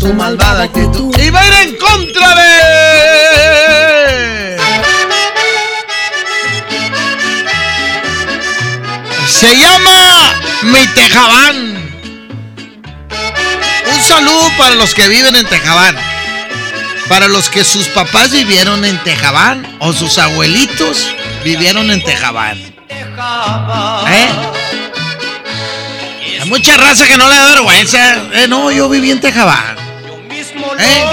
Tu 0.00 0.12
malvada 0.12 0.64
actitud. 0.64 1.16
Y 1.16 1.30
va 1.30 1.40
a 1.40 1.46
ir 1.46 1.68
en 1.68 1.76
contra 1.76 2.34
de. 2.34 2.73
Se 9.44 9.58
llama 9.58 10.40
Mi 10.62 10.86
Tejabán. 10.94 11.92
Un 13.92 14.02
saludo 14.02 14.50
para 14.56 14.74
los 14.74 14.94
que 14.94 15.06
viven 15.06 15.36
en 15.36 15.44
Tejabán. 15.44 15.98
Para 17.10 17.28
los 17.28 17.50
que 17.50 17.62
sus 17.62 17.88
papás 17.88 18.30
vivieron 18.30 18.86
en 18.86 18.96
Tejabán 19.04 19.76
o 19.80 19.92
sus 19.92 20.16
abuelitos 20.16 21.08
vivieron 21.44 21.90
en 21.90 22.02
Tejabán. 22.02 22.56
¿Eh? 24.08 24.28
Hay 26.40 26.48
mucha 26.48 26.78
raza 26.78 27.06
que 27.06 27.18
no 27.18 27.28
le 27.28 27.34
da 27.34 27.44
vergüenza. 27.50 28.22
Eh, 28.32 28.46
no, 28.48 28.70
yo 28.72 28.88
viví 28.88 29.10
en 29.10 29.20
Tejabán. 29.20 29.76
¿Eh? 30.78 31.04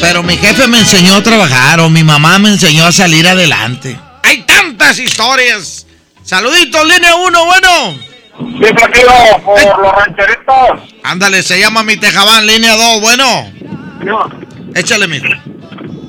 Pero 0.00 0.22
mi 0.22 0.36
jefe 0.36 0.68
me 0.68 0.78
enseñó 0.78 1.16
a 1.16 1.22
trabajar 1.24 1.80
o 1.80 1.90
mi 1.90 2.04
mamá 2.04 2.38
me 2.38 2.50
enseñó 2.50 2.86
a 2.86 2.92
salir 2.92 3.26
adelante. 3.26 3.98
Hay 4.22 4.42
tantas 4.42 5.00
historias 5.00 5.73
Saluditos, 6.34 6.84
línea 6.88 7.14
1, 7.14 7.44
bueno. 7.44 7.68
Sí, 8.58 8.74
tranquilo, 8.74 9.12
por 9.44 9.56
¿Eh? 9.56 9.70
los 9.80 9.92
rancheritos. 9.92 10.96
Ándale, 11.04 11.44
se 11.44 11.60
llama 11.60 11.84
mi 11.84 11.96
tejabán, 11.96 12.44
línea 12.44 12.74
2, 12.74 13.00
bueno. 13.00 13.52
No. 14.00 14.28
Échale, 14.74 15.06
mi. 15.06 15.20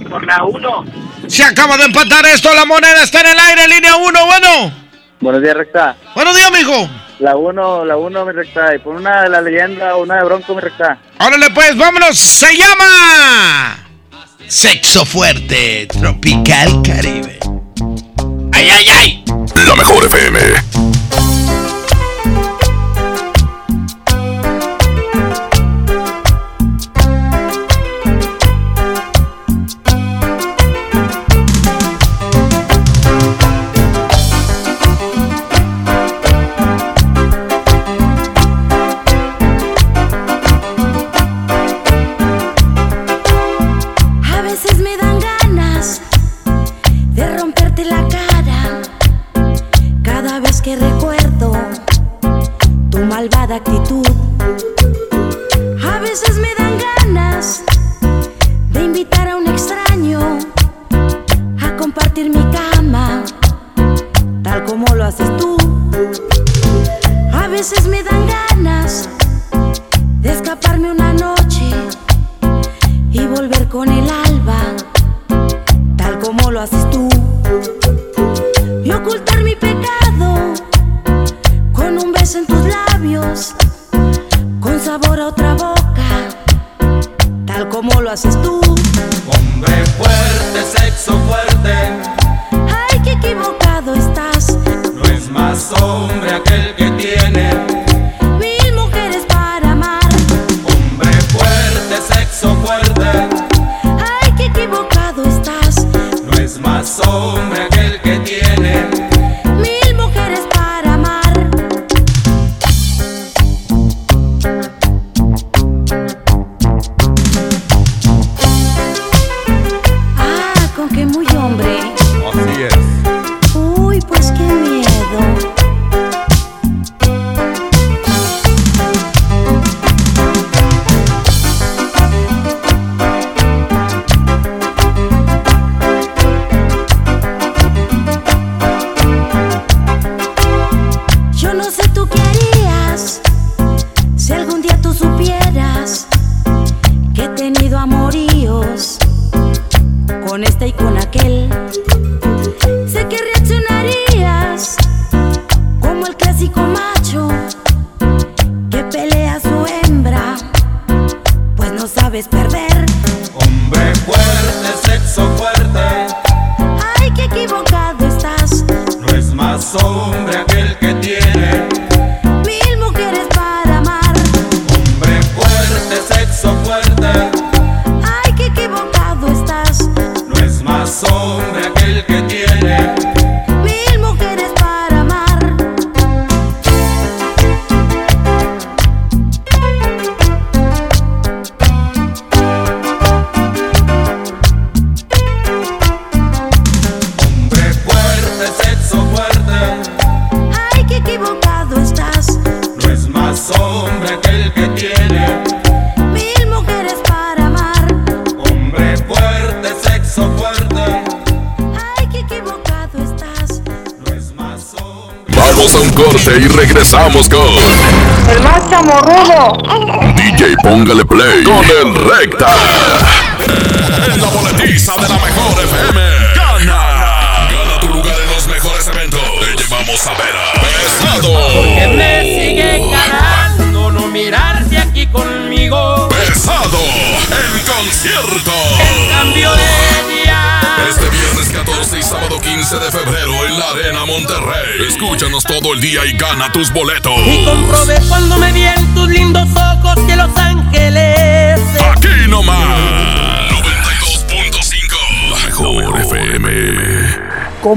Por 0.09 0.25
la 0.25 0.43
1. 0.43 0.85
Se 1.27 1.43
acaba 1.43 1.77
de 1.77 1.83
empatar 1.83 2.25
esto, 2.25 2.51
la 2.55 2.65
moneda 2.65 3.03
está 3.03 3.21
en 3.21 3.27
el 3.27 3.39
aire, 3.39 3.67
línea 3.67 3.97
1, 3.97 4.25
bueno. 4.25 4.73
Buenos 5.19 5.43
días, 5.43 5.57
recta. 5.57 5.95
Buenos 6.15 6.35
días, 6.35 6.51
mijo. 6.51 6.89
La 7.19 7.35
1, 7.35 7.85
la 7.85 7.95
1, 7.95 8.25
mi 8.25 8.31
recta. 8.31 8.73
Y 8.73 8.79
por 8.79 8.95
una 8.95 9.21
de 9.21 9.29
la 9.29 9.41
leyenda, 9.41 9.95
una 9.95 10.15
de 10.15 10.23
bronco, 10.23 10.55
mi 10.55 10.61
recta. 10.61 10.97
Órale, 11.19 11.51
pues, 11.51 11.77
vámonos. 11.77 12.17
Se 12.17 12.57
llama. 12.57 13.77
Sexo 14.47 15.05
fuerte, 15.05 15.85
tropical 15.85 16.81
caribe. 16.81 17.37
¡Ay, 18.51 18.69
ay, 18.71 18.85
ay! 18.89 19.24
La 19.53 19.75
mejor 19.75 20.03
FM. 20.05 20.94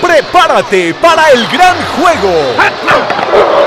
Prepárate 0.00 0.92
para 0.94 1.30
el 1.30 1.46
gran 1.46 1.76
juego. 1.96 2.32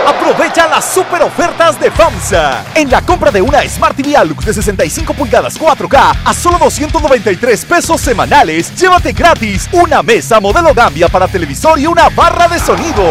Aprovecha 0.05 0.67
las 0.67 0.93
super 0.93 1.21
ofertas 1.21 1.79
de 1.79 1.89
FAMSA. 1.89 2.65
En 2.75 2.89
la 2.89 3.01
compra 3.01 3.31
de 3.31 3.41
una 3.41 3.61
Smart 3.67 3.95
TV 3.95 4.17
Alux 4.17 4.43
de 4.43 4.53
65 4.53 5.13
pulgadas 5.13 5.57
4K 5.57 6.15
a 6.25 6.33
solo 6.33 6.57
293 6.59 7.65
pesos 7.65 8.01
semanales, 8.01 8.75
llévate 8.75 9.13
gratis 9.13 9.69
una 9.71 10.03
mesa 10.03 10.41
modelo 10.41 10.73
Gambia 10.73 11.07
para 11.07 11.29
televisor 11.29 11.79
y 11.79 11.87
una 11.87 12.09
barra 12.09 12.49
de 12.49 12.59
sonido. 12.59 13.03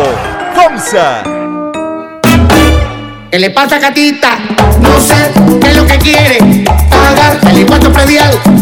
FAMSA. 0.54 1.22
¿Qué 3.30 3.38
le 3.38 3.50
pasa, 3.50 3.78
gatita? 3.78 4.38
No 4.80 5.00
sé 5.00 5.32
qué 5.60 5.70
es 5.70 5.76
lo 5.76 5.86
que 5.86 5.98
quiere. 5.98 6.64
Pagar 6.90 7.38
el 7.48 7.60
impuesto 7.60 7.90
predial. 7.90 8.59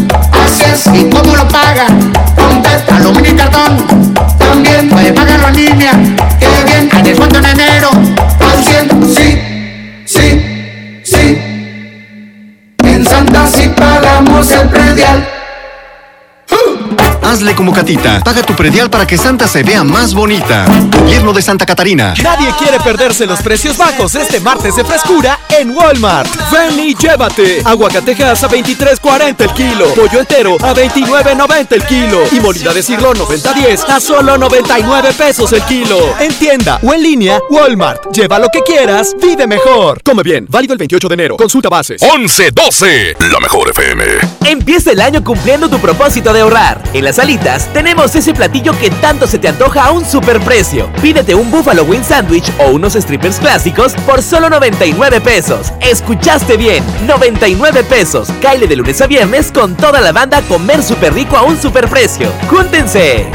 Paga 18.01 18.41
tu 18.43 18.55
predial 18.55 18.89
para 18.89 19.05
que 19.05 19.17
Santa 19.17 19.45
se 19.45 19.61
vea 19.61 19.83
más 19.83 20.13
bonita. 20.13 20.65
Gobierno 20.97 21.33
de 21.33 21.41
Santa 21.41 21.65
Catarina. 21.65 22.13
Nadie 22.23 22.49
quiere 22.57 22.79
perderse 22.79 23.25
los 23.25 23.41
precios 23.41 23.77
bajos 23.77 24.15
este 24.15 24.39
martes 24.39 24.77
de 24.77 24.85
frescura 24.85 25.37
en 25.49 25.71
Walmart. 25.71 26.29
Ven 26.49 26.79
y 26.79 26.95
llévate. 26.95 27.61
Aguacatejas 27.65 28.41
a 28.45 28.49
23.40 28.49 29.35
el 29.41 29.53
kilo. 29.53 29.93
Pollo 29.95 30.19
entero 30.21 30.55
a 30.61 30.73
29.90 30.73 31.67
el 31.71 31.83
kilo. 31.83 32.21
Y 32.31 32.39
molida 32.39 32.73
de 32.73 32.81
siglo 32.81 33.13
90.10 33.13 33.89
a 33.89 33.99
solo 33.99 34.37
99 34.37 35.13
pesos 35.17 35.51
el 35.51 35.61
kilo. 35.63 36.15
En 36.21 36.33
tienda 36.35 36.79
o 36.81 36.93
en 36.93 37.03
línea, 37.03 37.39
Walmart. 37.49 38.13
Lleva 38.13 38.39
lo 38.39 38.47
que 38.47 38.61
quieras, 38.61 39.13
vive 39.21 39.45
mejor. 39.45 40.01
Come 40.03 40.23
bien. 40.23 40.47
Válido 40.49 40.71
el 40.73 40.79
28 40.79 41.07
de 41.09 41.13
enero. 41.15 41.35
Consulta 41.35 41.67
bases. 41.67 42.01
11-12. 42.01 43.29
La 43.29 43.39
mejor 43.41 43.69
FM. 43.69 44.03
Empieza 44.45 44.91
el 44.91 45.01
año 45.01 45.21
cumpliendo 45.21 45.69
tu 45.69 45.79
propósito 45.79 46.31
de 46.31 46.41
ahorrar. 46.41 46.81
En 46.93 47.03
las 47.03 47.19
alitas 47.19 47.67
tenemos 47.73 47.88
ese 47.97 48.33
platillo 48.33 48.71
que 48.79 48.89
tanto 48.89 49.27
se 49.27 49.39
te 49.39 49.47
antoja 49.47 49.85
a 49.85 49.91
un 49.91 50.05
superprecio. 50.05 50.91
Pídete 51.01 51.35
un 51.35 51.51
Buffalo 51.51 51.83
Wing 51.83 52.03
Sandwich 52.03 52.49
o 52.57 52.69
unos 52.69 52.93
strippers 52.93 53.39
clásicos 53.39 53.93
por 54.05 54.21
solo 54.21 54.49
99 54.49 55.19
pesos. 55.19 55.73
Escuchaste 55.81 56.55
bien, 56.55 56.83
99 57.07 57.83
pesos. 57.83 58.29
Caile 58.41 58.67
de 58.67 58.75
lunes 58.75 59.01
a 59.01 59.07
viernes 59.07 59.51
con 59.51 59.75
toda 59.75 60.01
la 60.01 60.11
banda 60.11 60.41
comer 60.43 60.81
súper 60.83 61.13
rico 61.13 61.35
a 61.35 61.43
un 61.43 61.59
superprecio. 61.59 62.31
¡Júntense! 62.49 63.27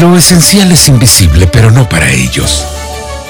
Lo 0.00 0.16
esencial 0.16 0.72
es 0.72 0.88
invisible, 0.88 1.46
pero 1.46 1.70
no 1.70 1.88
para 1.88 2.10
ellos. 2.10 2.79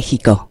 México. 0.00 0.49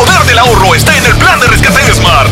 El 0.00 0.06
poder 0.06 0.24
del 0.24 0.38
ahorro 0.38 0.74
está 0.74 0.96
en 0.96 1.04
el 1.04 1.14
plan 1.16 1.38
de 1.40 1.46
rescate 1.46 1.84
de 1.84 1.94
Smart. 1.94 2.30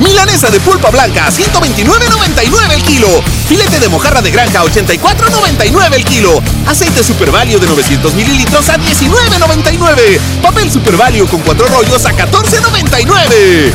Milanesa 0.00 0.48
de 0.48 0.58
pulpa 0.60 0.88
blanca, 0.88 1.28
129.99 1.28 2.72
el 2.72 2.82
kilo. 2.82 3.22
Filete 3.46 3.78
de 3.78 3.88
mojarra 3.90 4.22
de 4.22 4.30
granja, 4.30 4.62
84.99 4.64 5.92
el 5.92 6.04
kilo. 6.06 6.42
Aceite 6.66 7.04
Super 7.04 7.30
Value 7.30 7.58
de 7.58 7.66
900 7.66 8.14
mililitros 8.14 8.70
a 8.70 8.78
19.99. 8.78 10.18
Papel 10.40 10.72
Super 10.72 10.96
Value 10.96 11.26
con 11.26 11.42
cuatro 11.42 11.66
rollos 11.68 12.06
a 12.06 12.12
14.99. 12.12 13.72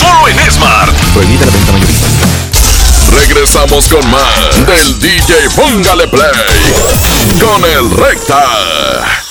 Solo 0.00 0.28
en 0.28 0.50
Smart. 0.50 0.94
Prohibida 1.12 1.44
la 1.44 1.52
venta 1.52 1.72
mayorista. 1.72 2.06
Regresamos 3.12 3.88
con 3.88 4.10
más 4.10 4.66
del 4.66 4.98
DJ 4.98 5.50
Póngale 5.54 6.08
Play 6.08 6.32
con 7.40 7.62
el 7.62 7.90
Recta. 7.90 9.25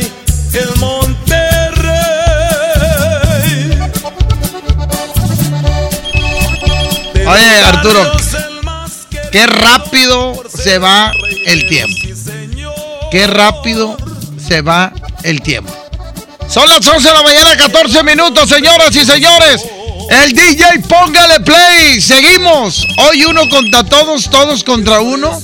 El 0.00 0.76
Monterrey. 0.78 1.26
Oye, 7.26 7.60
Arturo, 7.64 8.12
qué 9.32 9.46
rápido 9.46 10.42
se 10.48 10.78
va 10.78 11.12
el 11.46 11.66
tiempo. 11.66 11.94
Qué 13.10 13.26
rápido 13.26 13.96
se 14.38 14.62
va 14.62 14.92
el 15.22 15.42
tiempo. 15.42 15.72
Son 16.48 16.68
las 16.68 16.86
11 16.86 17.08
de 17.08 17.14
la 17.14 17.22
mañana, 17.22 17.56
14 17.56 18.02
minutos, 18.02 18.48
señoras 18.48 18.94
y 18.94 19.04
señores. 19.04 19.64
El 20.10 20.32
DJ, 20.32 20.80
póngale 20.88 21.40
play. 21.40 22.00
Seguimos. 22.00 22.86
Hoy 22.98 23.24
uno 23.24 23.48
contra 23.48 23.84
todos, 23.84 24.30
todos 24.30 24.62
contra 24.62 25.00
uno. 25.00 25.40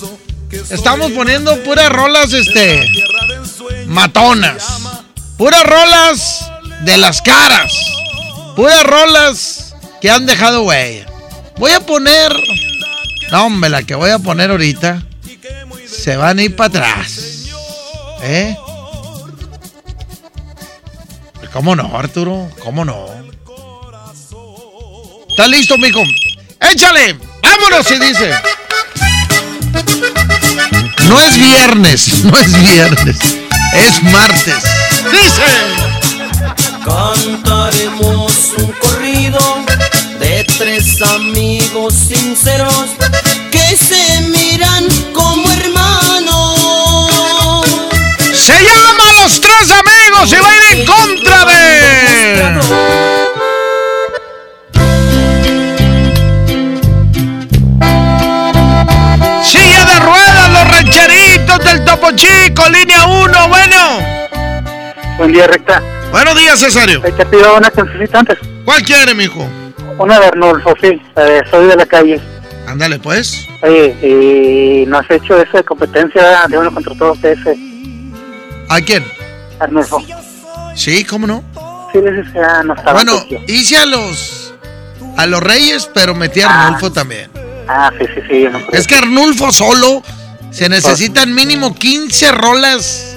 Estamos 0.71 1.11
poniendo 1.13 1.63
puras 1.65 1.91
rolas, 1.91 2.33
este, 2.33 2.87
matonas. 3.93 4.65
Puras 5.37 5.63
rolas 5.65 6.51
de 6.81 6.97
las 6.97 7.23
caras. 7.23 7.73
Puras 8.57 8.83
rolas 8.85 9.75
que 10.01 10.11
han 10.11 10.27
dejado 10.27 10.63
huella. 10.63 11.07
Voy 11.59 11.73
a 11.73 11.81
poner. 11.81 12.33
No, 13.31 13.47
hombre, 13.47 13.71
la 13.71 13.83
que 13.83 13.95
voy 13.95 14.11
a 14.11 14.19
poner 14.19 14.51
ahorita. 14.51 15.03
Se 15.87 16.17
van 16.17 16.39
a 16.39 16.43
ir 16.43 16.57
para 16.57 16.69
atrás. 16.69 17.47
¿Eh? 18.23 18.57
¿Cómo 21.53 21.77
no, 21.77 21.97
Arturo? 21.97 22.51
¿Cómo 22.63 22.85
no? 22.85 23.07
¿Estás 25.29 25.49
listo, 25.49 25.77
mijo? 25.79 26.01
¡Échale! 26.61 27.19
¡Vámonos! 27.43 27.91
Y 27.91 27.99
dice. 27.99 28.33
No 31.09 31.21
es 31.21 31.37
viernes, 31.37 32.25
no 32.25 32.39
es 32.39 32.71
viernes. 32.71 33.42
Es 33.73 34.03
martes. 34.03 34.63
Dice. 35.11 35.43
Cantaremos 36.85 38.53
un 38.59 38.73
corrido 38.73 39.41
de 40.19 40.45
tres 40.59 41.01
amigos 41.03 41.95
sinceros 41.95 42.87
que 43.51 43.77
se 43.77 44.21
miran 44.29 44.87
como 45.15 45.51
hermanos. 45.53 46.59
Se 48.35 48.53
llama 48.53 49.05
Los 49.23 49.41
Tres 49.41 49.71
Chico, 62.17 62.63
línea 62.69 63.07
1, 63.07 63.49
bueno. 63.49 63.77
Buen 65.17 65.33
día, 65.33 65.47
recta. 65.47 65.83
Buenos 66.11 66.37
días, 66.37 66.61
Cesario. 66.61 67.01
Te 67.01 67.27
pido 67.27 67.57
una 67.57 67.71
cancioncita 67.71 68.19
antes. 68.19 68.39
¿Cuál 68.65 68.83
quiere, 68.83 69.15
mijo? 69.15 69.49
Una 69.99 70.21
de 70.21 70.27
Arnulfo, 70.27 70.75
sí. 70.81 71.01
de 71.17 71.43
soy 71.51 71.67
de 71.69 71.77
la 71.77 71.87
calle. 71.87 72.21
Ándale, 72.67 72.99
pues. 72.99 73.47
Oye, 73.63 73.97
y 74.03 74.87
no 74.87 74.99
has 74.99 75.11
hecho 75.11 75.41
esa 75.41 75.59
de 75.59 75.65
competencia 75.65 76.47
de 76.49 76.59
uno 76.59 76.73
contra 76.73 76.95
todos 76.95 77.23
ese. 77.25 77.57
¿A 78.69 78.81
quién? 78.81 79.05
Arnulfo. 79.59 80.03
Sí, 80.75 81.05
¿cómo 81.05 81.27
no? 81.27 81.43
Sí, 81.93 81.99
no 82.65 82.75
estaba. 82.75 82.93
Bueno, 82.93 83.25
hice 83.47 83.77
a 83.77 83.87
los 83.87 84.55
a 85.17 85.27
los 85.27 85.43
Reyes, 85.43 85.91
pero 85.93 86.15
metí 86.15 86.41
a 86.41 86.67
Arnulfo 86.67 86.93
también. 86.93 87.31
Ah, 87.69 87.91
sí, 87.99 88.07
sí, 88.15 88.21
sí. 88.29 88.47
no. 88.51 88.59
Es 88.73 88.87
que 88.87 88.97
Arnulfo 88.97 89.53
solo 89.53 90.03
se 90.53 90.69
necesitan 90.69 91.35
mínimo 91.35 91.75
15 91.75 92.31
rolas 92.33 93.17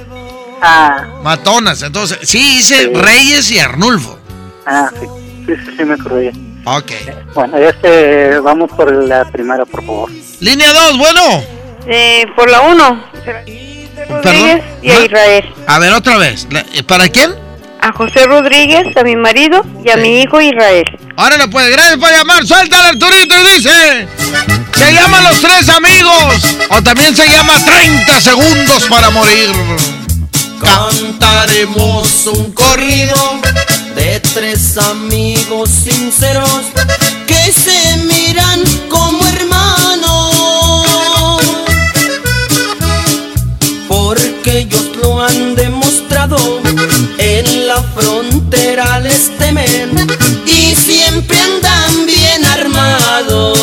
Ah, 0.61 1.19
matonas. 1.21 1.81
Entonces, 1.83 2.17
sí 2.23 2.59
hice 2.59 2.85
Sí. 2.85 2.93
Reyes 2.93 3.51
y 3.51 3.59
Arnulfo. 3.59 4.17
ah, 4.65 4.89
sí. 4.99 5.05
Sí, 5.45 5.53
sí, 5.63 5.71
sí, 5.77 5.83
me 5.85 5.93
acordé. 5.93 6.31
Ok. 6.65 6.91
Bueno, 7.35 7.57
este, 7.57 8.39
vamos 8.39 8.71
por 8.71 8.91
la 8.91 9.25
primera, 9.31 9.65
por 9.65 9.85
favor. 9.85 10.09
Línea 10.39 10.73
2, 10.73 10.97
bueno. 10.97 11.43
Eh, 11.85 12.25
por 12.35 12.49
la 12.49 12.61
1. 12.61 13.05
Rodríguez 14.09 14.63
y 14.81 14.89
a 14.91 14.97
¿Ah? 14.97 15.05
Israel. 15.05 15.53
A 15.67 15.79
ver, 15.79 15.93
otra 15.93 16.17
vez. 16.17 16.47
La- 16.49 16.65
eh, 16.73 16.83
¿Para 16.83 17.09
quién? 17.09 17.35
A 17.85 17.91
José 17.91 18.25
Rodríguez, 18.25 18.97
a 18.97 19.03
mi 19.03 19.15
marido 19.15 19.63
y 19.83 19.91
a 19.91 19.95
mi 19.95 20.21
hijo 20.21 20.41
Israel. 20.41 20.85
Ahora 21.17 21.37
no 21.37 21.47
puede. 21.51 21.69
Gracias 21.69 21.97
por 21.97 22.09
llamar. 22.09 22.43
Suéltale, 22.43 22.89
Arturito, 22.89 23.35
y 23.39 23.53
dice. 23.53 24.07
Se 24.75 24.91
llama 24.91 25.21
Los 25.21 25.39
Tres 25.39 25.69
Amigos. 25.69 26.57
O 26.71 26.81
también 26.81 27.15
se 27.15 27.29
llama 27.29 27.53
30 27.63 28.21
Segundos 28.21 28.85
para 28.89 29.11
Morir. 29.11 29.51
Cantaremos 30.59 32.25
un 32.25 32.53
corrido 32.53 33.39
de 33.95 34.19
tres 34.19 34.79
amigos 34.79 35.69
sinceros 35.69 36.63
que 37.27 37.51
se 37.51 37.97
miran 37.97 38.63
como 38.89 39.23
hermanos. 39.27 40.35
Porque 43.87 44.61
ellos 44.61 44.89
lo 45.03 45.21
han 45.21 45.53
demostrado, 45.53 46.54
la 47.75 47.83
frontera 47.99 48.99
les 49.01 49.37
temen 49.37 49.89
y 50.45 50.75
siempre 50.75 51.37
andan 51.39 52.05
bien 52.05 52.45
armados. 52.45 53.57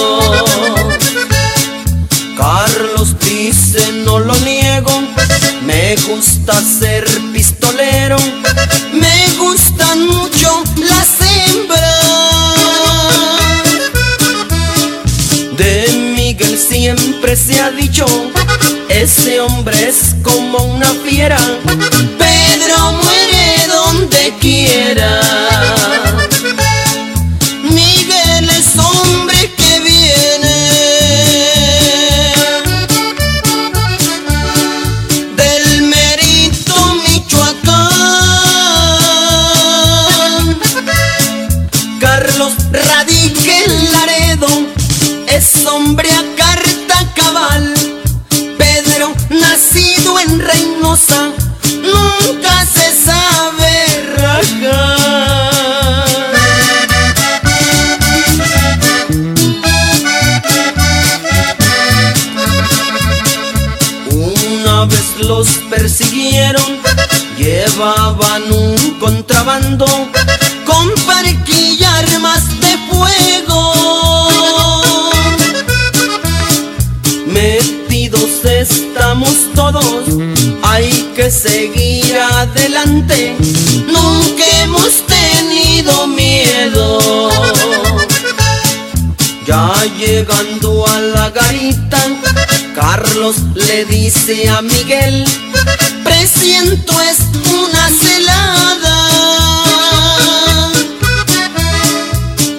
Carlos 2.37 3.17
dice, 3.21 3.81
no 4.05 4.19
lo 4.19 4.35
niego, 4.41 4.93
me 5.65 5.97
gusta 6.09 6.53
ser 6.63 7.07
pistolero, 7.33 8.19
me 8.93 9.19
gustan 9.39 10.07
mucho 10.07 10.63
las 10.91 11.09
hembras. 11.33 12.03
De 15.57 16.13
Miguel 16.17 16.59
siempre 16.59 17.37
se 17.37 17.61
ha 17.61 17.71
dicho, 17.71 18.05
ese 18.89 19.41
hombre 19.41 19.89
es 19.89 20.17
como 20.23 20.59
una 20.65 20.89
fiera, 21.05 21.39
Nunca 51.09 52.65
se 52.65 52.93
sabe 53.05 54.15
rajar. 54.17 55.03
Una 64.11 64.85
vez 64.85 65.05
los 65.19 65.49
persiguieron, 65.71 66.79
llevaban 67.37 68.43
un 68.53 68.99
contrabando 69.01 69.87
con 70.65 70.89
que 81.23 81.31
seguir 81.31 82.17
adelante. 82.19 83.37
Nunca 83.87 84.45
hemos 84.61 84.93
tenido 85.07 86.09
miedo. 86.09 87.31
Ya 89.47 89.73
llegando 89.99 90.85
a 90.89 91.01
la 91.01 91.31
garita, 91.31 92.01
Carlos 92.75 93.37
le 93.55 93.85
dice 93.85 94.49
a 94.49 94.63
Miguel, 94.63 95.25
presiento 96.03 96.93
es 97.03 97.19
una 97.61 97.89
celada. 98.05 98.97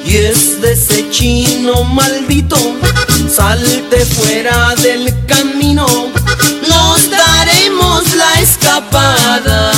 Y 0.06 0.16
es 0.16 0.62
de 0.62 0.72
ese 0.72 1.10
chino 1.10 1.84
maldito, 1.84 2.58
salte 3.30 4.06
fuera 4.06 4.74
del 4.76 5.14
camino, 5.26 5.86
nos 6.70 7.08
la 7.08 7.23
escapada. 8.44 9.72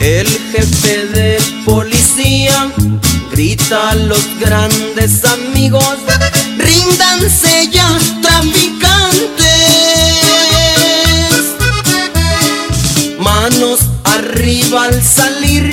El 0.00 0.28
jefe 0.52 1.06
de 1.06 1.38
policía 1.64 2.70
grita 3.32 3.90
a 3.90 3.94
los 3.94 4.24
grandes 4.40 5.24
amigos, 5.24 5.96
ríndanse 6.58 7.68
ya 7.70 7.88
traficantes. 8.20 9.42
Manos 13.18 13.80
arriba 14.04 14.84
al 14.84 15.02
salir, 15.02 15.70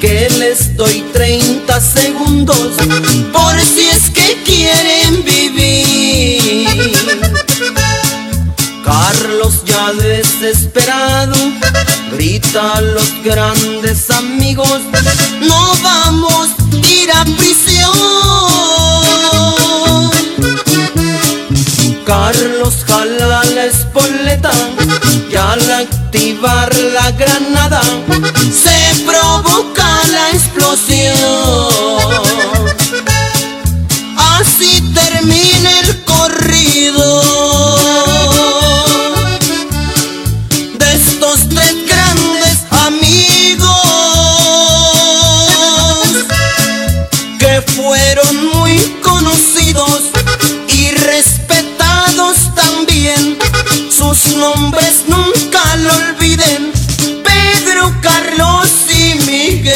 que 0.00 0.28
les 0.38 0.76
doy 0.76 1.04
30 1.12 1.80
segundos, 1.80 2.72
por 3.32 3.54
si 3.60 3.86
es 3.88 4.10
que 4.10 4.42
quieren 4.44 5.07
grita 12.48 12.72
a 12.74 12.80
los 12.80 13.22
grandes 13.22 14.10
amigos, 14.10 14.80
no 15.40 15.72
vamos 15.82 16.48
a 16.72 16.88
ir 16.88 17.10
a 17.12 17.24
prisión. 17.24 17.92
Carlos 22.06 22.74
jala 22.86 23.44
la 23.54 23.64
espoleta 23.64 24.52
y 25.30 25.36
al 25.36 25.72
activar 25.72 26.74
la 26.76 27.10
granada 27.12 27.82
se 28.50 29.04
provoca 29.04 30.00
la 30.10 30.30
explosión. 30.30 31.87
nombres 54.38 55.04
nunca 55.06 55.76
lo 55.76 55.92
olviden, 55.94 56.72
Pedro, 57.24 57.92
Carlos 58.00 58.68
y 58.88 59.14
Miguel. 59.26 59.74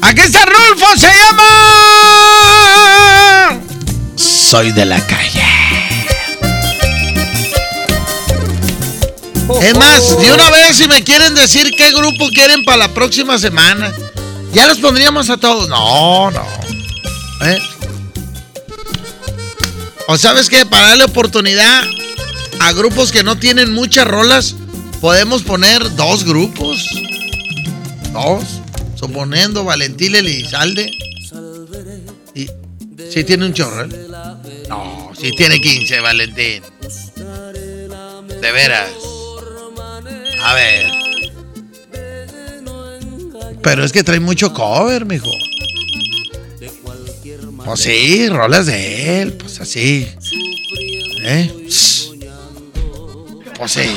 Aquí 0.00 0.20
está 0.22 0.44
Rulfo, 0.46 0.96
se 0.96 1.06
llama... 1.06 1.44
Soy 4.16 4.72
de 4.72 4.86
la 4.86 5.00
calle. 5.06 5.44
Es 9.62 9.76
más, 9.76 10.18
de 10.20 10.32
una 10.32 10.50
vez 10.50 10.76
si 10.76 10.88
me 10.88 11.04
quieren 11.04 11.34
decir 11.34 11.70
qué 11.76 11.90
grupo 11.92 12.28
quieren 12.28 12.64
para 12.64 12.78
la 12.78 12.88
próxima 12.88 13.38
semana, 13.38 13.92
ya 14.52 14.66
los 14.66 14.78
pondríamos 14.78 15.28
a 15.30 15.36
todos. 15.36 15.68
No, 15.68 16.30
no. 16.30 16.42
¿Eh? 17.42 17.58
O 20.10 20.16
sabes 20.16 20.48
que 20.48 20.64
para 20.64 20.88
darle 20.88 21.04
oportunidad 21.04 21.82
a 22.60 22.72
grupos 22.72 23.12
que 23.12 23.22
no 23.22 23.38
tienen 23.38 23.74
muchas 23.74 24.06
rolas, 24.06 24.54
podemos 25.02 25.42
poner 25.42 25.94
dos 25.96 26.24
grupos. 26.24 26.88
Dos. 28.14 28.42
Suponiendo 28.94 29.64
Valentín 29.64 30.14
Elizalde. 30.14 30.90
Y, 32.34 32.46
¿Sí 33.10 33.22
tiene 33.24 33.44
un 33.44 33.52
chorro? 33.52 33.84
¿eh? 33.84 34.08
No, 34.70 35.12
sí 35.14 35.30
tiene 35.36 35.60
15, 35.60 36.00
Valentín. 36.00 36.62
De 38.40 38.50
veras. 38.50 38.88
A 40.42 40.54
ver. 40.54 40.86
Pero 43.62 43.84
es 43.84 43.92
que 43.92 44.02
trae 44.02 44.20
mucho 44.20 44.54
cover, 44.54 45.04
mijo. 45.04 45.30
Pues 47.62 47.80
sí, 47.80 48.26
rolas 48.30 48.64
de 48.64 49.20
él, 49.20 49.34
así. 49.60 50.08
¿Eh? 51.22 51.68
Pues 53.56 53.72
sí. 53.72 53.96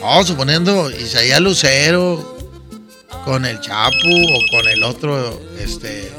No, 0.00 0.24
suponiendo 0.24 0.90
Isaías 0.90 1.40
Lucero 1.40 2.36
con 3.24 3.44
el 3.44 3.60
Chapu 3.60 3.94
o 3.94 4.56
con 4.56 4.68
el 4.68 4.82
otro, 4.82 5.40
este. 5.58 6.10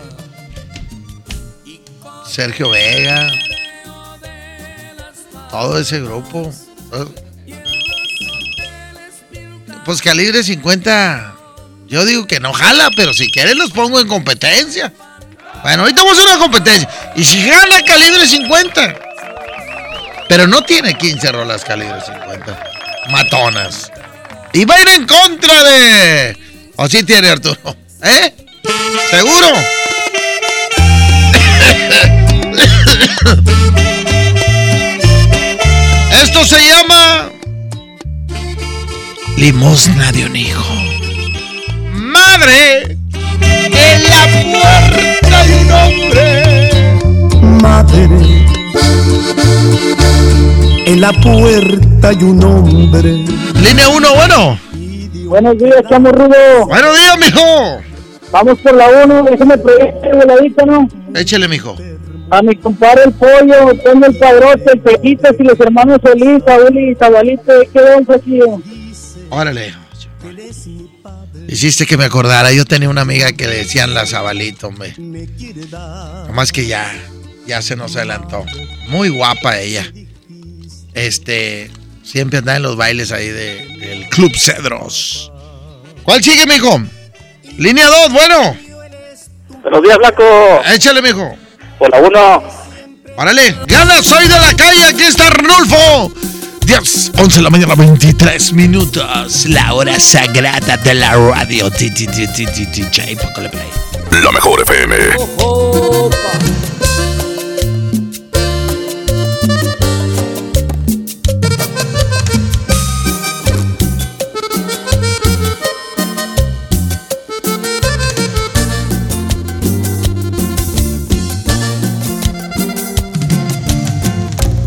Sergio 2.27 2.69
Vega. 2.69 3.31
Todo 5.49 5.79
ese 5.79 5.99
grupo. 6.01 6.53
Pues 9.85 10.01
calibre 10.01 10.43
50. 10.43 11.35
Yo 11.87 12.05
digo 12.05 12.27
que 12.27 12.39
no 12.39 12.53
jala, 12.53 12.91
pero 12.95 13.13
si 13.13 13.31
quieres 13.31 13.55
los 13.55 13.71
pongo 13.71 13.99
en 13.99 14.07
competencia. 14.07 14.93
Bueno, 15.61 15.83
ahorita 15.83 16.03
vamos 16.03 16.17
a 16.17 16.21
hacer 16.21 16.35
una 16.35 16.41
competencia. 16.41 16.89
Y 17.15 17.23
si 17.23 17.45
gana 17.45 17.81
calibre 17.85 18.25
50. 18.25 18.95
Pero 20.27 20.47
no 20.47 20.61
tiene 20.61 20.93
15 20.93 21.31
rolas 21.31 21.63
calibre 21.65 21.99
50. 22.01 22.63
Matonas. 23.09 23.91
Y 24.53 24.65
va 24.65 24.75
a 24.75 24.81
ir 24.81 24.89
en 24.89 25.07
contra 25.07 25.63
de. 25.63 26.37
¿O 26.75 26.87
sí 26.87 27.03
tiene 27.03 27.29
Arturo? 27.29 27.75
¿Eh? 28.03 28.33
¿Seguro? 29.09 29.47
Esto 36.23 36.45
se 36.45 36.67
llama. 36.67 37.29
Limosna 39.35 40.11
de 40.11 40.25
un 40.25 40.35
hijo. 40.35 40.73
Madre. 41.91 42.98
En 44.33 44.51
la 44.51 44.61
puerta 44.91 45.41
hay 45.41 45.51
un 45.61 45.71
hombre. 45.71 46.25
Madre, 47.61 48.03
en 50.85 51.01
la 51.01 51.11
puerta 51.13 52.09
hay 52.09 52.23
un 52.23 52.43
hombre. 52.43 53.11
Línea 53.55 53.89
1, 53.89 54.07
bueno. 54.15 54.59
Buenos 55.25 55.57
días, 55.57 55.83
chamo 55.89 56.11
rudo. 56.11 56.65
Buenos 56.67 56.97
días, 56.97 57.17
mijo. 57.19 57.81
Vamos 58.31 58.59
por 58.59 58.73
la 58.75 58.87
1, 59.05 59.23
déjame 59.23 59.57
proyectar 59.57 60.15
voladita, 60.15 60.65
¿no? 60.65 60.87
Échale, 61.15 61.47
mijo. 61.47 61.75
A 62.31 62.41
mi 62.43 62.55
compadre 62.55 63.05
el 63.05 63.13
pollo, 63.13 63.73
tengo 63.83 64.05
el 64.05 64.17
padrote, 64.17 64.71
el 64.73 64.79
Pequitas 64.81 65.33
y 65.39 65.43
los 65.43 65.59
hermanos 65.59 65.99
Solís, 66.03 66.43
Saúl 66.45 66.77
y 66.77 66.95
Zabalito. 66.95 67.51
¿Qué 67.73 67.81
vamos 67.81 68.09
aquí? 68.15 68.39
Órale. 69.31 69.73
Hiciste 71.47 71.85
que 71.85 71.97
me 71.97 72.05
acordara. 72.05 72.51
Yo 72.51 72.65
tenía 72.65 72.89
una 72.89 73.01
amiga 73.01 73.31
que 73.31 73.47
le 73.47 73.57
decían 73.57 73.93
la 73.93 74.05
Zabalito, 74.05 74.67
hombre. 74.67 74.93
Nomás 76.27 76.51
que 76.51 76.67
ya, 76.67 76.91
ya 77.47 77.61
se 77.61 77.75
nos 77.75 77.95
adelantó. 77.95 78.45
Muy 78.87 79.09
guapa 79.09 79.59
ella. 79.59 79.91
Este, 80.93 81.71
siempre 82.03 82.39
andaba 82.39 82.57
en 82.57 82.63
los 82.63 82.75
bailes 82.75 83.11
ahí 83.11 83.27
de, 83.27 83.67
del 83.79 84.09
Club 84.09 84.35
Cedros. 84.35 85.31
¿Cuál 86.03 86.23
sigue, 86.23 86.45
mijo? 86.45 86.81
Línea 87.57 87.87
2, 87.87 88.13
bueno. 88.13 88.57
Buenos 89.61 89.81
días, 89.83 89.97
Blanco. 89.97 90.23
Échale, 90.73 91.01
mijo. 91.01 91.35
Por 91.77 91.91
la 91.91 91.99
1. 91.99 92.43
Órale. 93.17 93.55
Gana, 93.67 94.01
soy 94.01 94.27
de 94.27 94.39
la 94.39 94.53
calle. 94.55 94.85
Aquí 94.85 95.03
está 95.03 95.27
Arnulfo. 95.27 96.11
10, 96.69 97.13
11 97.17 97.37
de 97.37 97.41
la 97.41 97.49
mañana, 97.49 97.73
23 97.73 98.53
minutos. 98.53 99.47
La 99.47 99.73
hora 99.73 99.99
sagrada 99.99 100.77
de 100.77 100.93
la 100.93 101.15
radio. 101.15 101.67
DJ, 101.71 103.17
póngale 103.17 103.49
play. 103.49 104.21
La 104.23 104.31
mejor 104.31 104.61
FM. 104.61 104.95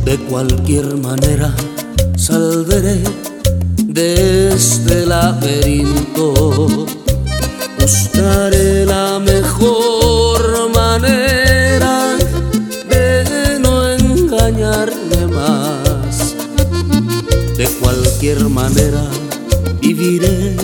De 0.05 0.19
cualquier 0.29 0.97
manera 0.97 1.55
saldré 2.23 3.03
de 3.79 4.55
este 4.55 5.07
laberinto. 5.07 6.87
Buscaré 7.81 8.87
la 8.87 9.19
mejor 9.19 10.71
manera 10.73 12.17
de 12.89 13.59
no 13.59 13.89
engañarme 13.91 15.27
más. 15.35 16.37
De 17.57 17.67
cualquier 17.81 18.49
manera 18.49 19.05
viviré 19.81 20.57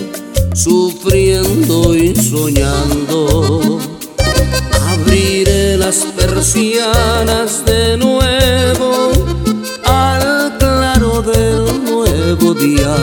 sufriendo 0.53 1.93
y 1.93 2.15
soñando. 2.15 3.79
Abriré 4.91 5.77
las 5.77 6.05
persianas 6.15 7.65
de 7.65 7.97
nuevo 7.97 9.18
nuevo 12.49 12.59
día 12.59 12.95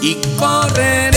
y 0.00 0.14
correré 0.38 1.11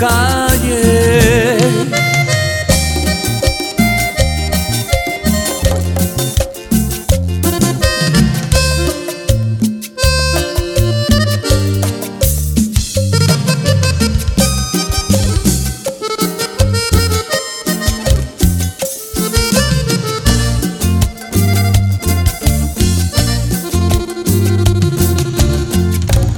calle. 0.00 1.20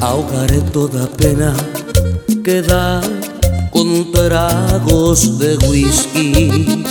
ahogaré 0.00 0.60
toda 0.72 1.06
pena 1.06 1.54
que 2.44 2.60
da 2.60 3.00
con 3.72 4.12
tragos 4.12 5.38
de 5.38 5.56
whisky. 5.68 6.84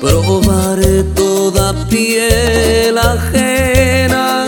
Probaré 0.00 1.04
toda 1.14 1.72
piel 1.88 2.98
ajena, 2.98 4.46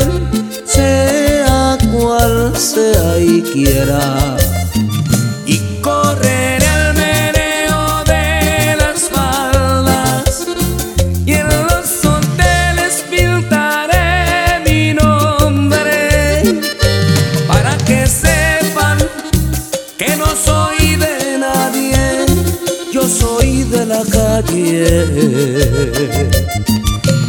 se 0.66 1.44
sea 2.58 3.18
y 3.20 3.40
quiera. 3.40 4.43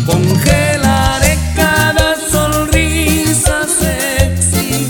Congelaré 0.06 1.38
cada 1.56 2.16
sonrisa 2.30 3.66
sexy 3.66 4.90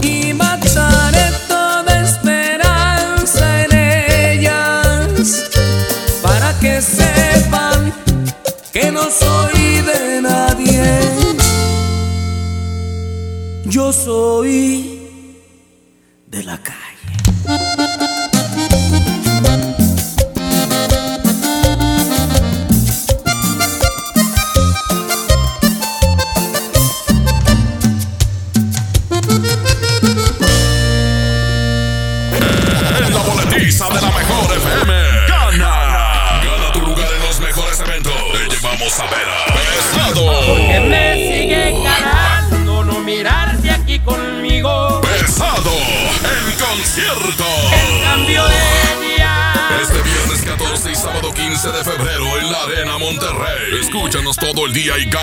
y 0.00 0.34
macharé 0.34 1.30
toda 1.46 2.02
esperanza 2.02 3.64
en 3.64 3.72
ellas 3.72 5.44
para 6.20 6.58
que 6.58 6.82
sepan 6.82 7.92
que 8.72 8.90
no 8.90 9.08
soy 9.08 9.82
de 9.82 10.20
nadie. 10.20 10.82
Yo 13.66 13.92
soy 13.92 14.91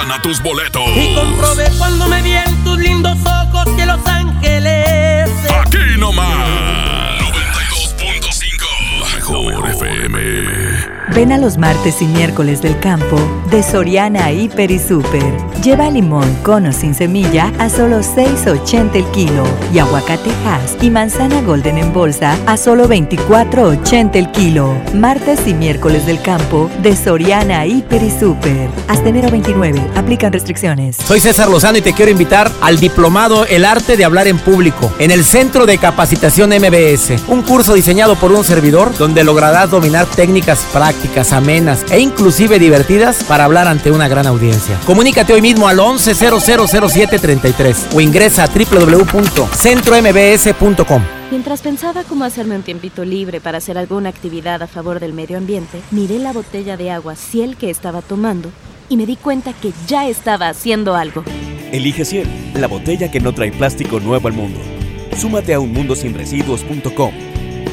gana 0.01 0.21
tus 0.21 0.41
boletos. 0.41 0.81
Y 0.95 1.15
comprobé 1.15 1.69
cuando 1.77 2.07
me 2.07 2.21
vi 2.21 2.31
en 2.33 2.63
tus 2.63 2.77
lindos 2.77 3.17
ojos 3.25 3.65
que 3.75 3.85
Los 3.85 4.05
Ángeles. 4.05 5.29
Aquí 5.65 5.99
nomás. 5.99 7.19
92.5. 7.19 8.99
La 8.99 9.15
mejor 9.15 9.69
FM. 9.69 10.19
Ven 11.13 11.31
a 11.31 11.37
los 11.37 11.57
martes 11.57 12.01
y 12.01 12.05
miércoles 12.05 12.61
del 12.61 12.79
campo 12.79 13.17
de 13.49 13.63
Soriana 13.63 14.31
Hiper 14.31 14.71
y 14.71 14.79
Super. 14.79 15.48
Lleva 15.63 15.89
limón 15.91 16.33
con 16.41 16.65
o 16.67 16.71
sin 16.71 16.95
semilla 16.95 17.51
a 17.59 17.69
solo 17.69 17.99
6.80 17.99 18.95
el 18.95 19.05
kilo 19.11 19.43
y 19.73 19.79
aguacate 19.79 20.29
Hass 20.45 20.77
y 20.81 20.89
manzana 20.89 21.41
Golden 21.41 21.77
en 21.77 21.91
bolsa 21.91 22.37
a 22.45 22.55
solo 22.55 22.87
24.80 22.87 24.15
el 24.15 24.31
kilo. 24.31 24.73
Martes 24.93 25.41
y 25.47 25.53
miércoles 25.53 26.05
del 26.05 26.21
campo 26.21 26.71
de 26.81 26.95
Soriana 26.95 27.65
Hiper 27.65 28.01
y 28.03 28.09
Super. 28.09 28.69
Hasta 28.87 29.09
enero 29.09 29.29
29. 29.31 29.81
Aplican 29.95 30.31
restricciones. 30.31 30.95
Soy 30.95 31.19
César 31.19 31.49
Lozano 31.49 31.77
y 31.77 31.81
te 31.81 31.91
quiero 31.91 32.11
invitar 32.11 32.49
al 32.61 32.79
diplomado 32.79 33.45
El 33.45 33.65
arte 33.65 33.97
de 33.97 34.05
hablar 34.05 34.27
en 34.27 34.37
público 34.37 34.93
en 34.97 35.11
el 35.11 35.25
Centro 35.25 35.65
de 35.65 35.77
Capacitación 35.77 36.51
MBS, 36.51 37.21
un 37.27 37.41
curso 37.41 37.73
diseñado 37.73 38.15
por 38.15 38.31
un 38.31 38.45
servidor 38.45 38.97
donde 38.97 39.25
lograrás 39.25 39.71
dominar 39.71 40.05
técnicas 40.05 40.65
prácticas, 40.71 41.33
amenas 41.33 41.83
e 41.91 41.99
inclusive 41.99 42.59
divertidas 42.59 43.25
para 43.25 43.43
hablar 43.43 43.67
ante 43.67 43.91
una 43.91 44.07
gran 44.07 44.25
audiencia. 44.25 44.77
Comunícate 44.85 45.33
hoy 45.33 45.41
mismo 45.41 45.48
al 45.67 45.79
11000733 45.79 47.95
o 47.95 48.01
ingresa 48.01 48.43
a 48.43 48.47
www.centrombs.com. 48.47 51.19
Mientras 51.31 51.61
pensaba 51.61 52.03
cómo 52.03 52.25
hacerme 52.25 52.55
un 52.55 52.63
tiempito 52.63 53.05
libre 53.05 53.39
para 53.39 53.59
hacer 53.59 53.77
alguna 53.77 54.09
actividad 54.09 54.63
a 54.63 54.67
favor 54.67 54.99
del 54.99 55.13
medio 55.13 55.37
ambiente, 55.37 55.79
miré 55.91 56.19
la 56.19 56.33
botella 56.33 56.75
de 56.75 56.91
agua 56.91 57.15
Ciel 57.15 57.55
que 57.55 57.69
estaba 57.69 58.01
tomando 58.01 58.51
y 58.89 58.97
me 58.97 59.05
di 59.05 59.15
cuenta 59.15 59.53
que 59.53 59.71
ya 59.87 60.07
estaba 60.07 60.49
haciendo 60.49 60.95
algo. 60.95 61.23
Elige 61.71 62.03
Ciel, 62.03 62.27
la 62.55 62.67
botella 62.67 63.11
que 63.11 63.19
no 63.19 63.33
trae 63.33 63.51
plástico 63.51 63.99
nuevo 63.99 64.27
al 64.27 64.33
mundo. 64.33 64.59
Súmate 65.15 65.53
a 65.53 65.59
unmundosinresiduos.com. 65.59 67.13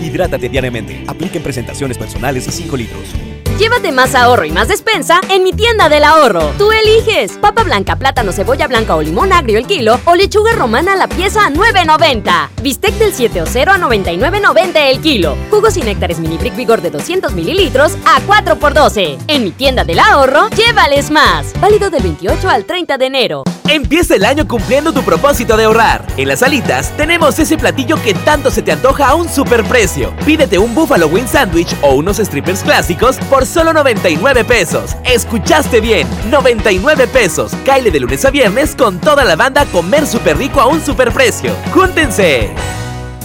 Hidrátate 0.02 0.48
diariamente. 0.48 1.04
Apliquen 1.06 1.42
presentaciones 1.42 1.96
personales 1.96 2.46
y 2.46 2.52
5 2.52 2.76
litros. 2.76 3.35
Llévate 3.58 3.90
más 3.90 4.14
ahorro 4.14 4.44
y 4.44 4.50
más 4.50 4.68
despensa 4.68 5.18
en 5.30 5.42
mi 5.42 5.50
tienda 5.50 5.88
del 5.88 6.04
ahorro. 6.04 6.52
Tú 6.58 6.70
eliges 6.72 7.38
papa 7.38 7.64
blanca, 7.64 7.96
plátano, 7.96 8.30
cebolla 8.30 8.68
blanca 8.68 8.94
o 8.94 9.00
limón 9.00 9.32
agrio 9.32 9.56
el 9.56 9.66
kilo 9.66 9.98
o 10.04 10.14
lechuga 10.14 10.52
romana 10.52 10.94
la 10.94 11.08
pieza 11.08 11.46
a 11.46 11.50
9.90. 11.50 12.50
Bistec 12.60 12.94
del 12.96 13.14
7 13.14 13.40
o 13.40 13.46
0 13.46 13.72
a 13.72 13.78
99.90 13.78 14.72
el 14.90 15.00
kilo. 15.00 15.38
Jugos 15.50 15.78
y 15.78 15.80
néctares 15.80 16.18
mini 16.18 16.36
brick 16.36 16.54
vigor 16.54 16.82
de 16.82 16.90
200 16.90 17.32
mililitros 17.32 17.96
a 18.04 18.20
4 18.26 18.56
por 18.56 18.74
12. 18.74 19.16
En 19.26 19.44
mi 19.44 19.52
tienda 19.52 19.84
del 19.84 20.00
ahorro, 20.00 20.50
llévales 20.50 21.10
más. 21.10 21.58
Válido 21.58 21.88
del 21.88 22.02
28 22.02 22.50
al 22.50 22.66
30 22.66 22.98
de 22.98 23.06
enero. 23.06 23.44
Empieza 23.68 24.14
el 24.14 24.24
año 24.24 24.46
cumpliendo 24.46 24.92
tu 24.92 25.02
propósito 25.02 25.56
de 25.56 25.64
ahorrar. 25.64 26.06
En 26.16 26.28
las 26.28 26.42
alitas 26.42 26.96
tenemos 26.96 27.38
ese 27.38 27.58
platillo 27.58 28.00
que 28.00 28.14
tanto 28.14 28.50
se 28.50 28.62
te 28.62 28.70
antoja 28.70 29.08
a 29.08 29.14
un 29.14 29.28
superprecio. 29.28 30.14
Pídete 30.24 30.58
un 30.58 30.72
Buffalo 30.74 31.08
Wing 31.08 31.26
Sandwich 31.26 31.74
o 31.82 31.94
unos 31.94 32.18
strippers 32.18 32.62
clásicos 32.62 33.16
por 33.28 33.44
solo 33.46 33.72
99 33.72 34.44
pesos. 34.44 34.96
Escuchaste 35.04 35.80
bien, 35.80 36.06
99 36.30 37.06
pesos. 37.06 37.52
Caile 37.64 37.90
de 37.90 38.00
lunes 38.00 38.24
a 38.24 38.30
viernes 38.30 38.74
con 38.76 39.00
toda 39.00 39.24
la 39.24 39.36
banda 39.36 39.62
a 39.62 39.66
comer 39.66 40.06
súper 40.06 40.36
rico 40.36 40.60
a 40.60 40.66
un 40.66 40.84
superprecio. 40.84 41.52
¡Júntense! 41.72 42.50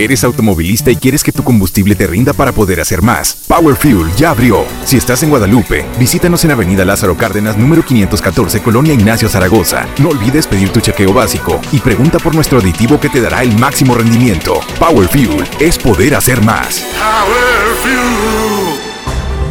¿Eres 0.02 0.24
automovilista 0.24 0.90
y 0.90 0.96
quieres 0.96 1.24
que 1.24 1.32
tu 1.32 1.44
combustible 1.44 1.94
te 1.94 2.08
rinda 2.08 2.34
para 2.34 2.52
poder 2.52 2.80
hacer 2.80 3.04
más? 3.04 3.44
Power 3.48 3.76
Fuel 3.76 4.12
ya 4.16 4.32
abrió. 4.32 4.66
Si 4.84 4.98
estás 4.98 5.22
en 5.22 5.30
Guadalupe, 5.30 5.86
visítanos 6.00 6.44
en 6.44 6.50
Avenida 6.50 6.84
Lázaro 6.84 7.16
Cárdenas, 7.16 7.56
número 7.56 7.86
514, 7.86 8.64
Colonia 8.64 8.94
Ignacio 8.94 9.30
Zaragoza. 9.30 9.86
No 10.00 10.10
olvides 10.10 10.48
pedir 10.48 10.70
tu 10.70 10.80
chequeo 10.80 11.14
básico 11.14 11.62
y 11.72 11.80
pregunta 11.80 12.18
por 12.18 12.34
nuestro 12.34 12.58
aditivo 12.58 13.00
que 13.00 13.10
te 13.10 13.22
dará 13.22 13.44
el 13.44 13.56
máximo 13.60 13.94
rendimiento. 13.94 14.60
Power 14.80 15.08
Fuel 15.08 15.48
es 15.60 15.78
poder 15.78 16.16
hacer 16.16 16.44
más. 16.44 16.84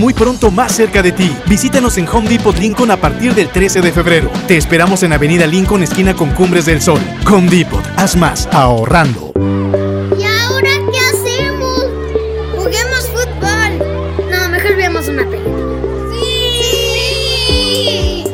muy 0.00 0.14
pronto 0.14 0.50
más 0.50 0.72
cerca 0.72 1.02
de 1.02 1.12
ti. 1.12 1.30
Visítanos 1.46 1.98
en 1.98 2.08
Home 2.08 2.26
Depot 2.26 2.56
Lincoln 2.56 2.90
a 2.90 2.96
partir 2.96 3.34
del 3.34 3.50
13 3.50 3.82
de 3.82 3.92
febrero. 3.92 4.30
Te 4.48 4.56
esperamos 4.56 5.02
en 5.02 5.12
Avenida 5.12 5.46
Lincoln, 5.46 5.82
esquina 5.82 6.16
con 6.16 6.30
Cumbres 6.30 6.64
del 6.64 6.80
Sol. 6.80 6.98
Home 7.30 7.50
Depot, 7.50 7.84
haz 7.96 8.16
más 8.16 8.48
ahorrando. 8.50 9.30
¿Y 9.36 10.24
ahora 10.24 10.70
qué 10.90 10.98
hacemos? 10.98 11.84
Juguemos 12.56 13.10
fútbol. 13.10 13.78
No, 14.30 14.48
mejor 14.48 14.74
veamos 14.74 15.06
una 15.06 15.28
película. 15.28 15.54
¡Sí! 17.74 18.24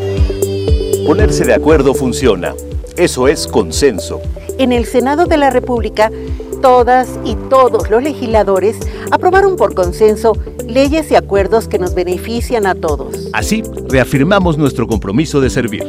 Ponerse 1.05 1.44
de 1.44 1.55
acuerdo 1.55 1.94
funciona. 1.94 2.55
Eso 2.97 3.26
es 3.26 3.48
consenso. 3.48 4.20
En 4.59 4.70
el 4.70 4.86
Senado 4.86 5.26
de 5.26 5.36
la 5.36 5.51
República, 5.51 6.12
todas 6.61 7.19
y 7.24 7.35
todos 7.49 7.91
los 7.91 8.03
legisladores 8.03 8.77
aprobaron 9.11 9.57
por 9.57 9.74
consenso 9.74 10.33
leyes 10.66 11.11
y 11.11 11.16
acuerdos 11.16 11.69
que 11.69 11.78
nos 11.78 11.95
benefician 11.95 12.66
a 12.66 12.74
todos. 12.74 13.28
Así, 13.33 13.62
reafirmamos 13.89 14.59
nuestro 14.59 14.87
compromiso 14.87 15.41
de 15.41 15.51
servir. 15.51 15.85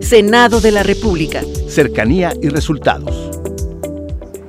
Senado 0.00 0.60
de 0.60 0.70
la 0.70 0.82
República. 0.82 1.42
Cercanía 1.68 2.34
y 2.40 2.48
resultados. 2.48 3.30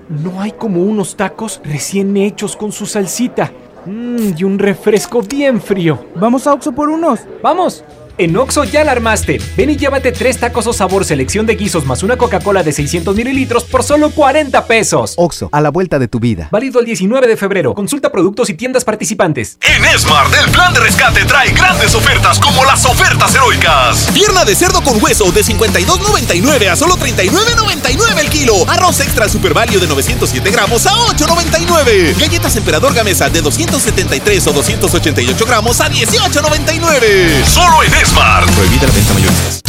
No 0.10 0.42
hay 0.42 0.52
como 0.52 0.84
unos 0.84 1.16
tacos 1.16 1.62
recién 1.64 2.16
hechos 2.18 2.56
con 2.56 2.72
su 2.72 2.86
salsita. 2.86 3.52
Mmm, 3.86 4.34
y 4.38 4.44
un 4.44 4.58
refresco 4.60 5.22
bien 5.22 5.62
frío. 5.62 6.06
Vamos 6.16 6.48
a 6.48 6.54
Oxo 6.54 6.72
por 6.72 6.90
unos. 6.90 7.20
¡Vamos! 7.44 7.84
En 8.18 8.38
Oxo 8.38 8.64
ya 8.64 8.84
la 8.84 8.94
armaste. 8.94 9.42
Ven 9.58 9.70
y 9.70 9.78
llévate 9.78 10.12
tres 10.14 10.40
tacos 10.40 10.68
o 10.68 10.74
sabor 10.74 11.04
selección 11.04 11.46
de 11.46 11.56
guisos 11.56 11.86
más 11.86 12.02
una 12.02 12.18
Coca-Cola 12.18 12.64
de 12.64 12.72
600 12.72 13.16
mililitros 13.16 13.66
por 13.66 13.84
solo 13.84 14.12
40 14.12 14.66
pesos. 14.68 15.16
Oxo, 15.18 15.50
a 15.52 15.60
la 15.60 15.70
vuelta 15.70 16.00
de 16.00 16.08
tu 16.08 16.20
vida. 16.20 16.48
Válido 16.52 16.80
el 16.80 16.86
19 16.86 17.28
de 17.28 17.36
febrero. 17.36 17.74
Consulta 17.74 18.12
productos 18.12 18.50
y 18.50 18.54
tiendas 18.54 18.86
participantes. 18.86 19.58
En 19.62 20.00
Smart, 20.00 20.34
el 20.46 20.52
plan 20.52 20.74
de 20.74 20.80
rescate 20.80 21.26
trae 21.26 21.52
grandes 21.52 21.94
ofertas 21.94 22.40
como 22.40 22.64
las 22.64 22.86
ofertas 22.86 23.36
heroicas. 23.36 24.10
Pierna 24.14 24.46
de 24.46 24.56
cerdo 24.56 24.82
con 24.82 25.04
hueso 25.04 25.32
de 25.32 25.42
52.99 25.42 26.70
a 26.70 26.76
solo 26.76 26.96
39.99 26.96 28.20
el 28.20 28.30
kilo. 28.30 28.70
Arroz 28.70 29.02
extra 29.02 29.28
super 29.28 29.54
value 29.54 29.80
de 29.80 29.88
907 29.88 30.52
gramos 30.52 30.86
a 30.86 30.92
8.99. 30.92 32.18
Galletas 32.18 32.56
emperador 32.56 32.94
gamesa 32.94 33.30
de 33.30 33.42
273 33.42 34.48
o 34.48 34.54
288 34.54 35.46
gramos 35.46 35.82
a 35.82 35.90
18.99. 35.90 37.44
Solo 37.44 37.84
en 37.84 38.05
Smart. 38.06 38.49
Prohibida 38.52 38.88
la 38.88 38.94
venta 38.94 39.14
mayoristas. 39.14 39.61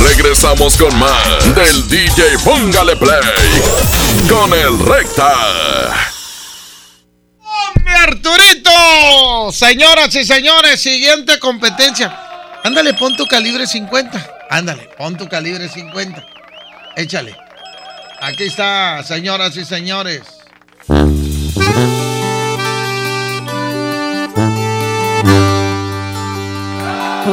Regresamos 0.00 0.76
con 0.76 0.98
más 0.98 1.54
del 1.54 1.88
DJ 1.88 2.38
Póngale 2.44 2.96
Play 2.96 3.20
con 4.28 4.52
el 4.54 4.78
Recta. 4.78 5.32
¡Hombre, 7.38 7.94
Arturito! 7.94 9.52
Señoras 9.52 10.14
y 10.14 10.24
señores, 10.24 10.80
siguiente 10.80 11.38
competencia. 11.38 12.18
Ándale, 12.64 12.94
pon 12.94 13.16
tu 13.16 13.26
calibre 13.26 13.66
50. 13.66 14.26
Ándale, 14.48 14.88
pon 14.96 15.16
tu 15.16 15.28
calibre 15.28 15.68
50. 15.68 16.24
Échale. 16.96 17.36
Aquí 18.20 18.44
está, 18.44 19.02
señoras 19.02 19.56
y 19.56 19.64
señores. 19.64 20.22
Y 27.22 27.28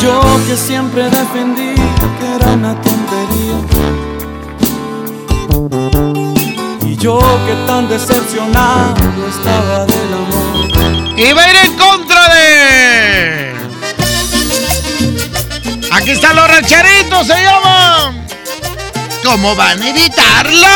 yo 0.00 0.20
que 0.46 0.56
siempre 0.56 1.10
defendí 1.10 1.74
que 1.74 2.34
era 2.36 2.46
una 2.52 2.80
tontería. 2.80 3.58
Y 6.86 6.96
yo 6.98 7.18
que 7.18 7.54
tan 7.66 7.88
decepcionado 7.88 8.94
estaba 9.28 9.86
del 9.86 10.14
amor. 10.14 10.68
Va 11.36 11.42
a 11.42 11.50
ir 11.50 11.56
en 11.64 11.76
contra 11.76 12.28
de. 12.34 13.56
Aquí 15.90 16.10
están 16.12 16.36
los 16.36 16.46
rancheritos, 16.48 17.26
se 17.26 17.42
llaman. 17.42 18.24
¿Cómo 19.24 19.56
van 19.56 19.82
a 19.82 19.88
evitarlo? 19.88 20.68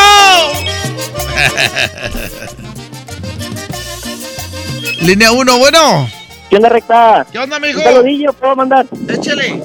Línea 5.03 5.33
1, 5.33 5.59
bueno. 5.59 6.09
¿Qué 6.49 6.57
onda, 6.57 6.69
recta? 6.69 7.27
¿Qué 7.31 7.39
onda, 7.39 7.59
mijo? 7.59 7.79
Un 7.79 7.85
saludillo, 7.85 8.33
¿puedo 8.35 8.57
mandar? 8.57 8.87
Échale. 9.09 9.63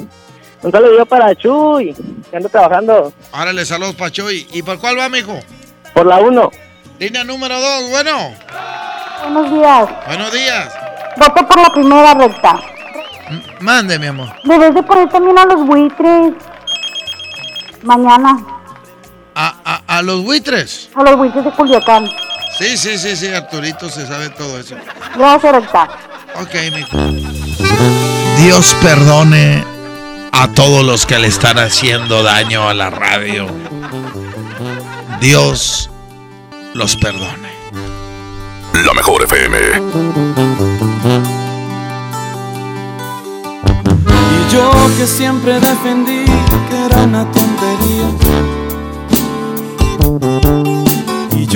Un 0.64 0.72
saludillo 0.72 1.06
para 1.06 1.36
Chuy, 1.36 1.94
que 2.30 2.38
ando 2.38 2.50
trabajando. 2.50 3.14
Árale, 3.32 3.66
saludos, 3.66 3.96
Pachoy. 3.96 4.48
¿Y 4.52 4.64
por 4.64 4.80
cuál 4.80 4.98
va, 4.98 5.10
mijo? 5.10 5.40
Por 5.94 6.06
la 6.08 6.18
1. 6.20 6.52
Línea 7.00 7.24
número 7.24 7.60
2, 7.60 7.90
bueno. 7.92 8.34
Buenos 9.24 9.52
días. 9.54 9.90
Buenos 10.08 10.32
días. 10.32 10.74
Voto 11.18 11.48
por 11.48 11.62
la 11.62 11.70
primera 11.70 12.14
recta. 12.16 12.60
Mande, 13.60 14.00
mi 14.00 14.08
amor. 14.08 14.30
Debes 14.44 14.74
de 14.74 14.84
poner 14.84 15.10
también 15.10 15.38
a 15.38 15.46
los 15.46 15.66
buitres. 15.68 16.34
Mañana. 17.84 18.44
A, 19.36 19.56
a, 19.64 19.98
a 19.98 20.02
los 20.02 20.24
buitres. 20.24 20.90
A 20.96 21.04
los 21.04 21.18
buitres 21.18 21.46
de 21.46 21.52
Culiacán. 21.52 22.08
Sí, 22.58 22.78
sí, 22.78 22.98
sí, 22.98 23.16
sí, 23.16 23.28
Arturito 23.28 23.90
se 23.90 24.08
sabe 24.08 24.30
todo 24.30 24.60
eso. 24.60 24.76
Gracias, 25.16 25.52
recta. 25.54 25.90
Ok, 26.42 26.56
mijo. 26.74 26.98
Dios 28.38 28.76
perdone 28.82 29.64
a 30.32 30.48
todos 30.50 30.84
los 30.84 31.06
que 31.06 31.18
le 31.18 31.28
están 31.28 31.58
haciendo 31.58 32.24
daño 32.24 32.70
a 32.70 32.74
la 32.74 32.90
radio. 32.90 33.48
Dios 35.20 35.90
los 36.74 36.96
perdone. 36.96 37.48
La 38.86 38.94
mejor 38.94 39.24
FM. 39.24 39.58
Y 44.30 44.54
yo 44.54 44.72
que 44.98 45.08
siempre 45.08 45.60
defendí 45.60 46.26
que 46.70 46.86
era 46.86 46.98
una 46.98 47.24
tontería. 47.32 48.47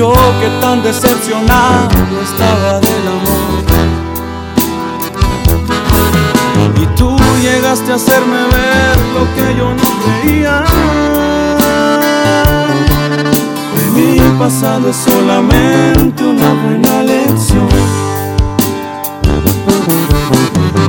Yo 0.01 0.13
que 0.39 0.49
tan 0.59 0.81
decepcionado 0.81 1.89
estaba 2.23 2.79
del 2.79 3.07
amor. 3.15 3.61
Y 6.81 6.85
tú 6.97 7.15
llegaste 7.39 7.91
a 7.91 7.95
hacerme 7.95 8.41
ver 8.57 8.97
lo 9.15 9.23
que 9.35 9.45
yo 9.59 9.67
no 9.79 9.87
creía. 10.01 10.63
Que 13.75 13.83
mi 13.95 14.09
pasado 14.39 14.89
es 14.89 14.95
solamente 14.95 16.23
una 16.23 16.49
buena 16.63 17.03
lección. 17.03 17.69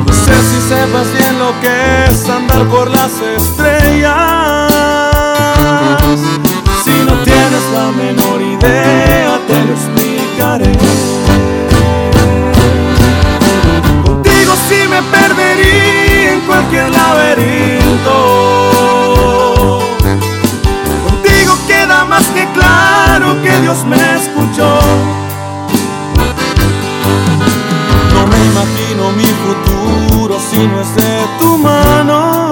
No 0.06 0.12
sé 0.24 0.34
si 0.48 0.58
sepas 0.70 1.08
bien 1.18 1.34
lo 1.38 1.50
que 1.60 1.74
es 2.08 2.28
andar 2.30 2.64
por 2.68 2.90
las 2.90 3.12
estrellas. 3.36 4.72
Si 6.82 6.94
no 7.06 7.31
la 7.70 7.90
menor 7.92 8.40
idea, 8.40 9.38
te 9.46 9.64
lo 9.64 9.72
explicaré. 9.72 10.72
Contigo 14.04 14.52
sí 14.68 14.80
me 14.88 15.02
perdería 15.02 16.32
en 16.32 16.40
cualquier 16.40 16.90
laberinto. 16.90 18.18
Contigo 21.06 21.58
queda 21.66 22.04
más 22.04 22.26
que 22.34 22.46
claro 22.52 23.40
que 23.42 23.60
Dios 23.60 23.84
me 23.84 23.96
escuchó. 24.16 24.78
No 28.14 28.26
me 28.26 28.38
imagino 28.46 29.12
mi 29.12 29.28
futuro 29.44 30.38
si 30.50 30.66
no 30.66 30.80
es 30.80 30.94
de 30.96 31.26
tu 31.38 31.58
mano. 31.58 32.51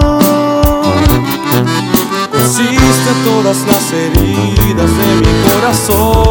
Las 3.50 3.92
heridas 3.92 4.90
de 4.96 5.06
mi 5.16 5.42
corazón. 5.42 6.24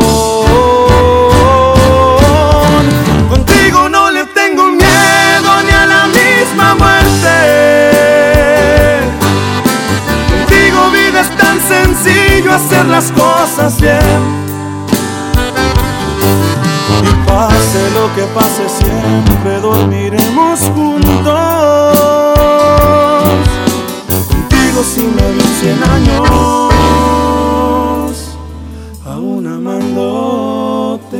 Contigo 3.30 3.90
no 3.90 4.10
le 4.10 4.24
tengo 4.28 4.68
miedo 4.68 5.50
ni 5.66 5.72
a 5.72 5.86
la 5.86 6.08
misma 6.08 6.76
muerte. 6.76 7.36
Contigo 10.30 10.92
vida 10.92 11.20
es 11.20 11.30
tan 11.36 11.60
sencillo 11.60 12.54
hacer 12.54 12.86
las 12.86 13.12
cosas 13.12 13.82
bien. 13.82 14.48
Y 17.04 17.28
pase 17.28 17.92
lo 17.96 18.16
que 18.16 18.24
pase 18.34 18.70
siempre 18.70 19.60
dormiremos 19.60 20.62
juntos. 20.74 21.34
Contigo 24.30 24.84
si 24.84 25.02
me 25.02 25.34
vi 25.34 25.44
cien 25.60 25.84
años, 25.84 26.70
amándote. 29.70 31.20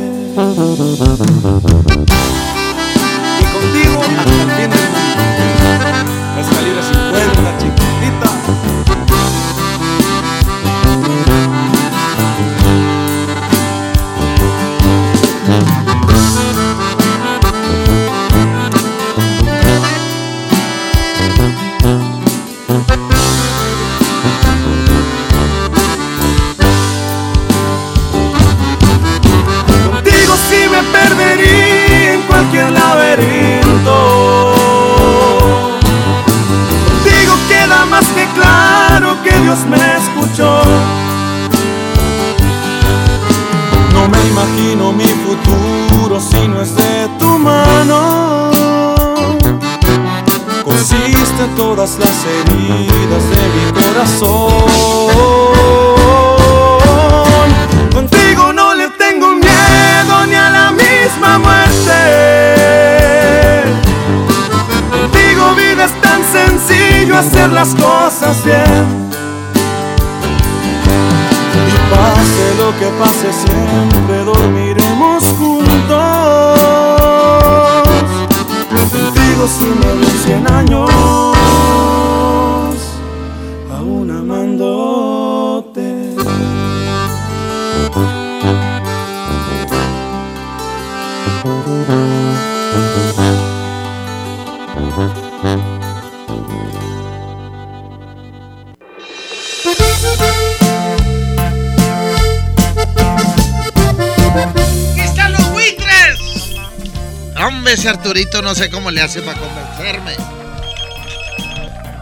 No 108.42 108.54
sé 108.54 108.70
cómo 108.70 108.90
le 108.90 109.02
hace 109.02 109.20
para 109.22 109.38
convencerme. 109.38 110.16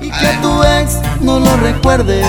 Y 0.00 0.10
que 0.10 0.38
tu 0.40 0.62
ex 0.62 0.94
no 1.20 1.40
lo 1.40 1.56
recuerdes. 1.56 2.26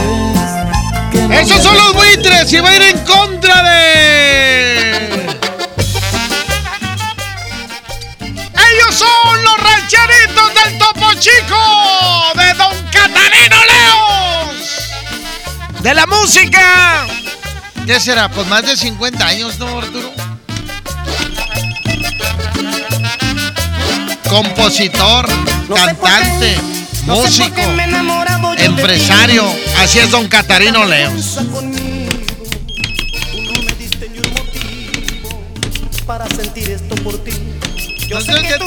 no 1.13 1.33
¡Esos 1.33 1.61
son 1.61 1.75
los 1.75 1.93
buitres! 1.93 2.51
¡Y 2.51 2.59
va 2.59 2.69
a 2.69 2.75
ir 2.75 2.81
en 2.81 2.99
contra 3.05 3.63
de... 3.63 5.37
¡Ellos 8.21 8.95
son 8.95 9.43
los 9.43 9.57
rancheritos 9.57 10.53
del 10.63 10.77
Topo 10.79 11.13
Chico! 11.15 12.33
¡De 12.35 12.53
Don 12.53 12.75
Catalino 12.91 13.57
Leos! 13.65 14.89
¡De 15.81 15.93
la 15.93 16.05
música! 16.07 17.05
¿Qué 17.85 17.99
será? 17.99 18.29
Pues 18.29 18.47
más 18.47 18.63
de 18.63 18.75
50 18.75 19.25
años, 19.25 19.59
¿no, 19.59 19.79
Arturo? 19.79 20.08
Compositor, 24.29 25.25
cantante, 25.73 26.55
músico, 27.05 27.61
empresario. 28.57 29.43
Así 29.79 29.99
es 29.99 30.11
Don 30.11 30.27
Catarino 30.27 30.85
Leos. 30.85 31.39
para 36.05 36.27
sentir 36.27 36.71
esto 36.71 36.95
por 37.03 37.17
ti. 37.23 37.31
Yo 38.07 38.15
No 38.15 38.21
sé 38.21 38.31
sé 38.33 38.41
que 38.41 38.47
que 38.47 38.57
tú, 38.57 38.65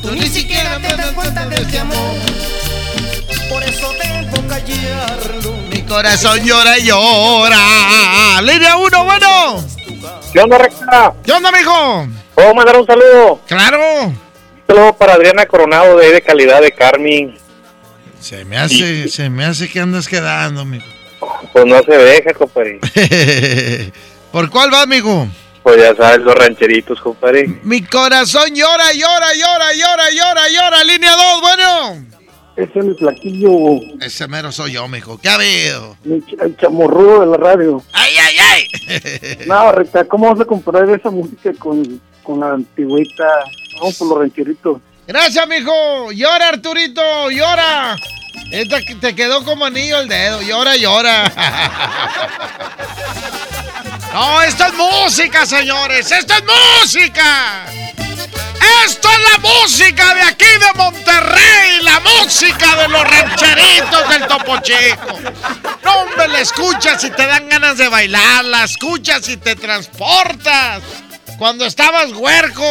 tú 0.00 0.12
ni 0.12 0.28
siquiera 0.28 0.78
te 0.78 0.96
das 0.96 1.10
cuenta 1.10 1.44
de 1.46 1.56
este 1.56 1.78
amor. 1.80 2.14
Por 3.48 3.64
eso 3.64 3.92
debo 4.00 4.46
callarlo. 4.46 5.56
Mi 5.72 5.82
corazón 5.82 6.38
llora 6.44 6.78
y 6.78 6.84
llora. 6.84 8.40
Línea 8.42 8.76
1, 8.76 9.04
bueno. 9.04 9.64
¿Qué 10.32 10.40
onda, 10.40 10.58
Recta? 10.58 11.14
¿Qué 11.24 11.32
onda, 11.32 11.50
mijo? 11.50 12.06
¿Puedo 12.36 12.54
mandar 12.54 12.76
un 12.76 12.86
saludo? 12.86 13.40
Claro. 13.48 14.12
Saludo 14.66 14.92
para 14.96 15.14
Adriana 15.14 15.46
Coronado 15.46 15.96
de 15.98 16.06
ahí 16.06 16.12
de 16.12 16.22
calidad 16.22 16.60
de 16.62 16.72
Carmen. 16.72 17.34
Se 18.20 18.44
me 18.44 18.56
hace, 18.56 19.08
se 19.08 19.28
me 19.28 19.44
hace 19.44 19.68
que 19.68 19.80
andas 19.80 20.06
quedando, 20.08 20.64
mijo. 20.64 20.86
Pues 21.52 21.66
no 21.66 21.82
se 21.82 21.96
deja, 21.96 22.32
compadre. 22.34 22.78
¿Por 24.32 24.48
cuál 24.50 24.72
va, 24.72 24.86
mijo? 24.86 25.26
Pues 25.62 25.76
ya 25.76 25.94
sabes, 25.94 26.20
los 26.20 26.34
rancheritos, 26.34 27.00
compadre. 27.00 27.46
Mi 27.62 27.82
corazón 27.82 28.54
llora, 28.54 28.92
llora, 28.92 29.28
llora, 29.34 29.72
llora, 29.74 30.10
llora, 30.10 30.48
llora. 30.48 30.84
Línea 30.84 31.12
2, 31.12 31.40
bueno. 31.40 32.06
Ese 32.54 32.78
es 32.80 32.84
mi 32.84 32.94
flaquillo, 32.94 33.50
Ese 34.00 34.28
mero 34.28 34.52
soy 34.52 34.72
yo, 34.72 34.86
mijo. 34.86 35.18
¿Qué 35.18 35.28
ha 35.28 35.34
habido? 35.34 35.96
mi 36.04 36.18
ch- 36.20 36.42
el 36.42 36.56
chamorrudo 36.56 37.20
de 37.20 37.26
la 37.26 37.36
radio. 37.38 37.82
¡Ay, 37.92 38.12
ay, 38.20 38.36
ay! 38.38 39.38
No, 39.46 39.72
Recta, 39.72 40.04
¿cómo 40.04 40.30
vas 40.30 40.40
a 40.40 40.44
comparar 40.44 40.88
esa 40.90 41.10
música 41.10 41.50
con, 41.58 42.00
con 42.22 42.40
la 42.40 42.52
antigüita? 42.52 43.24
Vamos 43.74 43.94
por 43.96 44.08
los 44.08 44.18
rancheritos. 44.18 44.80
Gracias, 45.06 45.46
mijo. 45.48 46.12
Llora, 46.12 46.48
Arturito, 46.48 47.30
llora. 47.30 47.96
Esta 48.50 48.82
que 48.82 48.94
te 48.94 49.14
quedó 49.14 49.44
como 49.44 49.64
anillo 49.64 49.98
el 50.00 50.08
dedo. 50.08 50.42
Llora, 50.42 50.76
llora. 50.76 51.32
No, 54.12 54.42
esto 54.42 54.66
es 54.66 54.74
música, 54.74 55.46
señores. 55.46 56.12
Esto 56.12 56.34
es 56.34 56.42
música. 56.44 57.64
Esto 58.84 59.08
es 59.08 59.32
la 59.32 59.38
música 59.38 60.14
de 60.14 60.20
aquí 60.20 60.44
de 60.44 60.72
Monterrey. 60.76 61.80
La 61.82 61.98
música 62.00 62.76
de 62.76 62.88
los 62.88 63.02
rancheritos 63.08 64.08
del 64.10 64.26
Topo 64.26 64.58
Chico. 64.60 65.18
No, 65.82 65.92
hombre, 66.02 66.28
la 66.28 66.40
escuchas 66.40 67.02
y 67.04 67.10
te 67.10 67.26
dan 67.26 67.48
ganas 67.48 67.78
de 67.78 67.88
bailar. 67.88 68.44
La 68.44 68.64
escuchas 68.64 69.26
y 69.30 69.38
te 69.38 69.56
transportas. 69.56 70.82
Cuando 71.42 71.66
estabas 71.66 72.12
huerco, 72.12 72.64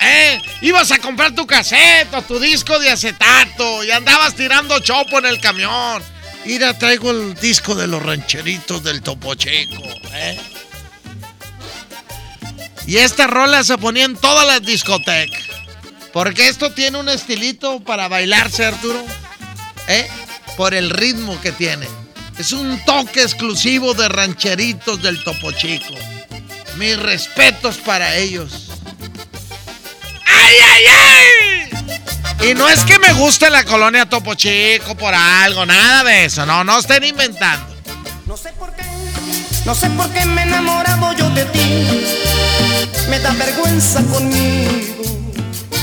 ¿eh? 0.00 0.40
Ibas 0.62 0.90
a 0.90 0.98
comprar 0.98 1.34
tu 1.34 1.46
cassette 1.46 2.14
o 2.14 2.22
tu 2.22 2.40
disco 2.40 2.78
de 2.78 2.88
acetato 2.88 3.84
y 3.84 3.90
andabas 3.90 4.34
tirando 4.34 4.80
chopo 4.80 5.18
en 5.18 5.26
el 5.26 5.38
camión. 5.38 6.02
Mira, 6.46 6.78
traigo 6.78 7.10
el 7.10 7.34
disco 7.34 7.74
de 7.74 7.86
los 7.86 8.02
rancheritos 8.02 8.82
del 8.82 9.02
Topo 9.02 9.34
Chico, 9.34 9.82
¿eh? 10.14 10.40
Y 12.86 12.96
esta 12.96 13.26
rola 13.26 13.62
se 13.62 13.76
ponía 13.76 14.06
en 14.06 14.16
todas 14.16 14.46
las 14.46 14.62
discotecas. 14.62 15.44
Porque 16.14 16.48
esto 16.48 16.72
tiene 16.72 16.96
un 16.96 17.10
estilito 17.10 17.80
para 17.80 18.08
bailarse, 18.08 18.64
Arturo. 18.64 19.04
¿Eh? 19.88 20.08
Por 20.56 20.72
el 20.72 20.88
ritmo 20.88 21.38
que 21.42 21.52
tiene. 21.52 21.86
Es 22.38 22.52
un 22.52 22.82
toque 22.86 23.20
exclusivo 23.20 23.92
de 23.92 24.08
rancheritos 24.08 25.02
del 25.02 25.22
Topo 25.22 25.52
Chico. 25.52 25.92
Mis 26.76 26.98
respetos 26.98 27.76
para 27.78 28.14
ellos. 28.16 28.68
¡Ay, 30.26 30.56
ay, 30.72 30.84
ay! 30.88 32.50
Y 32.50 32.54
no 32.54 32.68
es 32.68 32.84
que 32.84 32.98
me 32.98 33.12
guste 33.14 33.48
la 33.50 33.64
colonia 33.64 34.06
Topo 34.06 34.34
Chico 34.34 34.94
por 34.94 35.14
algo, 35.14 35.64
nada 35.64 36.04
de 36.04 36.26
eso. 36.26 36.44
No, 36.44 36.64
no 36.64 36.78
estén 36.78 37.04
inventando. 37.04 37.76
No 39.66 39.74
sé 39.74 39.90
por 39.90 40.08
qué 40.10 40.24
me 40.26 40.42
he 40.42 40.44
enamorado 40.44 41.12
yo 41.14 41.28
de 41.30 41.44
ti. 41.46 42.06
Me 43.10 43.18
da 43.18 43.32
vergüenza 43.32 44.00
conmigo. 44.04 45.02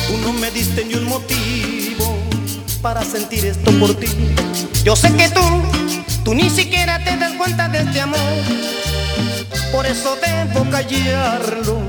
Tú 0.08 0.18
no 0.20 0.32
me 0.32 0.50
diste 0.52 0.86
ni 0.86 0.94
un 0.94 1.04
motivo 1.04 2.18
para 2.82 3.04
sentir 3.04 3.46
esto 3.46 3.72
por 3.80 3.94
ti. 4.00 4.08
Yo 4.86 4.96
sé 4.96 5.14
que 5.16 5.28
tú, 5.30 5.42
tú 6.24 6.34
ni 6.34 6.50
siquiera 6.50 7.04
te 7.04 7.18
das 7.18 7.34
cuenta 7.34 7.68
de 7.68 7.80
este 7.80 8.00
amor. 8.00 8.20
Por 9.74 9.88
eso 9.88 10.16
debo 10.22 10.70
callarlo. 10.70 11.82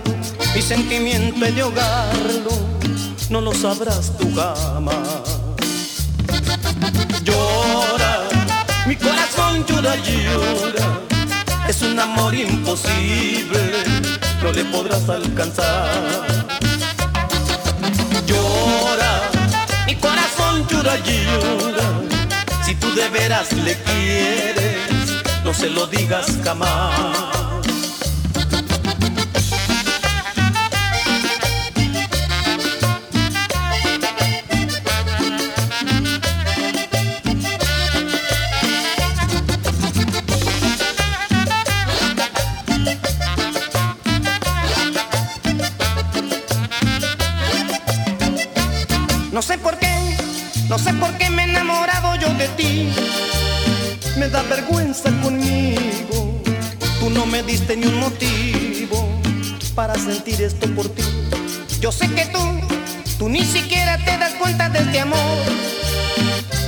Mi 0.55 0.62
sentimiento 0.62 1.44
he 1.44 1.52
de 1.52 1.61
ahogarlo. 1.61 2.51
No 3.28 3.43
lo 3.43 3.52
sabrás 3.52 4.16
tú 4.16 4.35
jamás. 4.35 5.39
Llora, 7.23 8.23
mi 8.86 8.97
corazón 8.97 9.66
llora, 9.66 9.97
llora. 9.97 11.01
Es 11.69 11.82
un 11.82 12.01
amor 12.01 12.35
imposible, 12.35 13.85
no 14.43 14.51
le 14.51 14.65
podrás 14.65 15.06
alcanzar. 15.06 16.24
Llora, 18.27 19.31
mi 19.86 19.94
corazón 19.97 20.66
llora, 20.69 20.97
llora. 20.97 21.86
Si 22.65 22.74
tú 22.77 22.94
de 22.94 23.11
veras 23.11 23.52
le 23.52 23.77
quieres, 23.82 25.23
no 25.44 25.52
se 25.52 25.69
lo 25.69 25.86
digas 25.86 26.28
jamás. 26.43 27.44
No 50.75 50.81
sé 50.81 50.93
por 50.95 51.13
qué 51.19 51.31
me 51.31 51.43
he 51.45 51.51
enamorado 51.51 52.17
yo 52.17 52.29
de 52.35 52.49
ti. 52.57 52.93
Me 54.17 54.29
da 54.29 54.43
vergüenza 54.43 55.09
conmigo. 55.23 56.43
Tú 56.99 57.11
no 57.11 57.27
me 57.27 57.45
diste 57.45 57.77
ni 57.77 57.87
un 57.87 58.01
motivo 58.01 59.09
para 59.77 59.95
sentir 59.95 60.43
esto 60.43 60.67
por 60.75 60.89
ti. 60.89 61.05
Yo 61.81 61.93
sé 61.93 62.09
que 62.09 62.25
tú, 62.27 62.41
tú 63.21 63.29
ni 63.29 63.45
siquiera 63.45 64.05
te 64.05 64.19
das 64.19 64.35
cuenta 64.35 64.69
de 64.69 64.81
este 64.81 64.99
amor. 64.99 65.45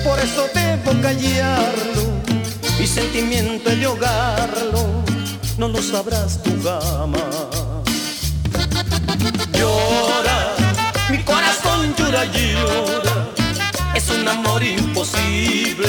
Por 0.05 0.21
eso 0.21 0.47
debo 0.55 0.93
callarlo. 1.03 2.05
Mi 2.79 2.87
sentimiento 2.87 3.71
de 3.71 3.87
ahogarlo. 3.87 5.03
No 5.59 5.67
lo 5.67 5.83
sabrás 5.83 6.41
tú 6.45 6.53
jamás. 6.63 7.25
Llora, 9.53 10.55
mi 11.11 11.19
corazón 11.25 11.93
llora, 11.99 12.25
llora. 12.27 13.46
Es 13.97 14.11
un 14.11 14.29
amor 14.29 14.63
imposible, 14.63 15.89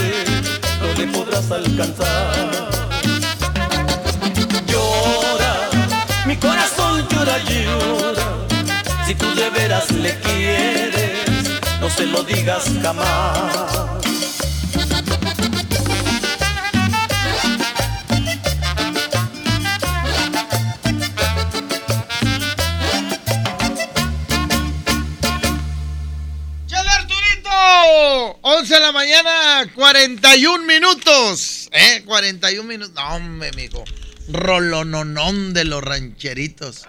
no 0.79 0.93
le 0.97 1.07
podrás 1.07 1.51
alcanzar. 1.51 2.69
Llora, 4.65 5.69
mi 6.25 6.38
corazón 6.38 7.05
llora, 7.09 7.38
llora. 7.39 8.23
Si 9.05 9.13
tú 9.13 9.35
de 9.35 9.49
veras 9.49 9.91
le 9.91 10.17
quieres, 10.21 11.61
no 11.81 11.89
se 11.89 12.05
lo 12.05 12.23
digas 12.23 12.71
jamás. 12.81 13.86
41 29.88 30.65
minutos. 30.65 31.69
¿Eh? 31.72 32.03
41 32.05 32.68
minutos. 32.68 32.93
No, 32.93 33.15
hombre, 33.15 33.51
mijo. 33.55 33.85
Rolononón 34.27 35.53
de 35.53 35.64
los 35.64 35.81
rancheritos. 35.81 36.84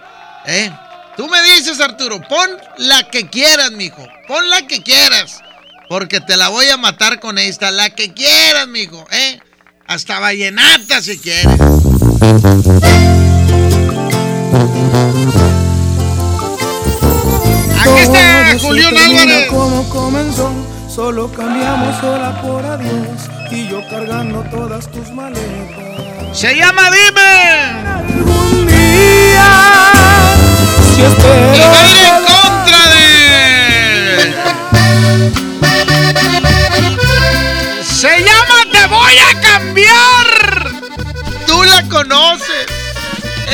¿Eh? 0.45 0.69
Tú 1.15 1.29
me 1.29 1.41
dices, 1.43 1.79
Arturo, 1.79 2.19
pon 2.27 2.49
la 2.77 3.09
que 3.09 3.29
quieras, 3.29 3.71
mijo. 3.71 4.05
Pon 4.27 4.49
la 4.49 4.67
que 4.67 4.83
quieras. 4.83 5.39
Porque 5.87 6.19
te 6.19 6.35
la 6.35 6.49
voy 6.49 6.67
a 6.67 6.75
matar 6.75 7.21
con 7.21 7.37
esta. 7.37 7.71
La 7.71 7.89
que 7.91 8.13
quieras, 8.13 8.67
mijo. 8.67 9.07
¿Eh? 9.11 9.39
Hasta 9.87 10.19
vallenata 10.19 11.01
si 11.01 11.17
quieres. 11.19 11.45
Aquí 17.79 17.99
está 18.01 18.59
Julián 18.59 18.97
Álvarez. 18.97 19.47
Comenzó, 19.89 20.51
solo 20.99 21.31
cambiamos 21.31 21.97
sola 22.01 22.41
por 22.41 22.65
adiós 22.65 23.29
y 23.51 23.69
yo 23.69 23.79
cargando 23.89 24.43
todas 24.51 24.85
tus 24.91 25.09
maletas. 25.11 26.37
Se 26.37 26.53
llama 26.57 26.91
Dime. 26.91 27.79
Algún 27.87 28.67
día, 28.67 29.49
si 30.93 31.01
espero. 31.01 31.55
Y 31.55 31.59
va 31.73 31.79
a 31.79 31.87
ir 31.87 32.05
en 32.05 32.21
contra 32.33 32.81
de. 32.93 33.05
Se 37.85 38.19
llama 38.19 38.57
Te 38.69 38.83
voy 38.87 39.15
a 39.29 39.31
cambiar. 39.39 40.27
Tú 41.47 41.63
la 41.63 41.81
conoces. 41.87 42.65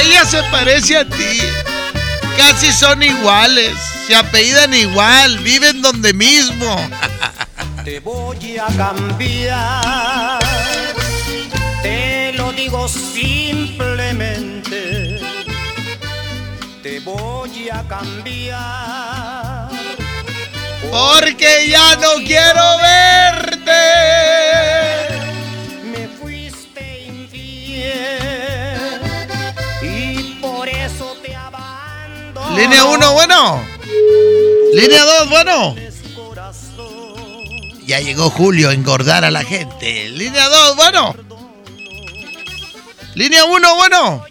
Ella 0.03 0.25
se 0.25 0.41
parece 0.51 0.97
a 0.97 1.05
ti. 1.05 1.41
Casi 2.37 2.71
son 2.71 3.01
iguales. 3.01 3.73
Se 4.07 4.15
apellidan 4.15 4.73
igual. 4.73 5.39
Viven 5.39 5.81
donde 5.81 6.13
mismo. 6.13 6.75
Te 7.83 7.99
voy 7.99 8.57
a 8.57 8.67
cambiar. 8.77 10.39
Te 11.81 12.33
lo 12.33 12.51
digo 12.51 12.87
simplemente. 12.87 15.19
Te 16.81 16.99
voy 16.99 17.69
a 17.69 17.83
cambiar. 17.87 19.69
Porque 20.91 21.67
ya 21.69 21.95
no 21.95 22.15
quiero 22.25 22.77
verte. 22.77 23.71
Línea 32.55 32.83
1, 32.85 33.13
bueno. 33.13 33.61
Línea 34.73 35.03
2, 35.03 35.29
bueno. 35.29 35.75
Ya 37.85 37.99
llegó 37.99 38.29
Julio 38.29 38.69
a 38.69 38.73
engordar 38.73 39.23
a 39.25 39.31
la 39.31 39.43
gente. 39.43 40.09
Línea 40.09 40.47
2, 40.47 40.75
bueno. 40.75 41.15
Línea 43.15 43.45
1, 43.45 43.75
bueno. 43.75 44.25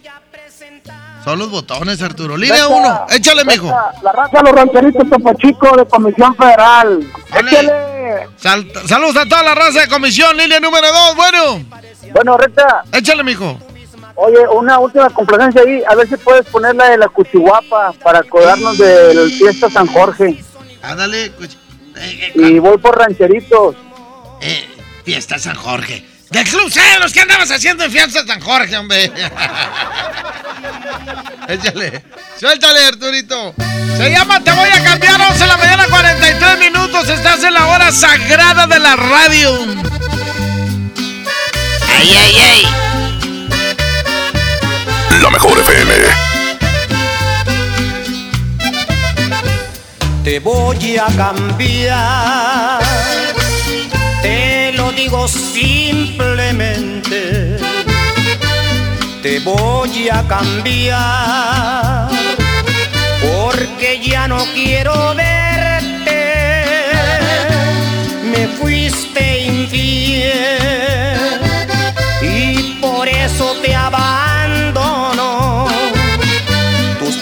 Son 1.23 1.39
los 1.39 1.49
botones, 1.49 2.01
Arturo. 2.01 2.37
Línea 2.37 2.67
1, 2.67 3.05
échale, 3.09 3.43
mijo. 3.45 3.67
La 4.03 4.11
raza 4.11 4.37
de 4.37 4.43
los 4.43 4.51
rancheritos 4.53 5.09
Topo 5.09 5.33
Chico 5.35 5.75
de 5.77 5.85
Comisión 5.87 6.35
Federal. 6.35 6.99
Échale. 7.33 7.71
Sal- 8.37 8.71
saludos 8.87 9.17
a 9.17 9.25
toda 9.27 9.41
la 9.43 9.55
raza 9.55 9.81
de 9.81 9.87
comisión. 9.87 10.37
Línea 10.37 10.59
número 10.59 10.87
2, 10.87 11.15
bueno. 11.15 11.65
Bueno, 12.13 12.37
recta. 12.37 12.83
Échale, 12.91 13.23
mijo. 13.23 13.57
Oye, 14.15 14.47
una 14.53 14.79
última 14.79 15.09
complacencia 15.09 15.61
ahí. 15.61 15.81
A 15.89 15.95
ver 15.95 16.07
si 16.07 16.15
puedes 16.17 16.45
poner 16.47 16.73
la 16.75 16.89
de 16.89 16.97
la 16.97 17.07
Cuchihuapa 17.09 17.93
para 18.03 18.19
acordarnos 18.19 18.77
del 18.77 19.31
Fiesta 19.31 19.69
San 19.69 19.87
Jorge. 19.87 20.41
Ándale. 20.81 21.31
cuch- 21.37 21.55
eh, 21.97 22.31
Y 22.35 22.59
voy 22.59 22.77
por 22.77 22.97
rancheritos. 22.97 23.75
eh, 24.41 24.67
fiesta 25.03 25.37
San 25.39 25.55
Jorge. 25.55 26.05
Del 26.29 26.43
Club 26.47 26.69
Celos, 26.71 27.13
¿qué 27.13 27.21
andabas 27.21 27.51
haciendo 27.51 27.83
en 27.83 27.91
Fiesta 27.91 28.25
San 28.25 28.39
Jorge, 28.41 28.75
hombre? 28.77 29.05
Échale. 31.47 32.03
Suéltale, 32.39 32.85
Arturito. 32.85 33.53
Se 33.97 34.09
llama 34.11 34.43
Te 34.43 34.51
voy 34.51 34.67
a 34.69 34.83
cambiar 34.83 35.21
11 35.21 35.39
de 35.39 35.47
la 35.47 35.57
mañana, 35.57 35.85
43 35.89 36.59
minutos. 36.59 37.07
Estás 37.09 37.43
en 37.43 37.53
la 37.53 37.67
hora 37.67 37.91
sagrada 37.91 38.65
de 38.67 38.79
la 38.79 38.95
radio. 38.95 39.55
Ay, 41.87 42.15
ay, 42.17 42.37
ay. 42.37 42.65
La 45.25 45.31
mejor 45.31 45.57
FM. 45.57 45.91
Te 50.23 50.39
voy 50.39 50.97
a 50.97 51.07
cambiar. 51.17 52.79
Te 54.21 54.71
lo 54.73 54.91
digo 54.91 55.27
simplemente. 55.27 57.57
Te 59.23 59.39
voy 59.39 60.09
a 60.09 60.21
cambiar. 60.27 62.07
Porque 63.19 63.99
ya 63.99 64.27
no 64.27 64.45
quiero 64.53 65.15
verte. 65.15 66.35
Me 68.31 68.47
fuiste 68.59 69.39
infiel. 69.39 71.41
Y 72.21 72.77
por 72.79 73.07
eso 73.07 73.55
te 73.63 73.73
abandono. 73.73 73.94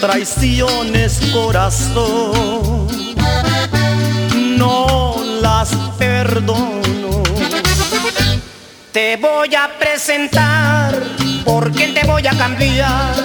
Traiciones, 0.04 1.18
corazón, 1.32 2.88
no 4.58 5.16
las 5.42 5.70
perdono. 5.98 7.24
Te 8.92 9.16
voy 9.16 9.56
a 9.56 9.70
presentar, 9.80 10.94
porque 11.46 11.88
te 11.88 12.06
voy 12.06 12.28
a 12.28 12.38
cambiar. 12.38 13.16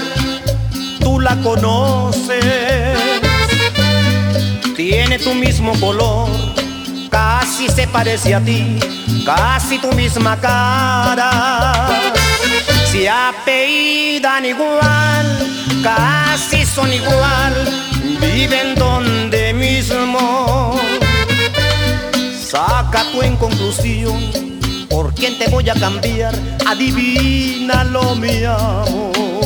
Tú 1.01 1.19
la 1.19 1.35
conoces, 1.41 2.97
tiene 4.77 5.19
tu 5.19 5.35
mismo 5.35 5.73
color, 5.81 6.29
casi 7.11 7.69
se 7.69 7.89
parece 7.89 8.37
a 8.37 8.41
ti, 8.41 8.79
casi 9.27 9.79
tu 9.79 9.91
misma 9.95 10.37
cara. 10.37 11.89
Se 12.93 13.11
apellidan 13.11 14.45
igual, 14.47 15.58
casi 15.83 16.65
son 16.65 16.93
igual, 16.93 17.55
viven 18.21 18.75
donde 18.75 19.53
mismo. 19.53 20.79
Saca 22.41 23.05
tú 23.13 23.23
en 23.23 23.37
conclusión, 23.37 24.19
¿por 24.89 25.15
quién 25.15 25.39
te 25.39 25.49
voy 25.49 25.69
a 25.69 25.75
cambiar? 25.75 26.35
Adivínalo, 26.67 28.15
mi 28.17 28.45
amor. 28.45 29.38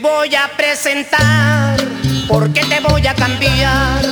Voy 0.00 0.34
a 0.34 0.50
presentar, 0.56 1.76
porque 2.28 2.64
te 2.64 2.80
voy 2.80 3.06
a 3.06 3.14
cambiar. 3.14 4.02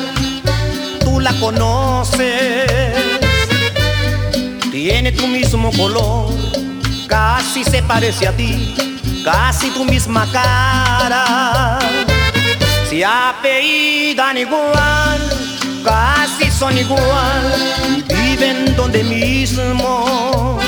Tú 1.01 1.20
la 1.20 1.32
conoces, 1.35 2.93
tiene 4.70 5.12
tu 5.12 5.27
mismo 5.27 5.70
color, 5.73 6.32
casi 7.06 7.65
se 7.65 7.82
parece 7.82 8.28
a 8.28 8.32
ti, 8.32 8.74
casi 9.24 9.70
tu 9.70 9.85
misma 9.85 10.31
cara. 10.31 11.78
Se 12.89 13.05
apellidan 13.05 14.39
igual, 14.39 15.20
casi 15.85 16.51
son 16.51 16.77
igual, 16.77 18.05
viven 18.09 18.77
donde 18.77 19.05
mismo. 19.05 20.59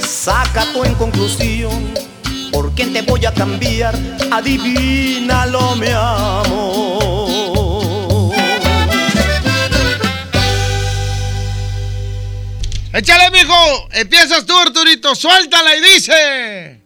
Saca 0.00 0.64
tú 0.72 0.84
en 0.84 0.94
conclusión, 0.94 1.92
¿Por 2.54 2.72
quién 2.72 2.92
te 2.92 3.02
voy 3.02 3.26
a 3.26 3.34
cambiar? 3.34 3.96
Adivínalo, 4.30 5.74
mi 5.74 5.88
amor. 5.88 7.04
Échale, 12.92 13.30
mijo. 13.32 13.88
Empiezas 13.90 14.46
tú, 14.46 14.56
Arturito. 14.56 15.16
Suéltala 15.16 15.74
y 15.74 15.80
dice. 15.80 16.80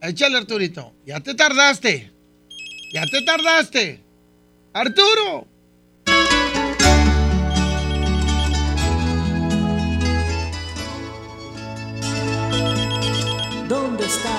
Échale, 0.00 0.38
Arturito. 0.38 0.94
Ya 1.04 1.20
te 1.20 1.34
tardaste. 1.34 2.10
Ya 2.94 3.04
te 3.04 3.20
tardaste. 3.20 4.02
Arturo. 4.72 5.46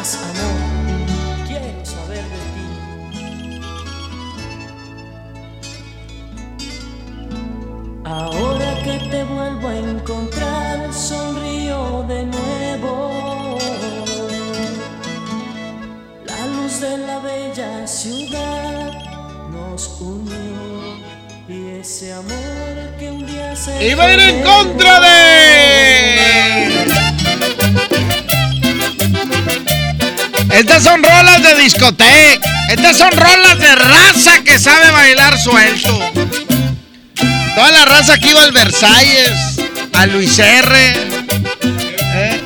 ¿Dónde 0.01 0.13
estás, 0.13 0.15
amor? 0.23 0.57
Quiero 1.47 1.85
saber 1.85 2.23
de 2.23 2.39
ti. 2.53 2.67
Ahora 8.03 8.81
que 8.83 8.97
te 9.11 9.23
vuelvo 9.23 9.67
a 9.67 9.75
encontrar, 9.75 10.91
sonrío 10.91 12.03
de 12.07 12.25
nuevo. 12.25 13.59
La 16.25 16.47
luz 16.47 16.79
de 16.81 16.97
la 16.97 17.19
bella 17.19 17.85
ciudad 17.85 18.91
nos 19.51 20.01
unió. 20.01 20.97
Y 21.47 21.79
ese 21.79 22.13
amor 22.13 22.97
que 22.97 23.11
un 23.11 23.27
día 23.27 23.55
se. 23.55 23.87
¡Iba 23.87 24.05
a 24.05 24.13
ir 24.13 24.19
en 24.19 24.43
contra 24.43 24.99
de! 24.99 26.20
Estas 30.53 30.83
son 30.83 31.01
rolas 31.01 31.41
de 31.43 31.61
discoteca. 31.61 32.67
Estas 32.69 32.97
son 32.97 33.11
rolas 33.11 33.57
de 33.57 33.75
raza 33.75 34.43
que 34.43 34.59
sabe 34.59 34.91
bailar 34.91 35.39
suelto. 35.39 35.99
Toda 37.55 37.71
la 37.71 37.85
raza 37.85 38.17
que 38.17 38.29
iba 38.29 38.43
al 38.43 38.51
Versalles, 38.51 39.31
a 39.93 40.05
Luis 40.05 40.39
R. 40.39 40.75
¿Eh? 42.13 42.41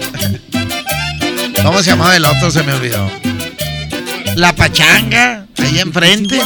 ¿Cómo 1.63 1.81
se 1.81 1.91
llamaba 1.91 2.15
el 2.15 2.25
otro? 2.25 2.51
Se 2.51 2.63
me 2.63 2.73
olvidó. 2.73 3.09
La 4.35 4.53
Pachanga, 4.53 5.45
ahí 5.57 5.79
enfrente. 5.79 6.39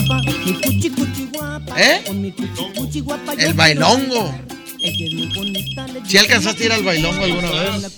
¿Eh? 1.78 2.04
El 3.38 3.54
bailongo. 3.54 4.34
¿Si 6.08 6.18
alcanzaste 6.18 6.64
a 6.64 6.66
ir 6.66 6.72
al 6.72 6.84
bailongo 6.84 7.24
alguna 7.24 7.52
vez? 7.52 7.98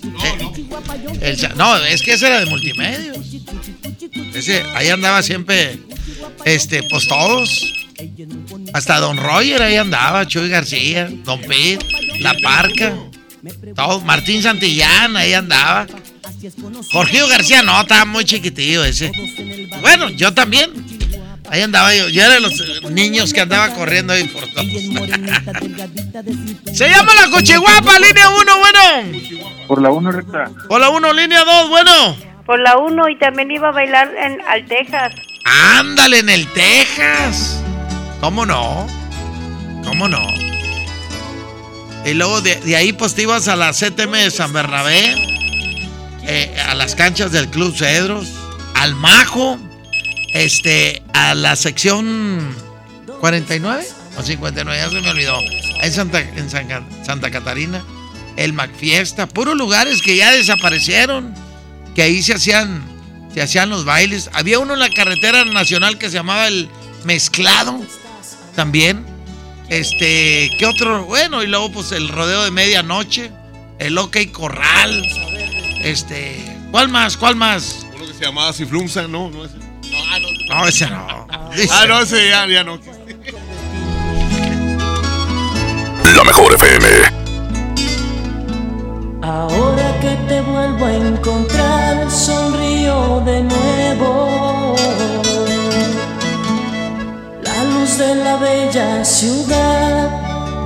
Eh, 1.20 1.36
el 1.40 1.56
no, 1.56 1.76
es 1.76 2.02
que 2.02 2.14
ese 2.14 2.26
era 2.26 2.40
de 2.40 2.46
multimedios. 2.46 3.18
Ese, 4.34 4.62
ahí 4.74 4.88
andaba 4.88 5.22
siempre, 5.22 5.78
este, 6.44 6.82
pues 6.84 7.06
todos. 7.06 7.72
Hasta 8.72 8.98
Don 8.98 9.16
Roger 9.16 9.62
ahí 9.62 9.76
andaba, 9.76 10.26
Chuy 10.26 10.48
García, 10.48 11.08
Don 11.24 11.40
Pete, 11.40 11.86
La 12.18 12.34
Parca, 12.42 12.96
todos, 13.76 14.04
Martín 14.04 14.42
Santillán 14.42 15.16
ahí 15.16 15.34
andaba. 15.34 15.86
Jorgio 16.90 17.28
García 17.28 17.62
no, 17.62 17.80
estaba 17.80 18.04
muy 18.04 18.24
chiquitillo 18.24 18.84
ese. 18.84 19.12
Bueno, 19.80 20.10
yo 20.10 20.32
también. 20.34 20.70
Ahí 21.52 21.60
andaba 21.60 21.94
yo. 21.94 22.08
Yo 22.08 22.22
era 22.24 22.32
de 22.32 22.40
los 22.40 22.58
eh, 22.60 22.80
niños 22.90 23.34
que 23.34 23.42
andaba 23.42 23.74
corriendo 23.74 24.14
ahí 24.14 24.26
por 24.26 24.46
todos. 24.54 24.72
Se 26.72 26.88
llama 26.88 27.14
la 27.14 27.30
Cochiguapa, 27.30 27.98
línea 27.98 28.30
1, 28.30 28.58
bueno. 28.58 29.18
Por 29.68 29.82
la 29.82 29.90
1 29.90 30.12
recta. 30.12 30.50
Por 30.66 30.80
la 30.80 30.88
1, 30.88 31.12
línea 31.12 31.44
2, 31.44 31.68
bueno. 31.68 32.16
Por 32.46 32.58
la 32.58 32.78
1 32.78 33.06
y 33.10 33.18
también 33.18 33.50
iba 33.50 33.68
a 33.68 33.72
bailar 33.72 34.10
en 34.16 34.40
al 34.48 34.64
Texas. 34.64 35.12
Ándale 35.74 36.20
en 36.20 36.30
el 36.30 36.50
Texas. 36.54 37.62
¿Cómo 38.22 38.46
no? 38.46 38.86
¿Cómo 39.84 40.08
no? 40.08 40.26
Y 42.06 42.14
luego 42.14 42.40
de, 42.40 42.56
de 42.62 42.76
ahí 42.76 42.94
pues 42.94 43.14
te 43.14 43.22
ibas 43.22 43.48
a 43.48 43.56
la 43.56 43.72
CTM 43.72 44.12
de 44.12 44.30
San 44.30 44.54
Bernabé, 44.54 45.14
eh, 46.22 46.56
a 46.66 46.74
las 46.74 46.94
canchas 46.94 47.30
del 47.30 47.48
Club 47.48 47.76
Cedros, 47.76 48.32
al 48.74 48.94
Majo, 48.94 49.58
este, 50.32 51.02
a 51.12 51.34
la 51.34 51.56
sección 51.56 52.54
49 53.20 53.86
o 54.18 54.22
59, 54.22 54.78
ya 54.78 54.90
se 54.90 55.00
me 55.00 55.10
olvidó, 55.10 55.38
en 55.82 55.92
Santa, 55.92 56.20
en 56.20 56.50
San 56.50 56.68
Ca- 56.68 56.84
Santa 57.04 57.30
Catarina, 57.30 57.82
el 58.36 58.52
Macfiesta, 58.52 59.26
puros 59.28 59.56
lugares 59.56 60.02
que 60.02 60.16
ya 60.16 60.30
desaparecieron, 60.32 61.34
que 61.94 62.02
ahí 62.02 62.22
se 62.22 62.34
hacían, 62.34 62.82
se 63.34 63.42
hacían 63.42 63.70
los 63.70 63.84
bailes. 63.84 64.30
Había 64.32 64.58
uno 64.58 64.74
en 64.74 64.80
la 64.80 64.90
carretera 64.90 65.44
nacional 65.44 65.98
que 65.98 66.08
se 66.08 66.14
llamaba 66.16 66.46
el 66.48 66.68
Mezclado, 67.04 67.80
también. 68.54 69.04
Este, 69.68 70.50
¿qué 70.58 70.66
otro? 70.66 71.04
Bueno, 71.06 71.42
y 71.42 71.46
luego 71.46 71.72
pues 71.72 71.92
el 71.92 72.08
rodeo 72.08 72.44
de 72.44 72.50
medianoche, 72.50 73.30
el 73.78 73.96
OK 73.96 74.16
Corral, 74.30 75.06
este, 75.82 76.36
¿cuál 76.70 76.88
más? 76.90 77.16
¿Cuál 77.16 77.36
más? 77.36 77.86
Uno 77.96 78.06
que 78.06 78.12
se 78.12 78.24
llamaba 78.24 78.52
Ciflunza, 78.52 79.02
no, 79.08 79.30
no 79.30 79.44
ese. 79.46 79.56
No, 79.92 79.98
ah, 80.10 80.18
no. 80.18 80.28
No, 80.54 80.68
ese 80.68 80.86
no. 80.88 81.26
Ah, 81.70 81.86
no, 81.86 82.00
ese 82.00 82.28
ya, 82.28 82.46
ya 82.46 82.64
no. 82.64 82.78
La 86.16 86.24
mejor 86.24 86.54
FM. 86.54 86.86
Ahora 89.22 90.00
que 90.00 90.16
te 90.28 90.40
vuelvo 90.40 90.86
a 90.86 90.94
encontrar, 90.94 92.10
sonrío 92.10 93.20
de 93.24 93.42
nuevo. 93.42 94.74
La 97.42 97.64
luz 97.64 97.98
de 97.98 98.14
la 98.14 98.36
bella 98.36 99.04
ciudad 99.04 100.10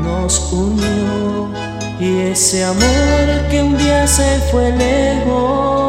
nos 0.03 0.53
unió. 0.53 1.51
Y 1.98 2.31
ese 2.31 2.65
amor 2.65 3.48
que 3.51 3.62
un 3.62 3.77
día 3.77 4.07
se 4.07 4.39
fue 4.51 4.70
lejos. 4.73 5.86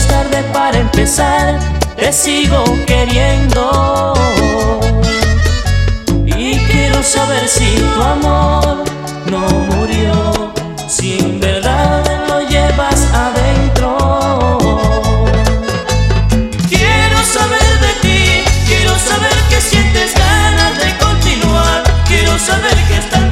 Es 0.00 0.06
tarde 0.06 0.42
para 0.50 0.78
empezar, 0.78 1.58
te 1.94 2.10
sigo 2.10 2.64
queriendo. 2.86 4.14
Y 6.24 6.56
quiero 6.70 7.02
saber 7.02 7.46
si 7.46 7.66
tu 7.76 8.02
amor 8.02 8.84
no 9.30 9.40
murió, 9.70 10.54
si 10.88 11.18
en 11.18 11.38
verdad 11.38 12.02
lo 12.28 12.40
llevas 12.48 13.00
adentro. 13.12 13.98
Quiero 16.70 17.18
saber 17.36 17.70
de 17.84 17.92
ti, 18.00 18.44
quiero 18.68 18.98
saber 18.98 19.36
que 19.50 19.60
sientes 19.60 20.14
ganas 20.14 20.78
de 20.78 20.96
continuar. 20.96 21.82
Quiero 22.08 22.38
saber 22.38 22.76
que 22.88 22.96
estando 22.96 23.29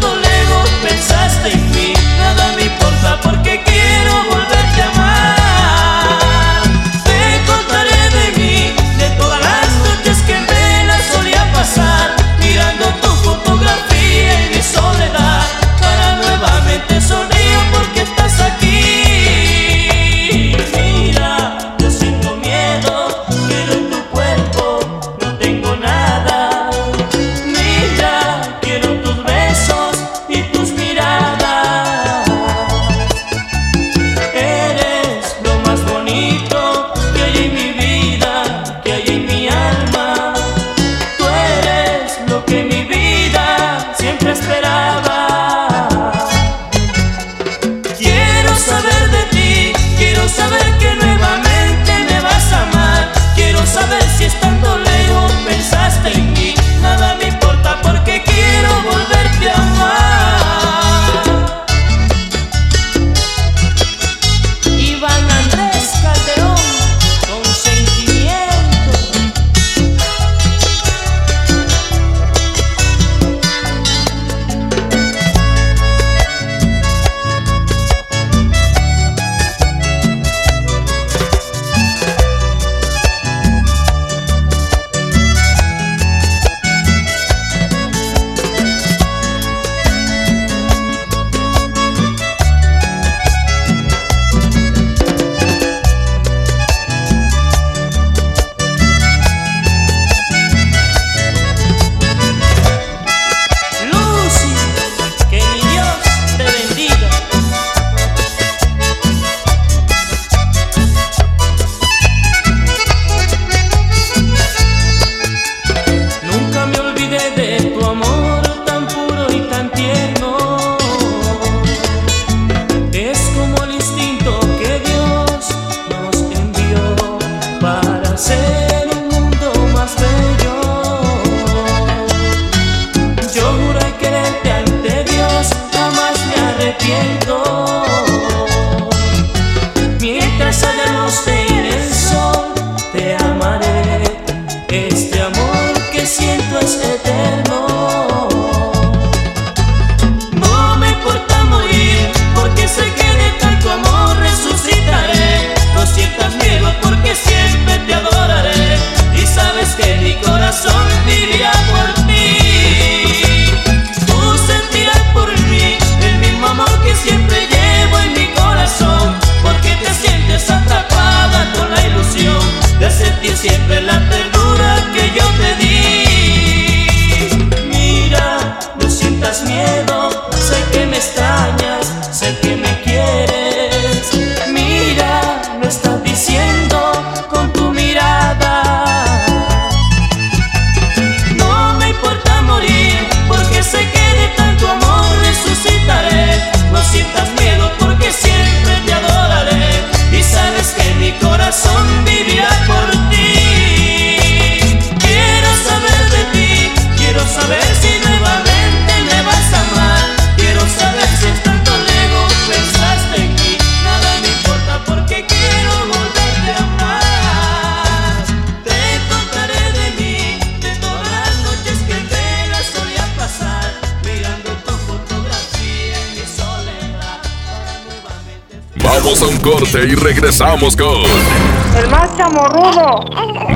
regresamos 230.49 230.77
con 230.77 231.77
El 231.77 231.91
más 231.91 232.17
chamorrudo. 232.17 233.05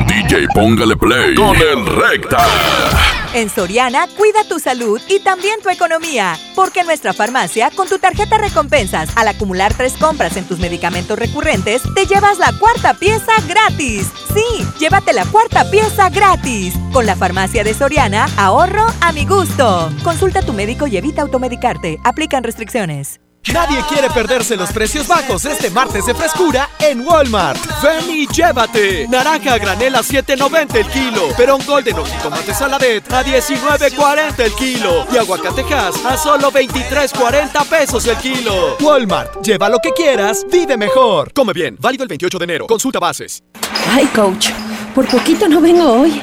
DJ 0.06 0.46
Póngale 0.54 0.96
Play 0.96 1.34
con 1.34 1.56
el 1.56 1.86
Recta. 1.86 2.38
En 3.34 3.48
Soriana, 3.48 4.06
cuida 4.08 4.44
tu 4.46 4.58
salud 4.58 5.00
y 5.08 5.20
también 5.20 5.62
tu 5.62 5.70
economía. 5.70 6.36
Porque 6.54 6.80
en 6.80 6.86
nuestra 6.86 7.14
farmacia, 7.14 7.70
con 7.74 7.88
tu 7.88 7.98
tarjeta 7.98 8.36
recompensas, 8.36 9.08
al 9.16 9.28
acumular 9.28 9.72
tres 9.72 9.94
compras 9.94 10.36
en 10.36 10.44
tus 10.44 10.58
medicamentos 10.58 11.18
recurrentes, 11.18 11.80
te 11.94 12.04
llevas 12.04 12.38
la 12.38 12.52
cuarta 12.58 12.92
pieza 12.92 13.32
gratis. 13.48 14.08
Sí, 14.34 14.66
llévate 14.78 15.14
la 15.14 15.24
cuarta 15.24 15.70
pieza 15.70 16.10
gratis. 16.10 16.74
Con 16.92 17.06
la 17.06 17.16
farmacia 17.16 17.64
de 17.64 17.72
Soriana, 17.72 18.26
ahorro 18.36 18.84
a 19.00 19.12
mi 19.12 19.24
gusto. 19.24 19.90
Consulta 20.04 20.40
a 20.40 20.42
tu 20.42 20.52
médico 20.52 20.86
y 20.86 20.98
evita 20.98 21.22
automedicarte. 21.22 21.98
Aplican 22.04 22.44
restricciones. 22.44 23.21
Nadie 23.50 23.82
quiere 23.88 24.08
perderse 24.08 24.56
los 24.56 24.70
precios 24.70 25.08
bajos 25.08 25.44
este 25.44 25.68
martes 25.70 26.06
de 26.06 26.14
frescura 26.14 26.70
en 26.78 27.00
Walmart. 27.00 27.58
Ven 27.82 28.08
y 28.08 28.26
llévate. 28.28 29.08
Naranja 29.08 29.54
a 29.54 29.58
granel 29.58 29.96
a 29.96 30.00
7.90 30.00 30.76
el 30.76 30.86
kilo. 30.86 31.28
Perón 31.36 31.60
Golden 31.66 31.98
o 31.98 32.04
jitomate 32.04 32.54
saladet 32.54 33.12
a 33.12 33.24
19.40 33.24 34.38
el 34.38 34.52
kilo. 34.54 35.06
Y 35.12 35.16
aguacatejas 35.16 36.04
a 36.04 36.16
solo 36.16 36.52
23.40 36.52 37.66
pesos 37.66 38.06
el 38.06 38.16
kilo. 38.18 38.76
Walmart. 38.80 39.44
Lleva 39.44 39.68
lo 39.68 39.78
que 39.80 39.90
quieras, 39.92 40.46
vive 40.50 40.76
mejor. 40.76 41.32
Come 41.32 41.52
bien. 41.52 41.76
Válido 41.80 42.04
el 42.04 42.08
28 42.08 42.38
de 42.38 42.44
enero. 42.44 42.66
Consulta 42.68 43.00
bases. 43.00 43.42
Ay, 43.90 44.06
coach, 44.14 44.50
por 44.94 45.06
poquito 45.08 45.48
no 45.48 45.60
vengo 45.60 45.92
hoy. 45.92 46.22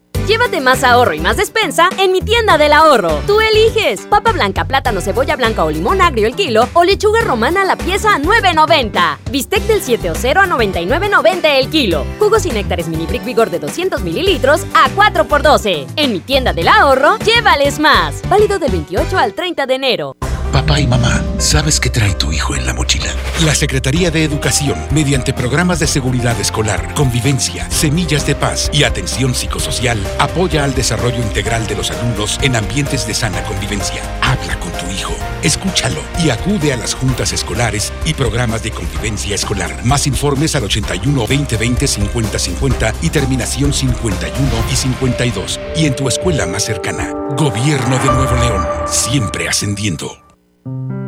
Llévate 0.27 0.61
más 0.61 0.83
ahorro 0.83 1.13
y 1.13 1.19
más 1.19 1.37
despensa 1.37 1.89
en 1.97 2.11
mi 2.11 2.21
tienda 2.21 2.57
del 2.57 2.73
ahorro. 2.73 3.19
Tú 3.27 3.39
eliges 3.41 4.01
papa 4.07 4.31
blanca, 4.31 4.65
plátano, 4.65 5.01
cebolla 5.01 5.35
blanca 5.35 5.63
o 5.65 5.71
limón 5.71 6.01
agrio 6.01 6.27
el 6.27 6.35
kilo 6.35 6.69
o 6.73 6.83
lechuga 6.83 7.21
romana 7.21 7.65
la 7.65 7.75
pieza 7.75 8.15
a 8.15 8.19
9.90. 8.19 9.17
Bistec 9.29 9.63
del 9.63 9.81
7 9.81 10.11
o 10.11 10.15
0 10.15 10.41
a 10.41 10.47
99.90 10.47 11.39
el 11.43 11.69
kilo. 11.69 12.05
Jugos 12.19 12.45
y 12.45 12.51
néctares 12.51 12.87
mini 12.87 13.05
brick 13.05 13.25
vigor 13.25 13.49
de 13.49 13.59
200 13.59 14.01
mililitros 14.01 14.65
a 14.73 14.89
4 14.95 15.27
por 15.27 15.41
12. 15.41 15.87
En 15.95 16.13
mi 16.13 16.19
tienda 16.19 16.53
del 16.53 16.67
ahorro, 16.67 17.17
llévales 17.19 17.79
más. 17.79 18.21
Válido 18.29 18.59
del 18.59 18.71
28 18.71 19.17
al 19.17 19.33
30 19.33 19.65
de 19.65 19.73
enero. 19.73 20.15
Papá 20.51 20.81
y 20.81 20.87
mamá, 20.87 21.23
¿sabes 21.37 21.79
qué 21.79 21.89
trae 21.89 22.13
tu 22.13 22.33
hijo 22.33 22.55
en 22.55 22.65
la 22.65 22.73
mochila? 22.73 23.09
La 23.45 23.55
Secretaría 23.55 24.11
de 24.11 24.25
Educación, 24.25 24.77
mediante 24.91 25.33
programas 25.33 25.79
de 25.79 25.87
seguridad 25.87 26.37
escolar, 26.41 26.93
convivencia, 26.93 27.71
semillas 27.71 28.27
de 28.27 28.35
paz 28.35 28.69
y 28.73 28.83
atención 28.83 29.33
psicosocial, 29.33 29.97
apoya 30.19 30.65
al 30.65 30.73
desarrollo 30.73 31.21
integral 31.23 31.67
de 31.67 31.75
los 31.75 31.89
alumnos 31.91 32.37
en 32.41 32.57
ambientes 32.57 33.07
de 33.07 33.13
sana 33.13 33.41
convivencia. 33.43 34.01
Habla 34.21 34.59
con 34.59 34.73
tu 34.73 34.91
hijo, 34.93 35.13
escúchalo 35.41 36.01
y 36.21 36.31
acude 36.31 36.73
a 36.73 36.77
las 36.77 36.95
juntas 36.95 37.31
escolares 37.31 37.93
y 38.03 38.13
programas 38.13 38.61
de 38.61 38.71
convivencia 38.71 39.35
escolar. 39.35 39.85
Más 39.85 40.05
informes 40.05 40.53
al 40.55 40.65
81 40.65 41.27
20 41.27 41.55
20 41.55 41.87
50 41.87 42.39
50 42.39 42.93
y 43.01 43.09
terminación 43.09 43.71
51 43.71 44.49
y 44.69 44.75
52. 44.75 45.59
Y 45.77 45.85
en 45.85 45.95
tu 45.95 46.09
escuela 46.09 46.45
más 46.45 46.65
cercana. 46.65 47.13
Gobierno 47.37 47.97
de 47.99 48.05
Nuevo 48.05 48.35
León, 48.35 48.67
siempre 48.85 49.47
ascendiendo. 49.47 50.30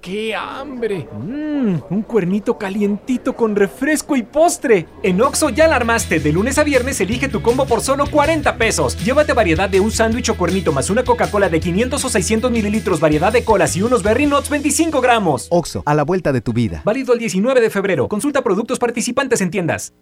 ¡Qué 0.00 0.34
hambre! 0.34 1.06
Mmm, 1.12 1.74
un 1.90 2.02
cuernito 2.02 2.56
calientito 2.56 3.34
con 3.36 3.54
refresco 3.54 4.16
y 4.16 4.22
postre. 4.22 4.86
En 5.02 5.20
Oxo 5.20 5.50
ya 5.50 5.68
la 5.68 5.76
armaste. 5.76 6.20
De 6.20 6.32
lunes 6.32 6.56
a 6.56 6.64
viernes 6.64 6.98
elige 7.02 7.28
tu 7.28 7.42
combo 7.42 7.66
por 7.66 7.82
solo 7.82 8.06
40 8.06 8.56
pesos. 8.56 8.96
Llévate 9.04 9.34
variedad 9.34 9.68
de 9.68 9.80
un 9.80 9.90
sándwich 9.90 10.30
o 10.30 10.38
cuernito 10.38 10.72
más 10.72 10.88
una 10.88 11.04
Coca-Cola 11.04 11.50
de 11.50 11.60
500 11.60 12.02
o 12.02 12.08
600 12.08 12.50
mililitros, 12.50 12.98
variedad 12.98 13.30
de 13.30 13.44
colas 13.44 13.76
y 13.76 13.82
unos 13.82 14.02
Berry 14.02 14.24
Nuts 14.24 14.48
25 14.48 15.02
gramos. 15.02 15.48
Oxo, 15.50 15.82
a 15.84 15.94
la 15.94 16.04
vuelta 16.04 16.32
de 16.32 16.40
tu 16.40 16.54
vida. 16.54 16.80
Válido 16.82 17.12
el 17.12 17.18
19 17.18 17.60
de 17.60 17.68
febrero. 17.68 18.08
Consulta 18.08 18.40
productos 18.40 18.78
participantes 18.78 19.42
en 19.42 19.50
tiendas. 19.50 19.92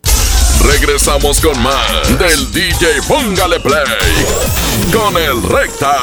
Regresamos 0.64 1.40
con 1.40 1.60
más 1.60 2.18
del 2.20 2.52
DJ 2.52 3.02
Póngale 3.08 3.58
Play 3.58 3.82
con 4.92 5.16
el 5.16 5.42
Recta. 5.42 5.96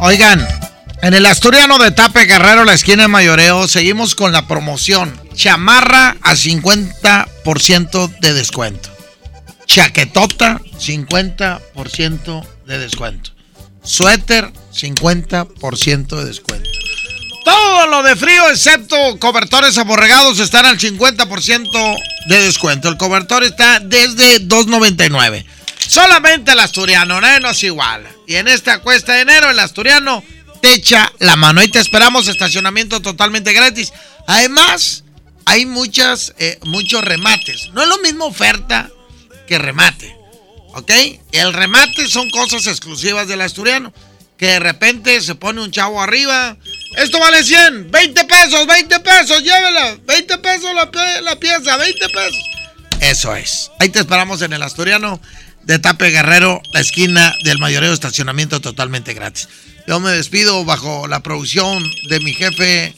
Oigan, 0.00 0.46
en 1.02 1.14
el 1.14 1.26
Asturiano 1.26 1.78
de 1.78 1.90
Tape 1.90 2.24
Guerrero, 2.24 2.64
la 2.64 2.74
esquina 2.74 3.02
de 3.02 3.08
Mayoreo, 3.08 3.68
seguimos 3.68 4.14
con 4.14 4.32
la 4.32 4.46
promoción. 4.48 5.18
Chamarra 5.34 6.16
a 6.22 6.34
50% 6.34 8.18
de 8.18 8.32
descuento. 8.34 8.90
Chaquetota, 9.66 10.60
50% 10.78 12.46
de 12.66 12.78
descuento. 12.78 13.30
Suéter, 13.82 14.50
50% 14.72 16.16
de 16.16 16.24
descuento. 16.24 16.68
Todo 17.44 17.86
lo 17.86 18.02
de 18.02 18.16
frío, 18.16 18.50
excepto 18.50 18.96
cobertores 19.18 19.78
aborregados, 19.78 20.38
están 20.40 20.66
al 20.66 20.78
50% 20.78 21.96
de 22.26 22.42
descuento. 22.42 22.88
El 22.88 22.96
cobertor 22.96 23.44
está 23.44 23.80
desde 23.80 24.46
2.99. 24.46 25.46
Solamente 25.78 26.52
el 26.52 26.60
asturiano, 26.60 27.20
¿no? 27.20 27.50
es 27.50 27.62
igual. 27.62 28.06
Y 28.26 28.34
en 28.34 28.48
esta 28.48 28.80
cuesta 28.80 29.14
de 29.14 29.20
enero, 29.20 29.48
el 29.48 29.58
asturiano 29.58 30.22
te 30.60 30.72
echa 30.74 31.12
la 31.18 31.36
mano. 31.36 31.60
Ahí 31.60 31.68
te 31.68 31.78
esperamos, 31.78 32.28
estacionamiento 32.28 33.00
totalmente 33.00 33.52
gratis. 33.52 33.92
Además, 34.26 35.04
hay 35.44 35.66
muchas, 35.66 36.34
eh, 36.38 36.58
muchos 36.64 37.02
remates. 37.02 37.70
No 37.72 37.82
es 37.82 37.88
lo 37.88 37.98
mismo 37.98 38.26
oferta 38.26 38.90
que 39.46 39.58
remate. 39.58 40.14
¿Ok? 40.74 40.90
El 41.32 41.52
remate 41.52 42.08
son 42.08 42.30
cosas 42.30 42.66
exclusivas 42.66 43.28
del 43.28 43.40
asturiano. 43.40 43.92
Que 44.36 44.46
de 44.46 44.60
repente 44.60 45.20
se 45.20 45.34
pone 45.34 45.60
un 45.60 45.72
chavo 45.72 46.00
arriba. 46.00 46.56
Esto 46.96 47.18
vale 47.18 47.42
100, 47.42 47.90
20 47.90 48.24
pesos, 48.24 48.66
20 48.66 49.00
pesos, 49.00 49.42
llévela. 49.42 49.96
20 50.06 50.38
pesos 50.38 50.74
la, 50.74 50.88
la 51.22 51.36
pieza, 51.40 51.76
20 51.76 52.08
pesos. 52.08 52.44
Eso 53.00 53.34
es. 53.34 53.70
Ahí 53.80 53.88
te 53.88 53.98
esperamos 53.98 54.42
en 54.42 54.52
el 54.52 54.62
asturiano 54.62 55.20
de 55.64 55.78
Tape 55.78 56.10
Guerrero, 56.10 56.62
la 56.72 56.80
esquina 56.80 57.34
del 57.44 57.58
mayoreo 57.58 57.92
estacionamiento 57.92 58.60
totalmente 58.60 59.12
gratis. 59.12 59.48
Yo 59.88 60.00
me 60.00 60.10
despido 60.10 60.66
bajo 60.66 61.06
la 61.08 61.20
producción 61.20 61.82
de 62.10 62.20
mi 62.20 62.34
jefe, 62.34 62.94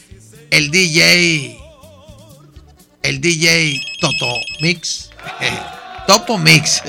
el 0.51 0.73
DJ, 0.73 1.57
el 3.05 3.21
DJ 3.21 3.81
Toto 4.01 4.27
Mix. 4.61 5.11
Topo 6.09 6.37
Mix. 6.37 6.83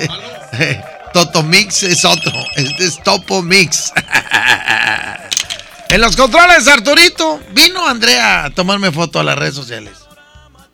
Toto 1.13 1.43
Mix 1.43 1.83
es 1.83 2.03
otro. 2.03 2.33
Este 2.55 2.85
es 2.85 3.03
Topo 3.03 3.43
Mix. 3.43 3.93
en 5.89 6.01
los 6.01 6.15
controles, 6.15 6.67
Arturito. 6.67 7.39
Vino 7.51 7.87
Andrea 7.87 8.45
a 8.45 8.49
tomarme 8.49 8.91
foto 8.91 9.19
a 9.19 9.23
las 9.23 9.37
redes 9.37 9.53
sociales. 9.53 9.93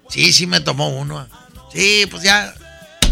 Sí, 0.08 0.32
sí 0.32 0.48
me 0.48 0.62
tomó 0.62 0.88
uno. 0.88 1.28
Sí, 1.74 2.08
pues 2.10 2.24
ya, 2.24 2.54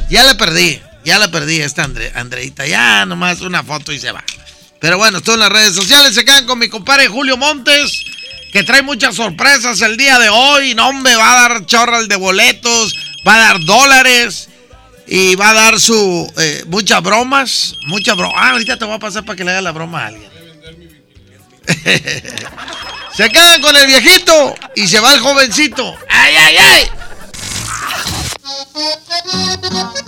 ya 0.09 0.23
la 0.23 0.37
perdí. 0.37 0.81
Ya 1.03 1.19
la 1.19 1.29
perdí 1.29 1.59
esta 1.59 1.83
Andre, 1.83 2.13
Andreita. 2.15 2.65
Ya 2.65 3.05
nomás 3.05 3.41
una 3.41 3.65
foto 3.65 3.91
y 3.91 3.99
se 3.99 4.13
va. 4.13 4.23
Pero 4.79 4.97
bueno, 4.97 5.19
estoy 5.19 5.35
en 5.35 5.39
las 5.41 5.51
redes 5.51 5.75
sociales. 5.75 6.15
Se 6.15 6.25
quedan 6.25 6.45
con 6.45 6.59
mi 6.59 6.69
compadre 6.69 7.07
Julio 7.07 7.37
Montes, 7.37 8.03
que 8.51 8.63
trae 8.63 8.81
muchas 8.81 9.15
sorpresas 9.15 9.81
el 9.81 9.97
día 9.97 10.19
de 10.19 10.29
hoy. 10.29 10.75
No, 10.75 10.93
me 10.93 11.15
va 11.15 11.31
a 11.31 11.49
dar 11.49 11.65
chorral 11.65 12.07
de 12.07 12.15
boletos, 12.15 12.95
va 13.27 13.35
a 13.35 13.39
dar 13.39 13.59
dólares. 13.63 14.49
Y 15.07 15.35
va 15.35 15.51
a 15.51 15.53
dar 15.53 15.79
su 15.79 16.33
eh, 16.37 16.63
muchas 16.67 17.01
bromas, 17.03 17.75
muchas 17.85 18.17
bromas. 18.17 18.35
Ah, 18.39 18.51
ahorita 18.51 18.77
te 18.77 18.85
voy 18.85 18.95
a 18.95 18.99
pasar 18.99 19.23
para 19.23 19.35
que 19.35 19.43
le 19.43 19.51
haga 19.51 19.61
la 19.61 19.71
broma 19.71 20.03
a 20.03 20.07
alguien. 20.07 20.31
se 23.15 23.29
quedan 23.29 23.61
con 23.61 23.75
el 23.75 23.85
viejito 23.85 24.55
y 24.75 24.87
se 24.87 24.99
va 24.99 25.13
el 25.13 25.19
jovencito. 25.19 25.95
¡Ay, 26.09 26.35
ay, 26.35 26.57
ay! 26.57 26.89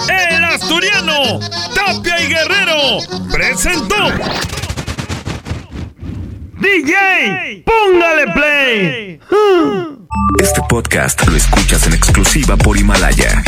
El 0.08 0.44
asturiano, 0.44 1.40
Tapia 1.74 2.22
y 2.22 2.28
Guerrero, 2.28 3.00
presentó. 3.32 3.96
DJ, 6.60 7.64
póngale 7.66 8.32
play. 8.34 9.20
Este 10.40 10.62
podcast 10.70 11.26
lo 11.28 11.36
escuchas 11.36 11.88
en 11.88 11.94
exclusiva 11.94 12.56
por 12.58 12.78
Himalaya. 12.78 13.44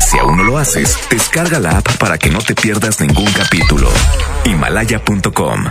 Si 0.00 0.18
aún 0.18 0.38
no 0.38 0.42
lo 0.42 0.58
haces, 0.58 0.98
descarga 1.08 1.60
la 1.60 1.78
app 1.78 1.96
para 1.98 2.18
que 2.18 2.30
no 2.30 2.40
te 2.40 2.56
pierdas 2.56 3.00
ningún 3.00 3.30
capítulo. 3.32 3.92
Himalaya.com 4.44 5.70